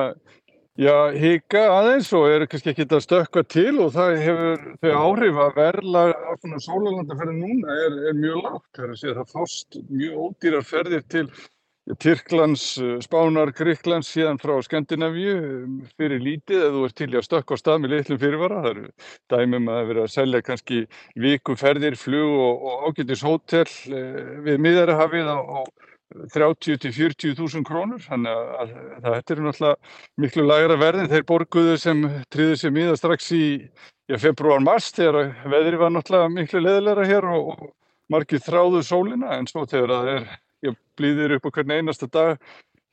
[0.77, 5.39] Já, hika aðeins og eru kannski ekki að stökka til og það hefur þau áhrif
[5.41, 8.67] að verla á svona sólalandaferðin núna er, er mjög lágt.
[8.77, 11.25] Það er að segja að það fást mjög ódýrar ferðir til
[12.03, 12.67] Tyrklands,
[13.07, 17.61] Spánar, Gríklands síðan frá Skandinavíu um, fyrir lítið eða þú ert til að stökka á
[17.63, 18.61] stað með litlum fyrirvara.
[18.61, 18.87] Það eru
[19.33, 20.83] dæmum að vera að selja kannski
[21.25, 25.39] viku ferðir, flug og, og ágætis hótel eh, við miðarhafið á
[26.33, 31.77] 30 til 40 þúsund krónur þannig að, þetta er náttúrulega miklu lagra verðin þeir borguðu
[31.81, 32.03] sem
[32.33, 33.47] triðu í það strax í
[34.23, 37.67] februar-mars þegar veðri var náttúrulega miklu leðilegra hér og, og
[38.13, 40.29] margir þráðu sólina en svo þegar það er
[40.63, 42.37] já, blíðir upp okkur einasta dag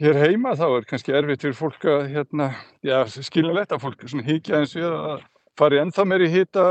[0.03, 2.51] hér heima þá er kannski erfitt fyrir fólk að hérna,
[2.83, 5.27] já, skiljanlegt að fólk híkja eins við að
[5.59, 6.65] fari ennþá meiri hýta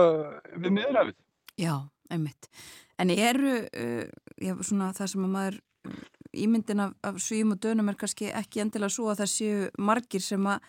[0.57, 1.19] við niðurhafið.
[1.61, 1.75] Já,
[2.11, 2.49] einmitt.
[2.99, 4.03] En eru uh,
[4.41, 5.61] já, svona það sem að maður
[6.33, 10.23] ímyndin af, af svíum og dönum er kannski ekki endilega svo að það séu margir
[10.23, 10.59] sem að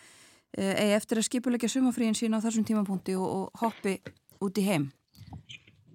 [0.59, 3.99] e, eigi eftir að skipulegja sumafríin sína á þessum tímapunkti og, og hoppi
[4.45, 4.91] út í heim.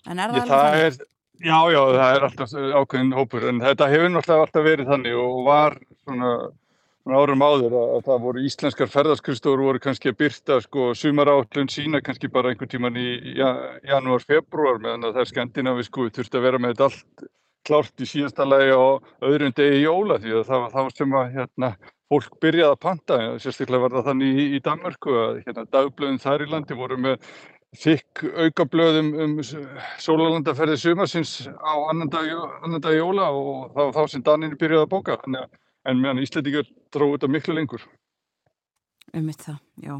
[0.08, 1.16] En er það, það alveg þannig?
[1.40, 5.38] Já, já, það er alltaf ákveðin hópur en þetta hefur náttúrulega alltaf verið þannig og
[5.46, 6.32] var svona,
[7.06, 11.72] svona árum áður að, að það voru íslenskar ferðarskristóður voru kannski að byrta sko sumarállun
[11.72, 13.08] sína kannski bara einhvern tíman í
[13.38, 13.54] ja,
[13.88, 17.30] janúar, februar meðan að það er skendinavi sko þurfti að vera með þetta allt
[17.68, 21.32] klárt í síðasta lagi á öðrum degi jóla því að það var þá sem að
[21.36, 21.70] hérna,
[22.10, 26.46] fólk byrjaði að panta, sérstaklega var það þannig í, í Danmörku að hérna, dagblöðin þar
[26.46, 27.32] í landi voru með
[27.78, 29.34] þykk aukablöðum um
[30.02, 32.32] sólalandaferði sumarsins á annan dag,
[32.66, 35.20] annan dag jóla og það var þá sem Daninni byrjaði að bóka
[35.86, 37.86] en meðan Íslandingar dróði þetta miklu lengur.
[39.14, 39.96] Um mitt það, já.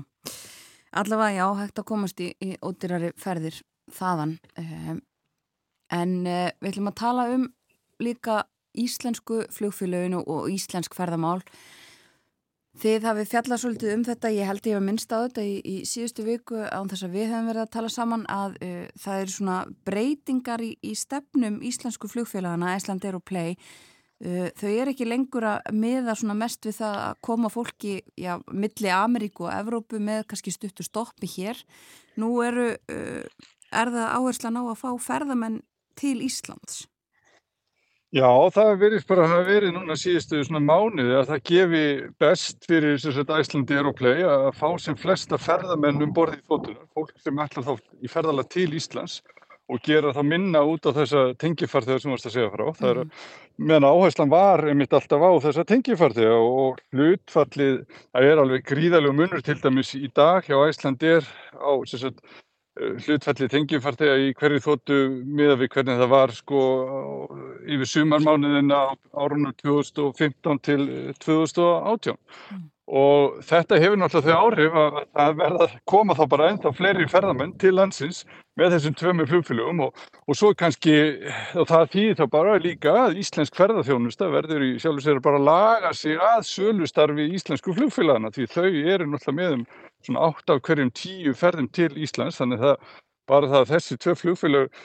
[1.00, 3.62] Allavega já, hægt að komast í, í ódýrari ferðir
[3.94, 4.36] þaðan.
[4.58, 5.02] Um,
[5.96, 7.50] En uh, við ætlum að tala um
[8.00, 8.44] líka
[8.80, 11.42] íslensku flugfélöginu og íslensk ferðamál.
[12.80, 15.76] Þið hafið fjallað svolítið um þetta, ég held ég að minnst á þetta í, í
[15.90, 19.36] síðustu viku án þess að við hefum verið að tala saman að uh, það eru
[19.36, 19.60] svona
[19.90, 23.58] breytingar í, í stefnum íslensku flugfélagana, Æsland Aeroplay,
[24.20, 28.34] Uh, þau er ekki lengur að miða svona mest við það að koma fólki já,
[28.52, 31.62] milli Ameríku og Evrópu með kannski stuttu stoppi hér
[32.20, 35.62] nú eru, uh, er það áherslan á að fá ferðamenn
[36.00, 36.86] til Íslands
[38.10, 41.82] Já, það verið bara að hafa verið núna síðustu svona mánuði að það gefi
[42.24, 42.96] best fyrir
[43.38, 48.10] Æslandi Aeroplay að fá sem flesta ferðamenn um borðið þóttunar, fólk sem ætlar þá í
[48.10, 49.20] ferðala til Íslands
[49.70, 52.66] og gera það minna út á þessa tengifarþegar sem varst að segja frá.
[52.66, 52.78] Mm.
[52.80, 53.24] Það er að,
[53.70, 57.80] meðan áherslan var einmitt alltaf á þessa tengifarþega og hlutfallið,
[58.10, 62.26] það er alveg gríðalegu munur til dæmis í dag hjá Æslandi er á sagt,
[62.80, 66.64] hlutfallið tengifarþega í hverju þóttu miða við hvernig það var sko
[67.68, 70.82] yfir sumarmánuðin á árunum 2015 til
[71.24, 72.62] 2018 mm.
[73.02, 77.10] og þetta hefur náttúrulega þau áhrif að það verða að koma þá bara ennþá fleiri
[77.12, 78.24] ferðamenn til landsins
[78.60, 80.96] með þessum tvömi flugfélögum og, og svo kannski,
[81.56, 85.40] og það þýðir þá bara líka að íslensk ferðarþjónusta verður í sjálf og sér bara
[85.40, 89.70] að laga sig að sölustarfi íslensku flugfélagana því þau eru náttúrulega með um
[90.06, 92.76] svona 8 af hverjum 10 ferðum til Íslands þannig að
[93.30, 94.82] bara það að þessi tvö flugfélag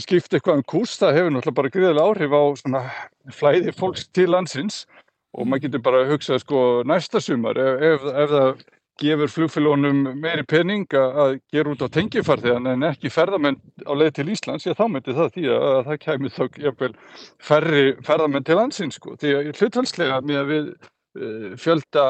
[0.00, 2.84] skipta eitthvað um kús það hefur náttúrulega bara gríðilega áhrif á svona
[3.32, 4.84] flæði fólks til landsins.
[5.34, 8.64] Og maður getur bara að hugsa sko næsta sumar ef, ef, ef það
[9.02, 14.28] gefur flugfélagunum meiri pening að gera út á tengifarþegan en ekki ferðamenn á leið til
[14.30, 16.44] Íslands, já þá myndi það því að það kemur þá
[17.42, 19.16] færri ferðamenn til landsins sko.
[19.18, 20.68] Því að hlutvalslega með að við
[21.14, 22.04] fjölda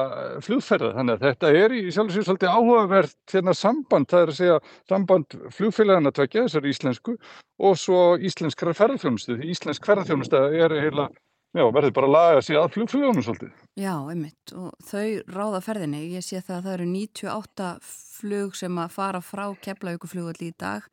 [0.45, 0.95] flugferða.
[0.99, 4.39] Þannig að þetta er í sjálf og sér svolítið áhugavert hérna samband, það er að
[4.39, 4.57] segja
[4.91, 7.17] samband flugfélagana tvekja, þessar íslensku
[7.65, 11.09] og svo íslenskra ferðarþjónustu því íslensk ferðarþjónusta er heila
[11.55, 13.53] já, verður bara að laga sig að flugfélagunum svolítið.
[13.79, 17.69] Já, einmitt og þau ráða ferðinni, ég sé það að það eru 98
[18.15, 20.89] flug sem að fara frá Keflavíkuflugalli í dag.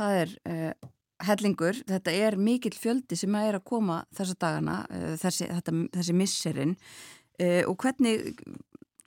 [0.00, 0.90] Það er uh,
[1.28, 6.16] hellingur, þetta er mikill fjöldi sem er að koma þessa dagana uh, þessi, þetta, þessi
[6.16, 8.32] misserinn uh, og hvernig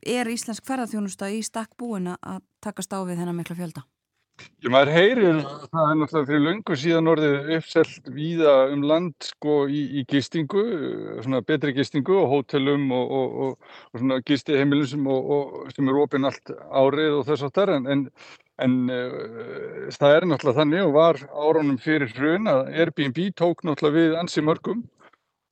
[0.03, 3.87] er Íslensk ferðarþjónusta í stakk búin að takast á við þennan mikla fjölda?
[4.63, 9.27] Já, maður heyrir að það er náttúrulega fyrir löngu síðan orðið uppselt víða um land
[9.27, 10.63] sko í, í gistingu,
[11.21, 15.11] svona betri gistingu og hótelum og, og, og, og svona gistiheimilum sem,
[15.75, 18.03] sem er ofinn allt árið og þess aftar en, en,
[18.61, 23.97] en uh, það er náttúrulega þannig og var árunum fyrir hrun að Airbnb tók náttúrulega
[23.97, 24.83] við ansi mörgum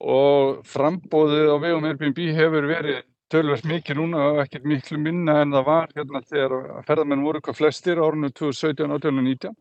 [0.01, 5.55] og frambóðið á vegum Airbnb hefur verið tölvert mikið núna og ekkert miklu minna en
[5.55, 6.55] það var hérna þegar
[6.87, 9.55] ferðarmenn voru hvað flestir árunum 2017, 18 og 19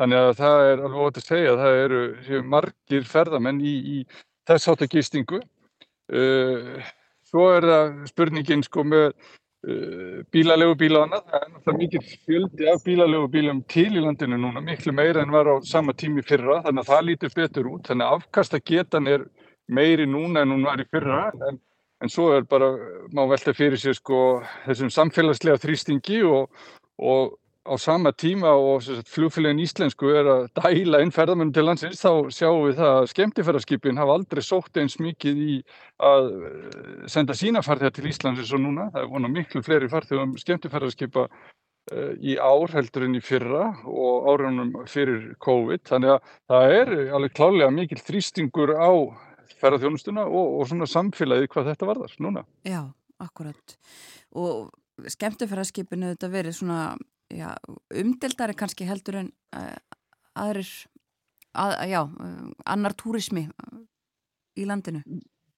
[0.00, 3.96] þannig að það er alveg ótt að segja að það eru margir ferðarmenn í, í
[4.48, 5.40] þess átta gistingu.
[6.12, 6.82] Uh,
[7.24, 9.14] svo er það spurningin sko með
[9.64, 14.64] uh, bílalegu bílana það er náttúrulega mikið fjöldi af bílalegu bílum til í landinu núna
[14.64, 17.86] miklu meira en var á sama tími fyrra þannig að það lítur betur út.
[17.88, 19.28] Þannig að afkasta getan er
[19.68, 21.62] meiri núna en hún var í fyrra en
[22.02, 22.68] En svo er bara,
[23.16, 24.18] má velta fyrir sér sko
[24.66, 26.50] þessum samfélagslega þrýstingi og,
[27.00, 32.28] og á sama tíma og flugfélagin íslensku er að dæla inn ferðarmennum til landsins þá
[32.28, 35.56] sjáum við það að skemmtifæraskipin hafa aldrei sótt eins mikið í
[36.04, 38.90] að eh, senda sína farþegar til Íslands eins og núna.
[38.92, 44.28] Það er vona miklu fleiri farþegum skemmtifæraskipa uh, í ár heldur en í fyrra og
[44.34, 45.86] árunum fyrir COVID.
[45.88, 48.92] Þannig að það er alveg klálega mikil þrýstingur á
[49.62, 52.44] ferðarþjónustuna og, og svona samfélagið hvað þetta varðar núna.
[52.68, 52.82] Já,
[53.24, 53.76] akkurat.
[54.36, 54.68] Og
[55.16, 56.80] skemmtifæraskipinu þetta verið svona
[57.32, 57.54] já,
[58.02, 59.76] umdeldari kannski heldur en uh,
[60.44, 60.70] aðrir,
[61.54, 63.46] að, já, uh, annar túrismi
[64.58, 65.04] í landinu.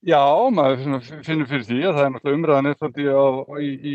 [0.06, 0.22] Já,
[0.54, 2.92] maður finnur fyrir því að það er náttúrulega umræðan eftir
[3.58, 3.94] í, í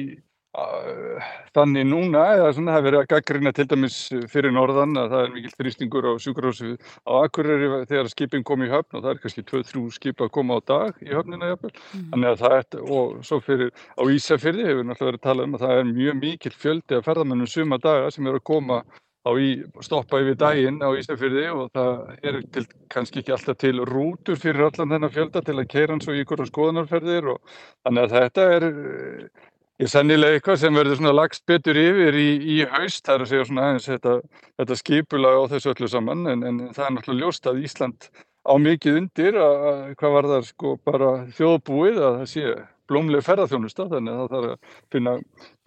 [0.51, 3.97] þannig núna eða svona það verið að gaggrina til dæmis
[4.33, 6.71] fyrir norðan að það er mikil þrýstingur á sjúkrahúsi
[7.07, 10.57] á Akureyri þegar skipin kom í höfn og það er kannski 2-3 skip að koma
[10.59, 12.09] á dag í höfnina jafnvel mm.
[12.11, 15.55] þannig að það er og svo fyrir á Ísafyrði hefur náttúrulega verið að tala um
[15.55, 18.81] að það er mjög mikil fjöldi af ferðamennum suma daga sem eru að koma
[19.21, 19.49] á í,
[19.85, 24.67] stoppa yfir daginn á Ísafyrði og það er til, kannski ekki alltaf til rútur fyrir
[24.67, 28.47] allan þennan fjölda til að keira hans og ykkur á skoðanarferðir og þannig að þetta
[28.57, 28.67] er
[29.81, 33.31] er sannilega eitthvað sem verður svona lagst betur yfir í, í haust, það er að
[33.31, 34.17] segja svona aðeins þetta,
[34.61, 38.09] þetta skipulag á þessu öllu saman en, en það er náttúrulega ljóst að Ísland
[38.41, 42.55] á mikið undir að, að hvað var það sko bara þjóðbúið að það sé
[42.91, 45.13] blómleg ferðarþjónusta þannig að það þarf að finna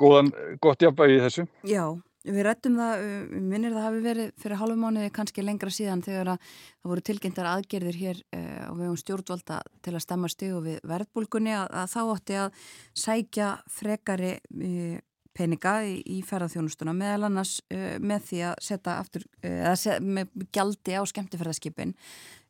[0.00, 1.46] góðan, gott jafnvægi í þessu.
[1.70, 1.84] Já,
[2.24, 3.02] Við rættum það,
[3.36, 7.48] minnir það hafi verið fyrir halvu mánuði kannski lengra síðan þegar að það voru tilkynntar
[7.50, 12.00] aðgerðir hér uh, á vegum stjórnvalda til að stemma stegu við verðbólgunni að, að þá
[12.14, 12.62] ótti að
[12.96, 14.96] sækja frekari uh,
[15.36, 20.48] peninga í, í ferðarþjónustuna meðal annars uh, með því að setja aftur, eða set, með
[20.54, 21.96] gjaldi á skemmtifærðarskipin.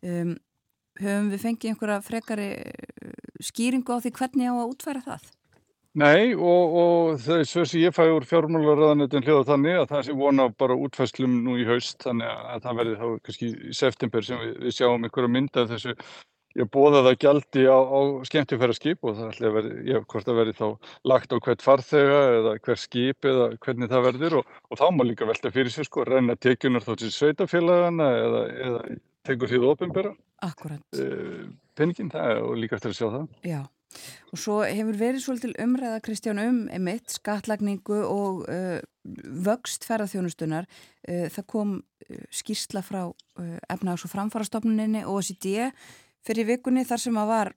[0.07, 0.37] Um,
[1.03, 2.53] höfum við fengið einhverja frekari
[3.43, 5.33] skýringu á því hvernig á að útfæra það?
[5.95, 10.47] Nei og, og þess að ég fæ úr fjármálaræðanetin hljóða þannig að það sé vona
[10.59, 14.55] bara útfæslum nú í haust þannig að það verði þá kannski í september sem við,
[14.65, 15.95] við sjáum einhverja mynda þessu
[16.59, 20.41] ég bóða það gjaldi á, á skemmtifæraskip og það ætla að verði, ég hvort það
[20.41, 20.67] verði þá
[21.13, 25.07] lagt á hvert farþega eða hver skip eða hvernig það verður og, og þá má
[25.07, 28.85] líka velta fyrir sig sko, reyna tekjunar þá til sveitafélagana eða, eða
[29.25, 30.15] tegur því það ofinbera.
[30.45, 31.03] Akkurat.
[31.79, 33.29] Penningin það og líka eftir að sjá það.
[33.47, 33.61] Já.
[34.33, 38.79] Og svo hefur verið svolítil umræða Kristján um emitt, skatlagningu og uh,
[39.47, 40.69] vöxt ferðarþjónustunar.
[41.09, 43.03] Uh, það kom uh, skýrsla frá
[43.73, 45.71] efnags- og framfarastofnuninni og OCD
[46.25, 47.51] fyrir vikunni þar sem að var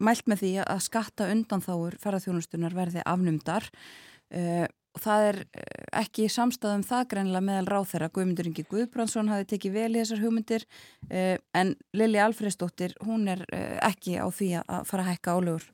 [0.00, 3.66] mælt með því að skatta undan þáur ferðarþjónustunar verði afnumdar
[4.96, 5.40] og það er
[6.00, 10.22] ekki samstæðum það greinlega meðal ráð þeirra Guðmundur Ingi Guðbrandsson hafi tekið vel í þessar
[10.24, 10.64] hugmyndir
[11.10, 13.44] en Lili Alfredsdóttir hún er
[13.86, 15.68] ekki á því að fara að hækka álugur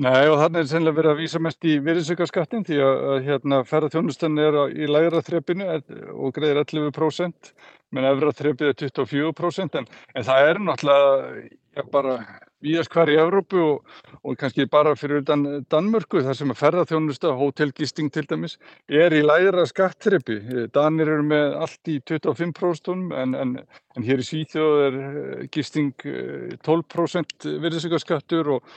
[0.00, 4.40] Nei og þannig er sennilega verið að vísa mest í virðsökarskattin því að hérna, ferðarþjónustan
[4.40, 5.66] er í lægra þrepinu
[6.14, 7.52] og greiðir 11%
[7.92, 11.44] menn efra þrepið er 24% en, en það er náttúrulega
[11.92, 12.16] bara
[12.64, 17.34] víast hver í Evrópu og, og kannski bara fyrir utan Danmörku þar sem að ferðarþjónusta,
[17.36, 18.56] hótelgisting til dæmis,
[18.88, 20.38] er í lægra skattþrepi.
[20.74, 23.56] Danir eru með allt í 25% en, en,
[23.96, 28.76] en hér í Svíþjóð er eh, gisting 12% eh, virðsökarskattur og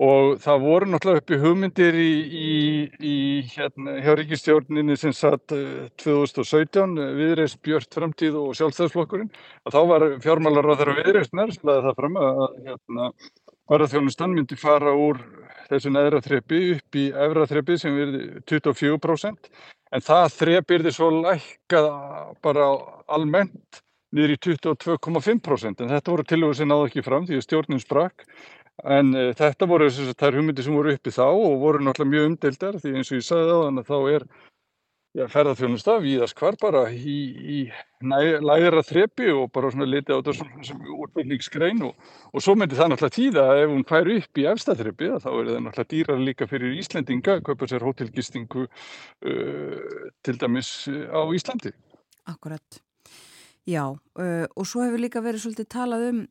[0.00, 2.52] Og það voru náttúrulega uppi hugmyndir í, í,
[3.04, 3.16] í
[3.52, 5.52] hérna, hjá ríkistjórninni sem satt
[6.00, 9.28] 2017 viðreist Björn Framtíð og sjálfstæðsflokkurinn
[9.68, 12.40] að þá var fjármálar á þeirra viðreistnar sem laði það fram að
[12.70, 13.10] hérna,
[13.68, 15.20] varðarþjónustan myndi fara úr
[15.68, 19.52] þessu neðra þrepi upp í efra þrepi sem verði 24%
[19.90, 21.92] en það þrepi er því svo lækkað
[22.40, 22.72] bara
[23.12, 23.82] almennt
[24.16, 28.24] niður í 22,5% en þetta voru tilhugur sem náðu ekki fram því að stjórnum sprakk
[28.84, 32.80] En uh, þetta voru þessar hugmyndir sem voru uppi þá og voru náttúrulega mjög umdeildar
[32.80, 34.26] því eins og ég sagði á þannig að þá er
[35.18, 37.58] ja, ferðarþjónusta víðast hvar bara í, í
[38.00, 43.16] lægra þrepi og bara svona litið á sem útbygglingsgrein og, og svo myndi það náttúrulega
[43.16, 46.48] tíða að ef hún hver upp í efsta þrepi þá er það náttúrulega dýrar líka
[46.50, 51.74] fyrir Íslendinga að kaupa sér hótelgistingu uh, til dæmis á Íslandi.
[52.30, 52.80] Akkurat.
[53.68, 56.24] Já uh, og svo hefur líka verið svolítið talað um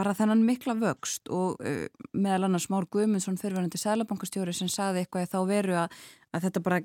[0.00, 1.86] bara þennan mikla vöxt og uh,
[2.16, 5.98] meðal annars Már Guðmundsson fyrirverðandi sælabankastjóri sem saði eitthvað þá veru að,
[6.34, 6.80] að þetta bara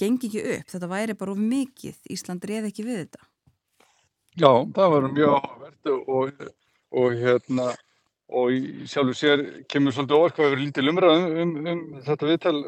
[0.00, 3.28] gengi ekki upp, þetta væri bara of mikið, Ísland reyði ekki við þetta.
[4.38, 6.42] Já, það var mjög áhverð og,
[7.00, 7.70] og hérna
[8.30, 9.40] og sjálfur sér
[9.70, 12.58] kemur svolítið hefur lítið umræð um, um, um þetta viðtal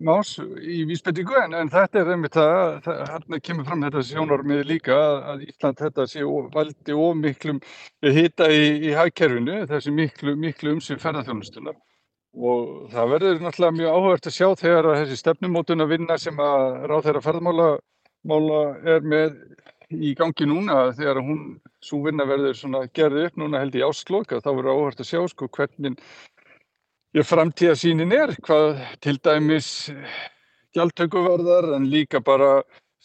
[0.00, 4.98] más í vísbendingu en, en þetta er einmitt það, hérna kemur fram þetta sjónarmið líka
[5.32, 7.62] að Ísland þetta sé valdi of miklum
[8.02, 11.74] hita í, í hagkerfinu, þessi miklu, miklu umsýr ferðarþjónustuna
[12.32, 16.38] og það verður náttúrulega mjög áhugart að sjá þegar að þessi stefnumótun að vinna sem
[16.40, 17.70] að ráð þeirra ferðarmála
[18.88, 19.36] er með
[19.92, 21.42] í gangi núna þegar hún
[21.84, 25.48] svo vinna verður gerði upp núna held í ásklokka þá verður áhugart að sjá sko
[25.52, 25.98] hvernig
[27.16, 29.68] ég framtíðasínin er, hvað til dæmis
[30.76, 32.62] gjaldtökuverðar en líka bara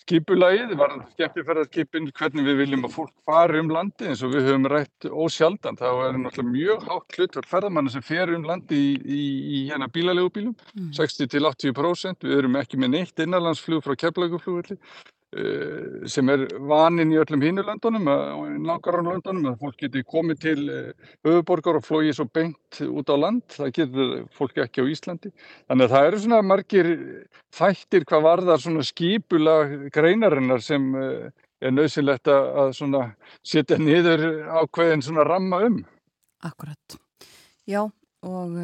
[0.08, 4.70] skipulagið, varðan skemmtifærarskipin, hvernig við viljum að fólk fari um landi eins og við höfum
[4.72, 5.80] rætt ósjaldan.
[5.80, 9.26] Það er náttúrulega mjög hátt hlutvall ferðamanna sem fer um landi í, í,
[9.58, 10.94] í hérna bílalegubílum, mm.
[10.96, 12.24] 60-80%.
[12.24, 14.80] Við erum ekki með neitt innanlandsflug frá keflaguflugvelli.
[15.36, 21.10] Eh, sem er vanin í öllum hínulöndunum og nákvæmlandunum að fólk getur komið til eh,
[21.28, 25.34] höfuborgar og flóið svo beint út á land, það getur fólk ekki á Íslandi.
[25.68, 26.92] Þannig að það eru svona margir
[27.60, 29.58] þættir hvað varðar svona skipula
[29.92, 31.28] greinarinnar sem eh,
[31.60, 32.72] er nöðsynlegt að
[33.44, 34.24] setja niður
[34.64, 35.82] ákveðin svona ramma um.
[36.48, 37.02] Akkurat.
[37.68, 37.84] Já
[38.24, 38.56] og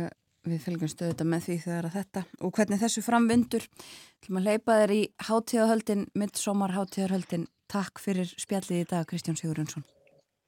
[0.44, 3.68] Við fylgjum stöðuta með því þegar að þetta og hvernig þessu framvindur.
[4.24, 9.86] Til maður leipa þeir í hátíðahöldin midsommar hátíðahöldin Takk fyrir spjallið í dag Kristján Sigurðunsson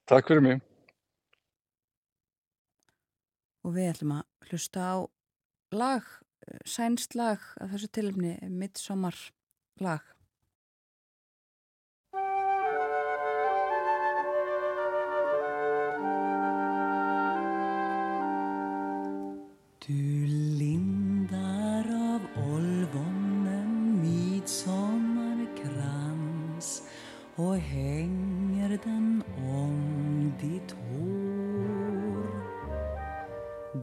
[0.06, 0.60] Takk fyrir mig.
[3.66, 4.96] Og við ætlum að hlusta á
[5.74, 6.04] lag,
[6.62, 9.16] sænst lag af þessu tilumni, midsommar
[9.82, 10.04] lag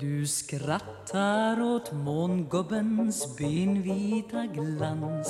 [0.04, 5.28] Du skrattar åt mångubbens benvita glans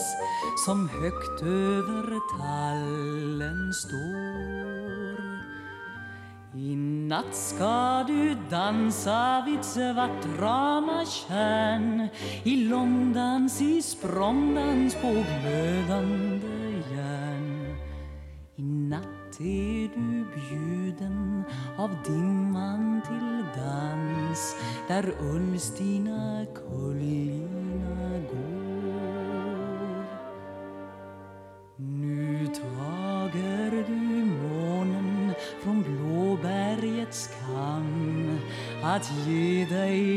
[0.66, 5.44] som högt över tallen står.
[6.56, 12.08] I natt ska du dansa vid svartrama tjärn
[12.44, 17.78] I långdans, i språngdans på glödande järn
[18.56, 21.44] I natt är du bjuden
[21.78, 24.56] av dimman till dans
[24.88, 28.64] där Ulstina kullina går.
[31.78, 35.34] Nu tager du månen
[35.64, 38.40] från blåbergets kam
[38.84, 40.13] att ge dig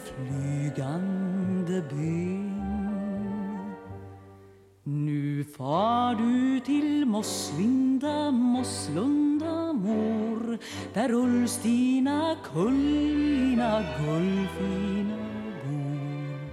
[0.00, 2.50] flygande ben
[4.84, 10.58] nu far du till Mosslinda, Mosslunda mor
[10.94, 15.16] där Ulstina kullina gullfina
[15.64, 16.50] bor.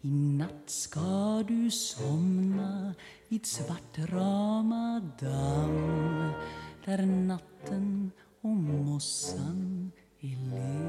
[0.00, 2.94] I natt ska du somna
[3.28, 6.32] vid svartrama damm
[6.84, 8.10] där natten
[8.42, 10.81] och mossan är len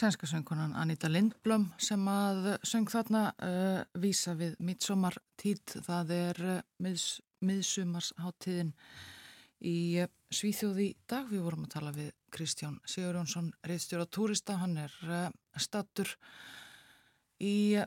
[0.00, 5.74] Sænska söngkonan Anita Lindblom sem að söng þarna uh, vísa við midsommar tíð.
[5.84, 7.04] Það er uh, miðs,
[7.44, 8.70] miðsumarsháttíðin
[9.68, 11.28] í uh, Svíþjóði dag.
[11.28, 14.56] Við vorum að tala við Kristján Sigurjónsson, reyðstjóra túrista.
[14.62, 15.28] Hann er uh,
[15.60, 16.14] stattur
[17.44, 17.84] í uh,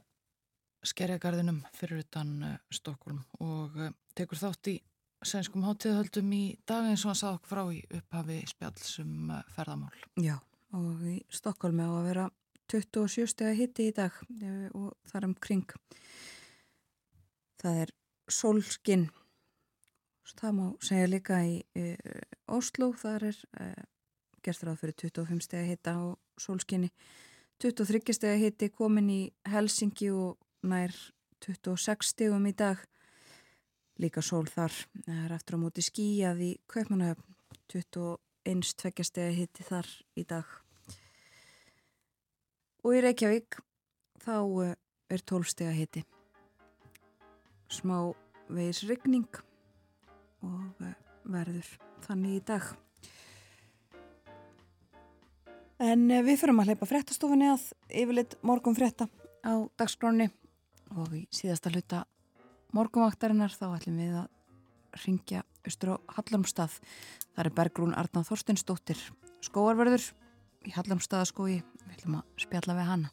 [0.86, 3.82] skerjagarðinum fyrir utan uh, Stokkólum og
[4.14, 4.78] tekur þátt í
[5.26, 10.04] sænskum háttíðahöldum í dag eins og hann sað okkur frá í upphafi spjallsum uh, ferðamál.
[10.22, 10.38] Já,
[10.74, 12.28] og í Stokkólmi á að vera
[12.74, 15.68] 27 steg hitti í dag eh, og þar um kring.
[17.62, 17.94] Það er
[18.32, 19.10] sólskinn.
[20.34, 21.60] Það má segja líka í
[22.52, 23.68] Oslo, þar er e,
[24.44, 26.90] gert ráð fyrir 25 steg hitta og sólskinni.
[27.62, 30.96] 23 steg hitti komin í Helsingi og nær
[31.46, 32.82] 26 stegum í dag.
[34.02, 34.74] Líka sól þar.
[35.06, 37.30] Það er eftir á móti skíjað í Kaupmannahöfn.
[37.72, 39.90] 21 tveggjastega hitti þar
[40.20, 40.63] í dag.
[42.84, 43.60] Og í Reykjavík
[44.24, 44.36] þá
[44.66, 44.76] eh,
[45.14, 46.04] er 12 stega hitti.
[47.72, 48.12] Smá
[48.52, 49.30] vegis rigning
[50.44, 51.70] og eh, verður
[52.04, 52.66] þannig í dag.
[55.84, 59.08] En eh, við fyrum að hleypa fréttastofunni að yfirleitt morgun frétta
[59.48, 60.30] á dagskráni
[60.94, 62.04] og í síðasta hluta
[62.76, 66.76] morgunvaktarinnar þá ætlum við að ringja austur á Hallamstað.
[67.34, 69.00] Það er Bergrún Arnáð Þorsteinsdóttir
[69.44, 70.12] skóarverður
[70.68, 71.62] í Hallamstaðaskói.
[71.94, 73.10] Við ætlum að spjalla við hana.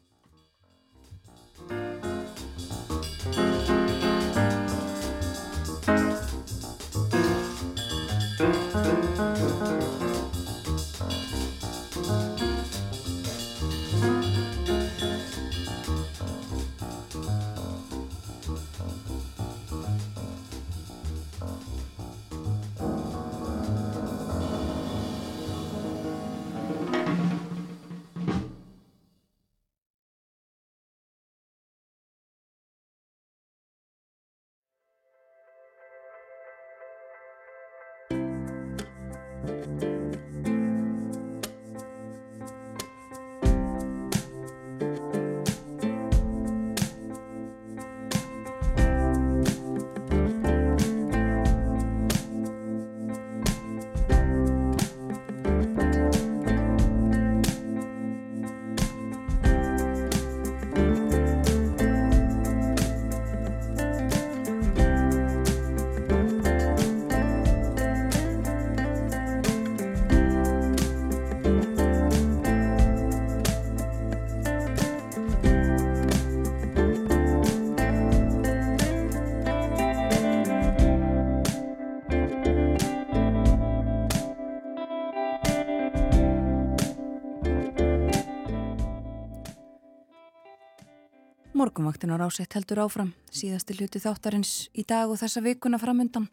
[91.60, 96.30] Morgunvaktin á rásett heldur áfram, síðasti hluti þáttarins í dag og þessa vikuna framundan,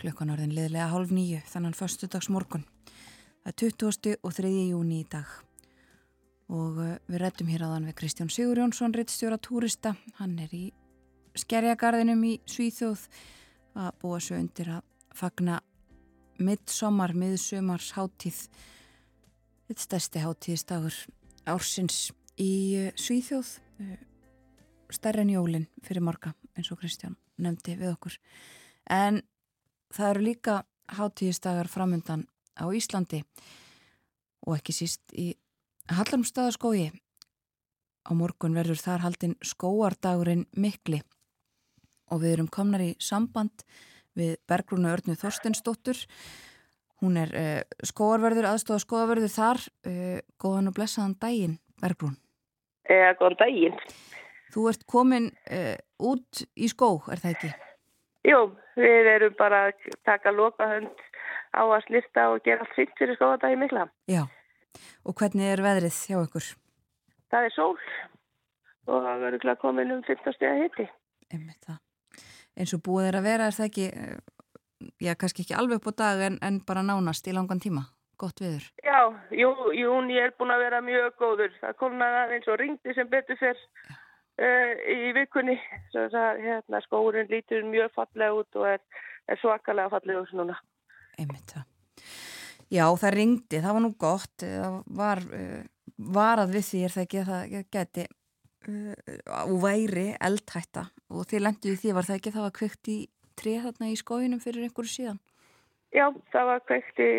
[0.00, 2.62] klukkan orðin liðlega hálf nýju, þannan förstudags morgun.
[3.44, 4.14] Það er 20.
[4.24, 4.52] og 3.
[4.70, 5.28] júni í dag
[6.48, 10.62] og uh, við rettum hér aðan við Kristján Sigur Jónsson, reittstjóra túrista, hann er í
[11.42, 13.02] skerjagarðinum í Svíþjóð
[13.76, 14.86] að búa svo undir að
[15.18, 15.58] fagna
[16.40, 18.40] midsommar, miðsumars háttíð,
[19.68, 20.96] þetta stærsti háttíðstagur
[21.52, 22.06] ársins
[22.40, 22.50] í
[22.86, 23.52] eh, Svíþjóð
[23.84, 24.00] eh,
[24.94, 28.18] stærri en jólin fyrir marga eins og Kristján nefndi við okkur.
[28.90, 29.22] En
[29.92, 30.58] það eru líka
[30.92, 32.26] hátíðistagar framöndan
[32.58, 33.22] á Íslandi
[34.46, 35.32] og ekki síst í
[35.92, 41.02] Hallarmstaðaskói á morgun verður þar haldinn skóardagurinn mikli.
[42.12, 43.64] Og við erum komnar í samband
[44.18, 45.98] við Bergrúnu Örnu Þorstensdóttur
[47.02, 49.62] hún er uh, skóarverður, aðstofa skóarverður þar.
[49.86, 52.16] Uh, góðan og blessaðan daginn Bergrún.
[52.86, 53.78] Eða, góðan daginn.
[54.52, 57.52] Þú ert komin uh, út í skó, er það ekki?
[58.28, 58.40] Jú,
[58.76, 61.06] við erum bara að taka lokahönd
[61.56, 63.86] á að slista og gera allt fint fyrir skóðadagi mikla.
[64.10, 64.26] Já,
[65.08, 66.50] og hvernig er veðrið hjá ykkur?
[67.32, 67.78] Það er sól
[68.92, 70.86] og það verður glæð komin um 15 steg að hitti.
[71.32, 71.80] Einmitt það.
[72.60, 75.90] Eins og búið er að vera, er það ekki, uh, já, kannski ekki alveg upp
[75.96, 77.86] á dag en, en bara nánast í langan tíma?
[78.20, 78.68] Gott viður.
[78.84, 81.56] Já, jú, jún, ég er búin að vera mjög góður.
[81.62, 84.01] Það kolnaði aðeins og ringdi sem betur fyrr uh,
[84.38, 85.58] í vikunni.
[85.92, 88.80] Svo það, hérna, skóurinn lítur mjög fallega út og er,
[89.28, 90.56] er svakalega fallega út núna.
[91.20, 91.68] Einmitt það.
[92.72, 95.64] Já, það ringdi, það var nú gott, það var uh,
[96.16, 98.94] varað við því er það ekki að það geti uh,
[99.42, 102.96] og væri eldhætta og þið lenduði því var það ekki að það var kveikt í
[103.42, 105.20] trið þarna í skóinum fyrir einhverju síðan.
[105.92, 107.12] Já, það var kveikt í,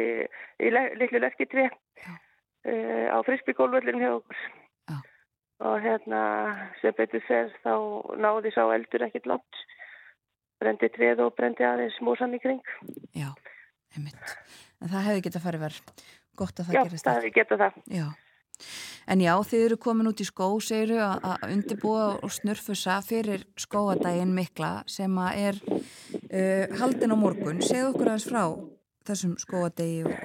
[0.66, 2.10] í le, litlu lerkitri Já.
[2.10, 4.44] uh, á frisbygólvöldinum hjá okkur.
[5.64, 5.70] Já.
[5.70, 6.22] Og hérna,
[6.82, 7.72] sem betur fer, þá
[8.20, 9.62] náði sá eldur ekkert langt.
[10.60, 12.60] Brendi trið og brendi aðeins músan í kring.
[13.16, 13.30] Já,
[13.96, 14.36] einmitt.
[14.84, 16.04] En það hefði getað farið verð.
[16.36, 17.24] Gott að það Já, gerist það ekki.
[17.24, 17.82] hefði getað það.
[17.96, 18.06] Já.
[19.08, 24.36] En já, þið eru komin út í skó, segiru, að undirbúa og snurfusa fyrir skóadaginn
[24.36, 27.64] mikla sem að er uh, haldin á morgun.
[27.64, 28.44] Segðu okkur aðeins frá
[29.10, 30.16] þessum skóadegi og,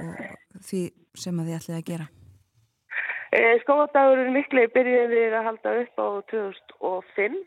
[0.54, 0.84] og því
[1.18, 2.08] sem að þið ætlið að gera.
[3.32, 7.38] Eh, Skóadagurinn mikli byrjuðum við að halda upp á 2005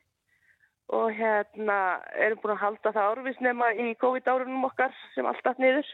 [0.91, 1.77] og hérna
[2.19, 5.87] erum búin að halda það árvisnema í COVID-árunum okkar sem alltaf niður.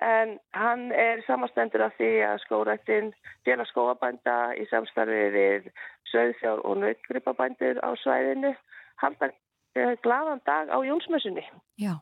[0.00, 3.10] En hann er samastendur af því að skórættin
[3.44, 5.68] félag skóabænda í samstarfi við
[6.08, 8.54] sögþjár og nautgripabændur á svæðinu
[9.02, 9.28] halda
[9.76, 11.44] eh, glaðan dag á Jónsmessunni.
[11.76, 11.98] Já,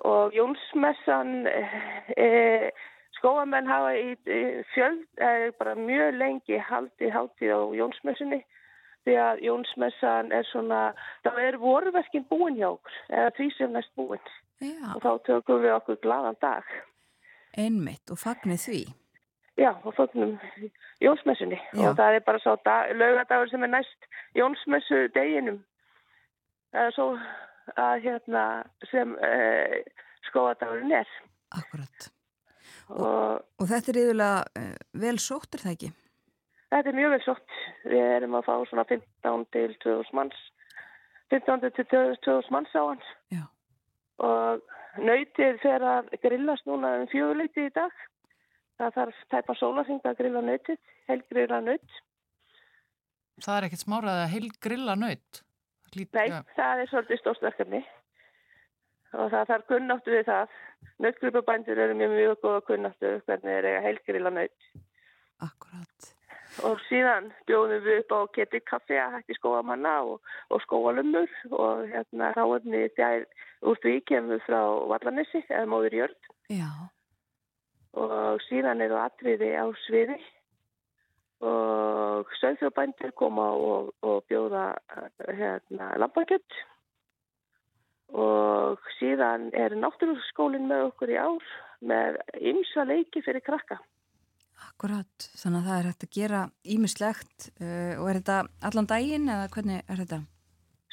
[0.00, 1.46] og Jónsmessan
[2.16, 2.70] e,
[3.20, 4.40] skóamenn hafa í, í
[4.74, 8.40] fjöld, e, bara mjög lengi haldið hátíð á Jónsmessunni
[9.06, 10.80] því að Jónsmessan er svona,
[11.24, 14.20] þá er voruverkin búin hjá okkur, eða því sem næst búin
[14.60, 16.64] já, og þá tökum við okkur glaðan dag.
[17.56, 18.82] einmitt og fagnið því.
[19.60, 20.38] Já, og fögnum
[21.04, 21.88] Jónsmessunni Já.
[21.88, 24.06] og það er bara sá dag, laugadagur sem er næst
[24.38, 25.58] Jónsmessu deginum.
[26.72, 27.08] Það er svo
[27.76, 28.44] að hérna
[28.92, 29.82] sem e,
[30.30, 31.08] skóadagurinn er
[31.50, 32.10] Akkurat.
[32.90, 35.90] Og Og þetta er yfirlega uh, vel sótt, er það ekki?
[36.70, 37.56] Þetta er mjög vel sott.
[37.84, 40.44] Við erum að fá svona 15 til 2000 manns.
[41.34, 43.08] 15 til 2000 manns á hans.
[43.34, 43.42] Já.
[44.22, 44.62] Og
[45.02, 47.94] nautið fer að grillast núna um fjöguleiti í dag.
[48.80, 50.78] Það þarf tæpa sólarþing að grilla nautið,
[51.10, 51.98] helgrilla naut.
[53.44, 55.42] Það er ekkert smárað að heil grilla nöyt.
[55.96, 57.80] Nei, það er svolítið stórstverkefni.
[59.16, 60.54] Og það þarf kunnáttu við það.
[61.02, 64.70] Nautgrupabændur eru mjög mjög góða kunnáttu hvernig þeir eiga helgrilla naut.
[65.40, 66.10] Akkurat.
[66.66, 71.84] Og síðan bjóðum við upp á keti kaffi að hætti skóamanna og, og skóalumur og
[71.92, 73.26] hérna ráðni þjær
[73.70, 74.60] úr því kemur frá
[74.90, 76.68] Vallanessi eða móður jörg Já,
[77.94, 80.18] og síðan eru atriði á sviði
[81.46, 84.74] og sögþjóðbændur koma og, og bjóða
[85.28, 86.58] hérna lampakjött
[88.12, 91.50] og síðan er náttúrskólinn með okkur í ár
[91.80, 93.78] með ymsa leiki fyrir krakka.
[94.80, 95.28] akkurat.
[95.36, 98.38] Þannig að það er hægt að gera ímislegt uh, og er þetta
[98.68, 100.20] allan daginn eða hvernig er þetta?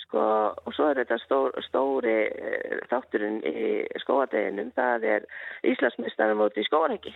[0.07, 0.23] Sko,
[0.63, 3.63] og svo er þetta stór, stóri eh, þátturinn í
[3.99, 5.25] skóadeginum, það er
[5.67, 7.11] Íslandsmyndstarinn móti í skóarheggi.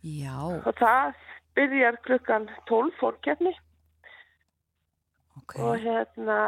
[0.00, 1.18] Já, Og það
[1.58, 3.52] byrjar klukkan 12 fórkjarni
[5.42, 5.58] ok.
[5.60, 6.38] og hérna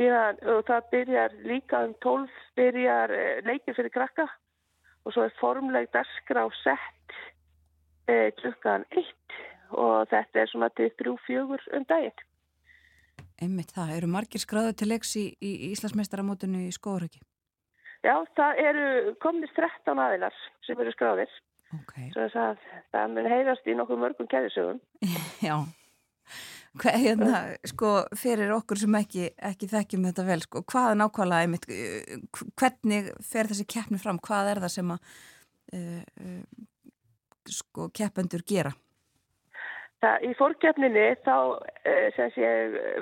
[0.00, 4.26] síðan, og það byrjar líka um 12 byrjar eh, leikir fyrir krakka
[5.04, 7.16] og svo er formleg dagskrá sett
[8.08, 9.38] eh, klukkan 1
[9.80, 12.24] og þetta er svona til 3-4 um daginn.
[13.40, 17.22] Einmitt það, eru margir skráðu til leiks í, í Íslandsmeistaramótinu í Skóuröki?
[18.04, 20.36] Já, það eru komnir 13 aðilar
[20.66, 21.32] sem eru skráðir.
[21.76, 24.80] Ok, Svo þess að það mun heyrast í nokkuð mörgum kæðisögum.
[25.48, 25.54] já.
[26.78, 31.46] Hva, hérna, sko, fyrir okkur sem ekki, ekki þekkjum þetta vel, sko, hvað er nákvæmlega,
[31.46, 34.20] einmitt, uh, hvernig fer þessi keppni fram?
[34.22, 35.16] Hvað er það sem að,
[35.74, 36.68] uh, uh,
[37.50, 38.72] sko, keppendur gera?
[40.00, 41.34] Það, í fórkeppninni þá
[41.84, 42.50] eh, sem sé,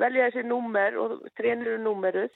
[0.03, 2.33] velja þessi númer og trén eru númeruð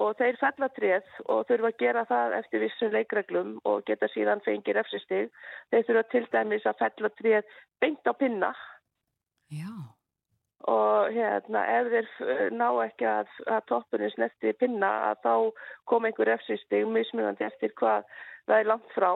[0.00, 4.40] og þeir fella tréð og þurfa að gera það eftir vissum leikreglum og geta síðan
[4.46, 5.28] fengið refsistig.
[5.68, 8.54] Þeir þurfa til dæmis að fella tréð beint á pinna
[9.52, 9.68] Já,
[10.70, 15.34] og hérna ef þeir eh, ná ekki að, að toppurinn snerti pinna að þá
[15.90, 18.06] kom einhver refsistig mismunandi eftir hvað
[18.46, 19.10] það er langt frá.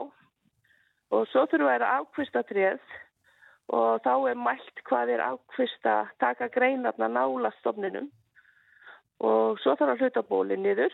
[1.14, 2.94] Og svo þurfa þeir að ákvista tréð
[3.76, 8.10] og þá er mælt hvað er ákvista taka greinarna nála stofninum.
[9.22, 10.92] Og svo þarf að hluta bólinn niður.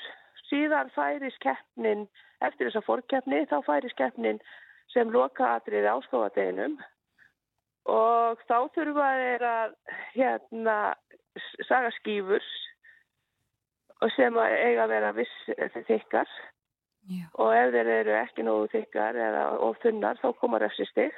[0.50, 2.04] Síðan færis keppnin,
[2.44, 4.40] eftir þessa fórkeppni, þá færis keppnin
[4.92, 6.76] sem loka atriði áskofadeginum
[7.90, 9.76] og þá þurfa þeir að
[10.14, 10.76] hérna,
[11.66, 12.48] saga skýfur
[14.02, 15.52] og sem að eiga að vera viss
[15.88, 16.32] þykkar.
[17.10, 21.14] Já, og ef þeir eru ekki nógu þykkar eða of þunnar þá koma refsistig.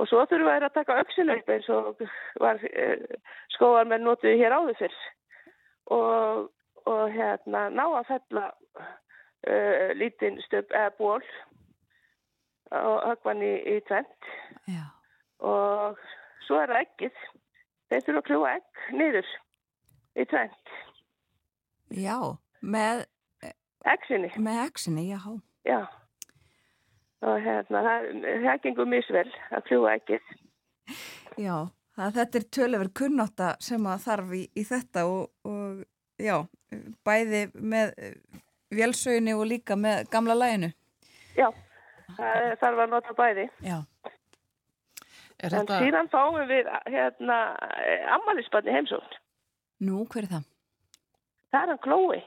[0.00, 2.02] Og svo þurfa þeir að taka öxilaup eins og
[2.42, 3.04] var eh,
[3.54, 4.98] skóar með notuði hér áður fyrr.
[5.94, 6.50] Og,
[6.90, 8.44] og hérna ná að fella
[9.46, 11.22] uh, lítinn stöp eða ból
[12.70, 14.28] og högvan í, í tvent
[14.70, 14.84] já,
[15.40, 16.00] og
[16.46, 17.22] svo er það ekkið
[17.90, 19.30] þeir þurfa að kljúa egg niður
[20.20, 20.74] í tvent
[22.00, 22.16] já,
[22.60, 23.04] með,
[23.94, 25.20] eggsinni með exinni, já,
[25.68, 25.84] Já,
[27.20, 30.30] og hérna, það, gengur misvel að kljúa ekkið.
[31.36, 31.56] já,
[31.96, 35.82] það, þetta er tölöfur kunnotta sem að þarf í, í þetta og, og
[36.20, 36.38] já,
[37.04, 37.92] bæði með
[38.72, 40.72] vélsöginni og líka með gamla læginu.
[41.36, 41.50] Já,
[42.16, 43.46] það þarf að nota bæði.
[43.66, 43.78] Já,
[45.40, 47.38] En þetta, síðan fáum við hérna
[48.16, 49.18] ammælisbarni heimsókn.
[49.86, 50.48] nú, hver er það?
[51.50, 52.20] Það er hann Klói.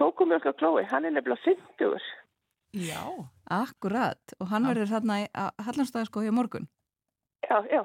[0.00, 2.00] Kókumjölka Klói, hann er nefnilega 50.
[2.74, 3.02] já,
[3.50, 5.26] Akkurat, og hann verður þarna í
[5.66, 6.66] Hallandstæðaskói á morgun.
[7.44, 7.84] Já, já.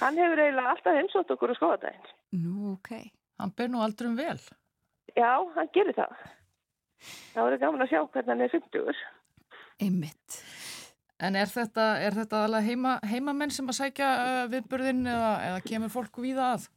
[0.00, 2.10] Hann hefur eiginlega alltaf heimsótt okkur á skoðadaginn.
[2.42, 2.90] Nú, ok.
[3.38, 4.40] hann ber nú aldrei um vel.
[5.16, 6.16] Já, hann gerir það.
[7.32, 9.02] Það voru gaman að sjá hvernig hann er 50.
[9.86, 10.40] Einmitt.
[11.18, 15.64] En er þetta, er þetta alveg heima, heimamenn sem að sækja uh, viðburðin eða, eða
[15.66, 16.68] kemur fólk víða að?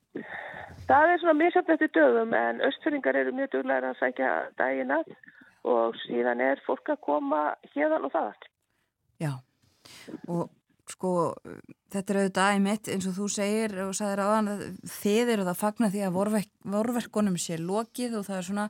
[0.87, 4.95] Það er svona mjög samt eftir dögum en östfyrringar eru mjög duglega að sækja daginn
[4.95, 5.13] að
[5.69, 7.41] og síðan er fólk að koma
[7.75, 8.49] hérðan og það.
[9.21, 9.31] Já,
[10.25, 10.49] og
[10.89, 11.11] sko
[11.93, 14.63] þetta er auðvitað æmitt eins og þú segir og sagðir áðan að
[14.97, 18.67] þið eru það fagna því að vorverk, vorverkonum sé lokið og það er svona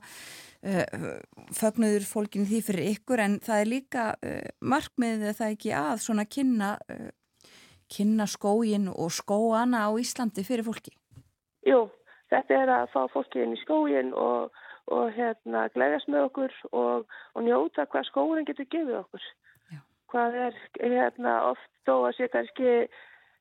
[0.62, 1.18] uh,
[1.56, 6.26] fagnuður fólkin því fyrir ykkur en það er líka uh, markmiðið það ekki að svona
[6.28, 7.10] kynna, uh,
[7.92, 10.94] kynna skógin og skóana á Íslandi fyrir fólki.
[11.66, 11.86] Jú,
[12.32, 14.50] þetta er að fá fólki inn í skógin og,
[14.90, 19.30] og hérna gleðast með okkur og, og njóta hvað skógin getur gefið okkur.
[19.72, 19.80] Já.
[20.12, 22.76] Hvað er hérna oft þó að sé kannski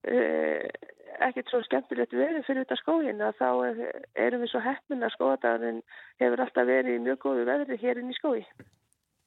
[0.01, 3.81] ekkert svo skemmtilegt verið fyrir þetta skógin að þá er,
[4.25, 5.81] erum við svo heppin að skóadagurinn
[6.21, 8.43] hefur alltaf verið í mjög góðu veðri hér inn í.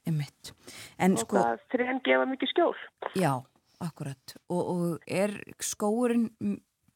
[0.04, 2.76] En og sko, hvað trén gefa mikið skjól.
[3.16, 3.32] já,
[3.80, 5.32] akkurat og, og er
[5.62, 6.28] skóurinn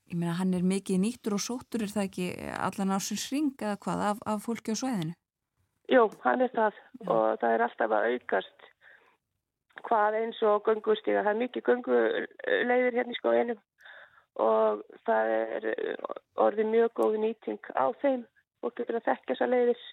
[0.08, 2.28] ég meina hann er mikið nýttur og sóttur er það ekki
[2.58, 5.16] allan ásins ring eða hvað af, af fólki á svæðinu?
[5.88, 8.68] Jú, hann er það og það er alltaf að aukast
[9.88, 11.22] hvað eins og göngustíga.
[11.22, 13.60] Það er mikið gönguleiðir hérna í skóinum
[14.38, 15.68] og það er
[16.38, 18.24] orðið mjög góð nýting á þeim
[18.62, 19.84] og getur að þekka þessar leiðir.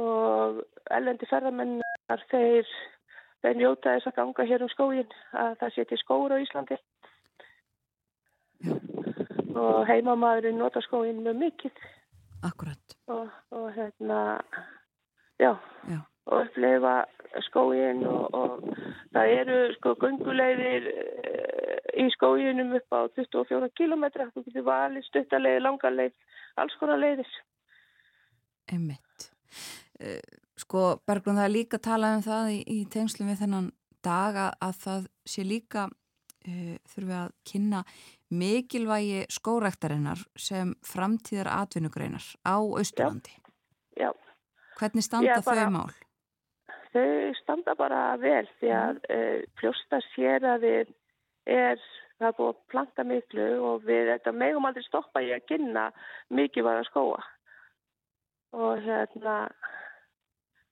[0.00, 0.60] Og
[0.94, 2.68] ellendi ferðamennar þeir,
[3.42, 6.78] þeir njóta þess að ganga hér um skógin að það til skóur á Íslandi.
[9.60, 11.82] Og heimamaðurinn nota skógin mjög mikið.
[12.46, 14.20] Akkurat, og, og hérna
[15.40, 15.52] já,
[15.88, 16.00] Já.
[16.30, 16.94] Og uppleifa
[17.46, 18.64] skógin og, og
[19.14, 20.88] það eru sko gungulegðir
[22.00, 26.14] í skóginum upp á 24 kilometra þú getur valið stuttalegð, langarleið
[26.62, 27.30] alls konar leiðis
[28.70, 29.30] einmitt.
[30.00, 30.20] Eh,
[30.60, 33.68] Sko, Berglund, það er líka talað um það í, í tengslum við þennan
[34.04, 37.80] dag að, að það sé líka uh, þurfi að kynna
[38.30, 43.32] mikilvægi skórektarinnar sem framtíðar atvinnugreinar á Austurlandi.
[43.96, 44.12] já,
[44.78, 45.96] Hvernig standa bara- þau mál?
[46.94, 50.94] Þau standa bara vel því að uh, fljósta sér að við
[51.50, 51.82] er
[52.20, 55.88] það er búið að planta miklu og við þetta megum aldrei stoppa í að kynna
[56.36, 57.22] mikilvæga skóa
[58.60, 59.36] og hérna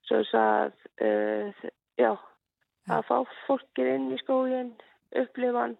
[0.08, 0.72] svo að
[1.04, 1.66] uh,
[2.00, 2.12] já,
[2.88, 3.16] að fá
[3.46, 4.72] fólkið inn í skógin
[5.16, 5.76] upplifa hann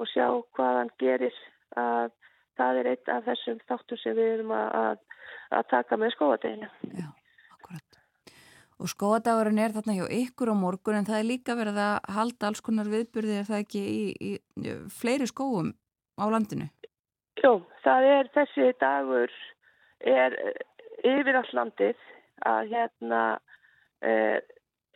[0.00, 0.26] og sjá
[0.56, 1.40] hvað hann gerir
[1.78, 2.12] að
[2.58, 5.26] það er eitt af þessum þáttum sem við erum að, að,
[5.58, 6.70] að taka með skóadeginu.
[6.92, 7.08] Já.
[8.82, 12.48] Og skóadagurinn er þarna hjá ykkur á morgun en það er líka verið að halda
[12.48, 15.70] alls konar viðburði er það ekki í, í, fleiri skóum
[16.18, 16.66] á landinu?
[17.38, 19.36] Jú, það er þessi dagur
[20.02, 20.34] er
[21.06, 22.02] yfir all landið
[22.42, 23.22] að hérna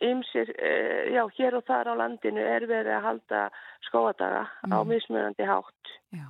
[0.01, 3.43] ymsir, uh, já, hér og þar á landinu er verið að halda
[3.87, 4.73] skóadaga mm.
[4.73, 5.93] á mismunandi hátt.
[6.13, 6.27] Já.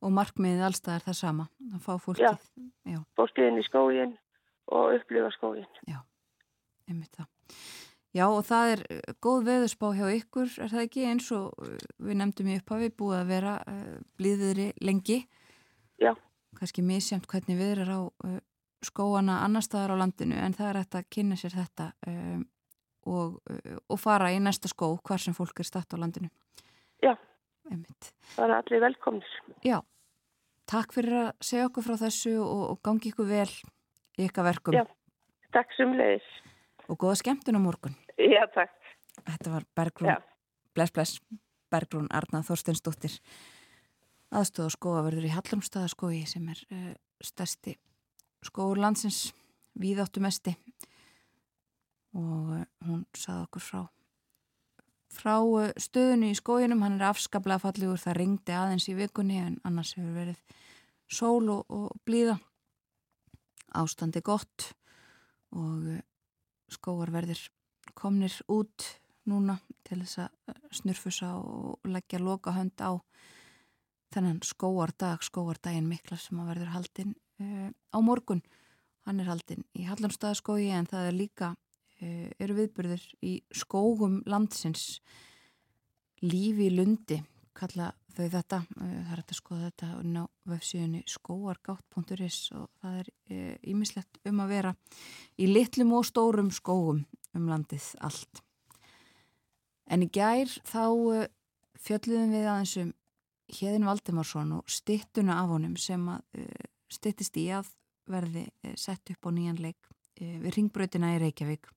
[0.00, 2.24] Og markmiðið allstað er það sama, að fá fólkið.
[2.24, 2.62] Já,
[2.94, 3.00] já.
[3.20, 4.14] fólkið inn í skógin
[4.72, 5.68] og upplifa skógin.
[5.84, 5.98] Já,
[6.90, 7.30] einmitt það.
[8.10, 11.76] Já og það er eh, góð veðurspá hjá ykkur, er það ekki eins og eh,
[12.02, 15.20] við nefndum í upphafi búið að vera uh, blíðiðri lengi.
[16.02, 16.10] Já.
[16.58, 18.40] Kanski misjæmt hvernig við erum á uh,
[18.82, 22.42] skóana annar staðar á landinu en það er hægt að kynna sér þetta um,
[23.10, 23.38] og,
[23.88, 26.30] og fara í næsta skó hvar sem fólk er statt á landinu.
[27.04, 27.14] Já,
[27.70, 28.10] Einmitt.
[28.34, 29.34] það er allir velkomnir.
[29.64, 29.78] Já,
[30.68, 33.50] takk fyrir að segja okkur frá þessu og, og gangi ykkur vel
[34.18, 34.80] í ykkar verkum.
[34.80, 34.84] Já,
[35.54, 36.28] takk sem leiðis.
[36.90, 37.94] Og góða skemmtun á morgun.
[38.18, 38.74] Já, takk.
[39.26, 40.16] Þetta var Bergrún,
[40.74, 41.20] bless bless,
[41.70, 43.18] Bergrún Arnað Þorsteinsdóttir.
[44.30, 46.90] Aðstóð og skóaverður í Hallumstaðaskói sem er uh,
[47.22, 47.76] stærsti
[48.46, 49.32] skóur landsins
[49.78, 50.54] víðáttu mesti
[52.16, 53.80] og uh, hún saði okkur frá
[55.10, 59.58] frá uh, stöðunni í skóinum, hann er afskaplega fallegur, það ringdi aðeins í vikunni en
[59.66, 60.38] annars hefur verið
[61.10, 62.38] sól og, og blíða.
[63.74, 64.70] Ástandi gott
[65.54, 65.90] og
[66.74, 67.42] skóarverðir
[67.98, 68.86] komnir út
[69.28, 72.98] núna til þess að snurfusa og leggja loka hönd á
[74.10, 78.42] þennan skóardag, skóardaginn mikla sem að verður haldinn uh, á morgun.
[79.06, 81.50] Hann er haldinn í Hallamstaðaskógi en það er líka,
[82.02, 84.98] uh, eru viðbyrðir í skógum landsins
[86.24, 87.20] lífi lundi,
[87.56, 88.60] kalla þau þetta.
[88.76, 93.10] Uh, það er að skoða þetta á vefsíðunni skóargátt.is og það er
[93.70, 94.74] ímislegt um að vera
[95.38, 97.04] í litlum og stórum skógum
[97.36, 98.42] um landið allt.
[99.90, 101.28] En í gær þá
[101.80, 102.90] fjöldluðum við aðeins um
[103.50, 106.22] Hjeðin Valdimarsson og stittuna af honum sem að
[106.90, 107.70] stittist í að
[108.10, 108.46] verði
[108.78, 111.70] sett upp á nýjan leik uh, við ringbröðina í Reykjavík.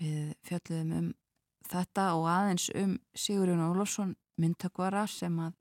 [0.00, 1.10] Við fjöldluðum um
[1.68, 5.52] þetta og aðeins um Sigurjón Ólafsson myndtökvara sem að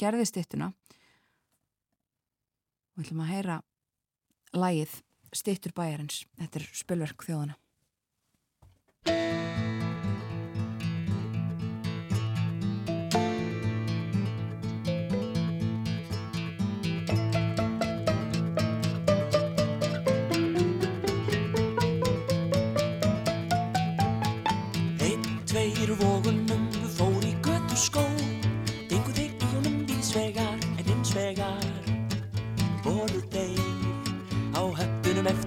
[0.00, 0.72] gerði stittuna
[2.92, 3.56] og við ætlum að heyra
[4.52, 5.00] lægið
[5.32, 6.26] Stittur bæjarins.
[6.36, 7.56] Þetta er spilverk þjóðana.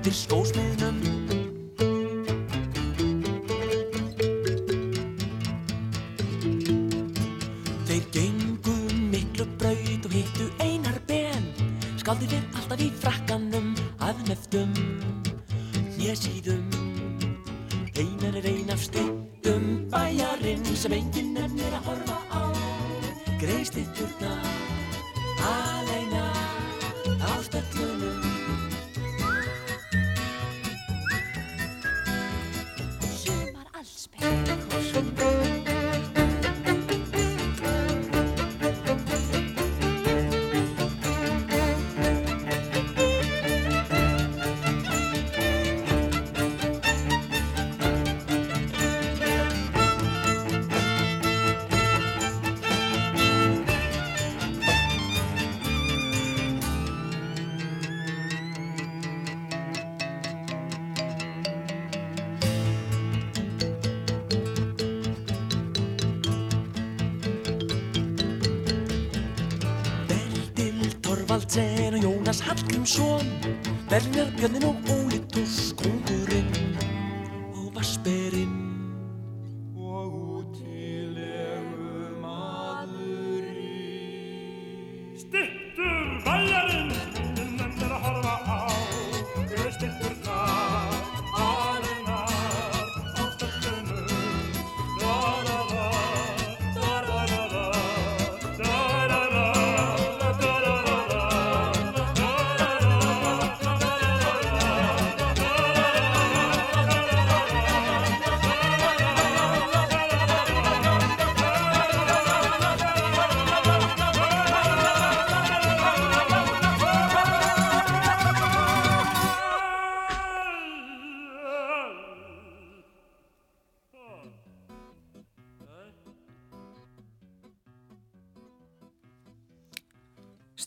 [0.06, 1.00] Eftir skósmiðnum.
[7.88, 8.76] Þeir gengu
[9.10, 11.50] miklu braut og hittu einar ben.
[11.98, 13.74] Skaldi við alltaf í frakkanum
[14.06, 14.78] að neftum
[15.98, 16.70] Nésíðum
[17.96, 19.15] Einar er ein af stittum bæjarinn
[20.86, 22.42] sem enginn nefnir að horfa á.
[23.42, 24.65] Greistitturna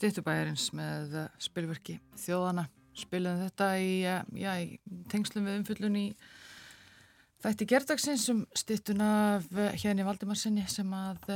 [0.09, 2.63] Stittubæjarins með uh, spilverki Þjóðana.
[2.97, 4.79] Spilum þetta í, uh, já, í
[5.13, 6.05] tengslum við umfyllun í
[7.45, 9.51] þætti gerdagsins um stittuna af
[9.83, 11.29] hérni Valdimarsinni sem að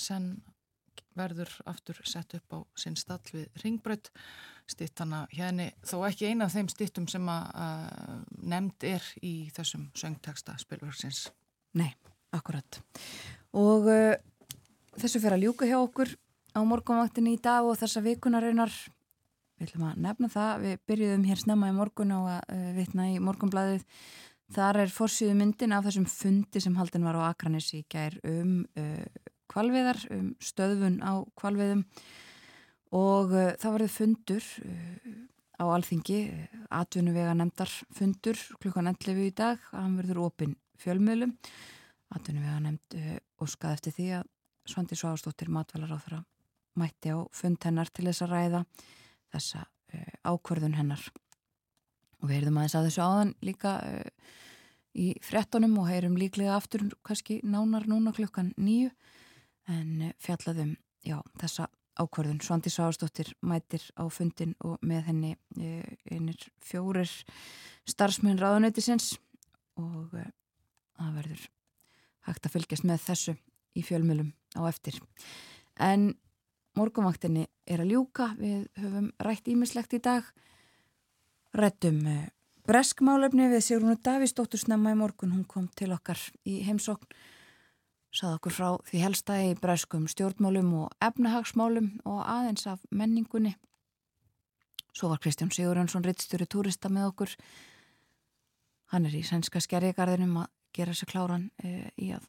[0.00, 0.38] senn
[1.14, 4.08] verður aftur sett upp á sinn stall við ringbrödd
[4.72, 10.56] stittana hérni þó ekki eina af þeim stittum sem að nefnd er í þessum söngteksta
[10.64, 11.26] spilverksins.
[11.76, 11.92] Nei,
[12.32, 12.80] akkurat.
[13.52, 14.16] Og uh,
[14.96, 16.16] þessu fyrir að ljúka hjá okkur
[16.54, 18.72] á morgunvaktinni í dag og þessa vikunarinnar
[19.58, 23.08] við ætlum að nefna það, við byrjuðum hér snemma í morgun á að uh, vitna
[23.10, 23.84] í morgunblæðið
[24.54, 28.64] þar er fórsýðu myndin af þessum fundi sem haldin var á Akranis í gær um
[28.78, 29.04] uh,
[29.50, 31.84] kvalviðar, um stöðvun á kvalviðum
[32.94, 35.14] og uh, það varði fundur uh,
[35.54, 36.20] á alþingi,
[36.74, 41.36] atvinnuvega nefndar fundur klukkan 11 í dag, hann verður opinn fjölmiðlum.
[42.14, 42.96] Atvinnuvega nefnd
[43.38, 44.30] og skaði eftir því að
[44.70, 46.24] Svandi Sváðstóttir matvælar á þeirra
[46.78, 48.62] mætti á fund hennar til þess að ræða
[49.34, 51.04] þessa uh, ákvörðun hennar.
[52.20, 54.34] Og við heyrðum aðeins að þessu áðan líka uh,
[54.94, 58.92] í frettunum og heyrum líklega aftur kannski nánar núna klukkan nýju
[59.70, 60.76] en uh, fjallaðum
[61.06, 61.68] já, þessa
[62.00, 62.42] ákvörðun.
[62.42, 65.34] Svandi Sváðstóttir mætir á fundin og með henni
[66.10, 67.10] einir fjórir
[67.86, 69.12] starfsmenn ráðunöytisins
[69.78, 70.10] og
[70.96, 71.44] það verður
[72.26, 73.36] hægt að fylgjast með þessu
[73.78, 74.98] í fjölmjölum á eftir.
[75.82, 76.14] En
[76.78, 80.26] morgunvaktinni er að ljúka, við höfum rætt ímislegt í dag,
[81.54, 82.26] rættum eh,
[82.68, 87.06] breskmálefni við Sigrúnu Davísdóttur snemma í morgun, hún kom til okkar í heimsókn,
[88.14, 93.54] sað okkur frá því helsta í breskum stjórnmálum og efnahagsmálum og aðeins af menningunni.
[94.94, 97.32] Svo var Kristján Sigurjónsson rittstjóri túrista með okkur,
[98.94, 102.28] hann er í sænska skerrigarðinum að gera sér kláran e, í að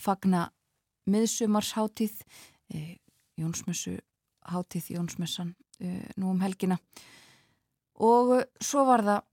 [0.00, 0.50] fagna
[1.08, 2.20] miðsumarsháttíð
[2.72, 2.98] e,
[3.40, 3.96] Jónsmessu
[4.44, 6.78] hátíð Jónsmessan uh, nú um helgina.
[8.02, 9.24] Og uh, svo var það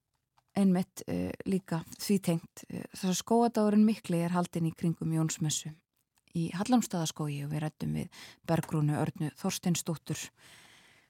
[0.62, 5.72] einmitt uh, líka því tengt þess að skóadagurinn mikli er haldin í kringum Jónsmessu
[6.36, 10.20] í Hallamstæðaskói og við rættum við Bergrúnu Örnu Þorsteinsdóttur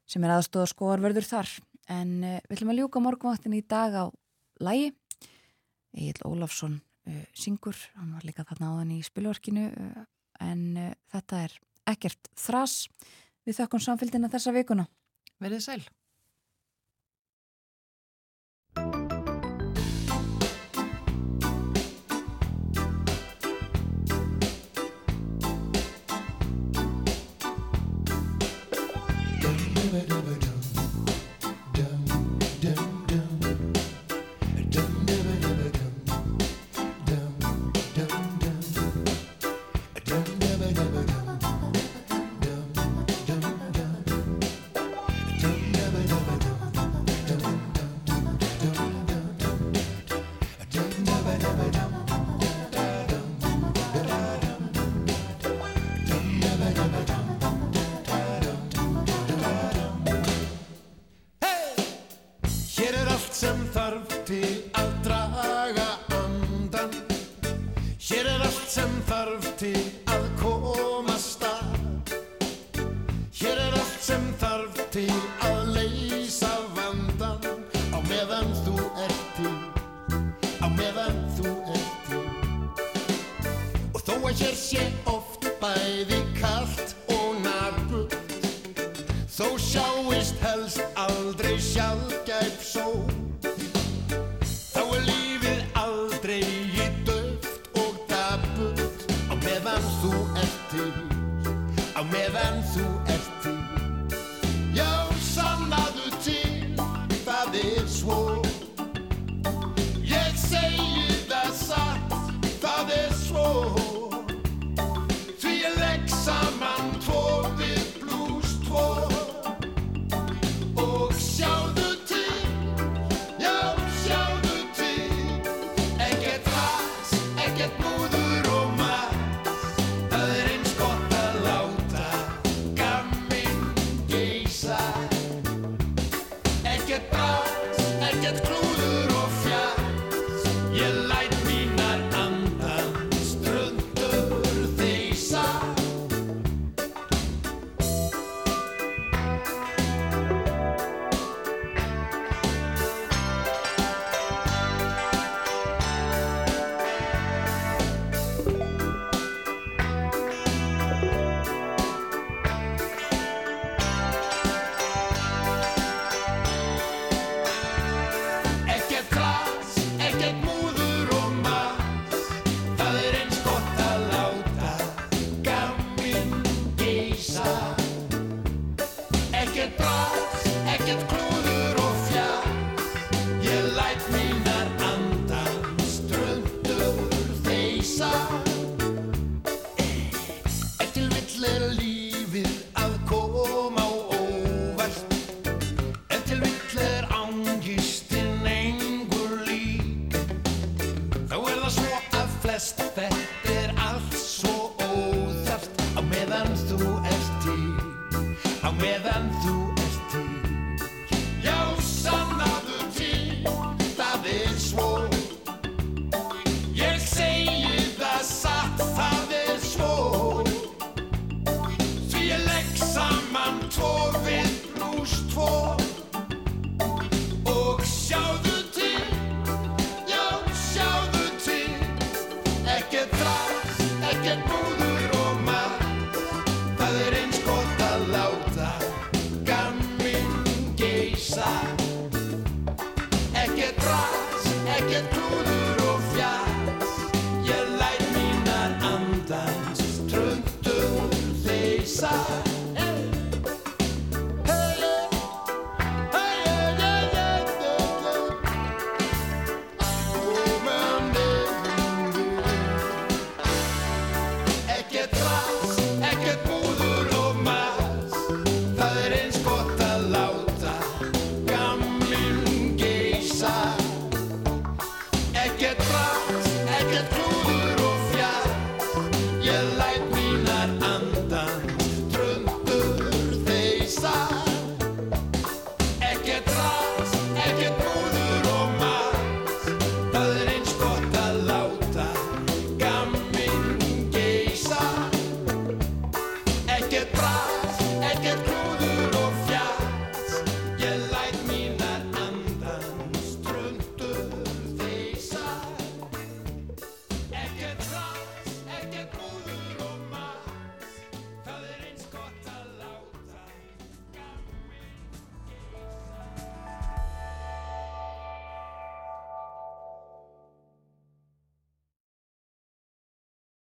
[0.09, 1.51] sem er aðstóða skóarverður þar.
[1.93, 4.05] En við ætlum að ljúka morgunvaktin í dag á
[4.65, 4.89] lægi
[5.93, 6.79] Egil Ólafsson
[7.37, 9.67] syngur, hann var líka þarna áðan í spilvarkinu
[10.41, 10.65] en
[11.11, 11.55] þetta er
[11.89, 12.85] ekkert þras
[13.47, 14.87] við þökkum samfélgina þessa vikuna.
[15.41, 15.81] Verðið sæl.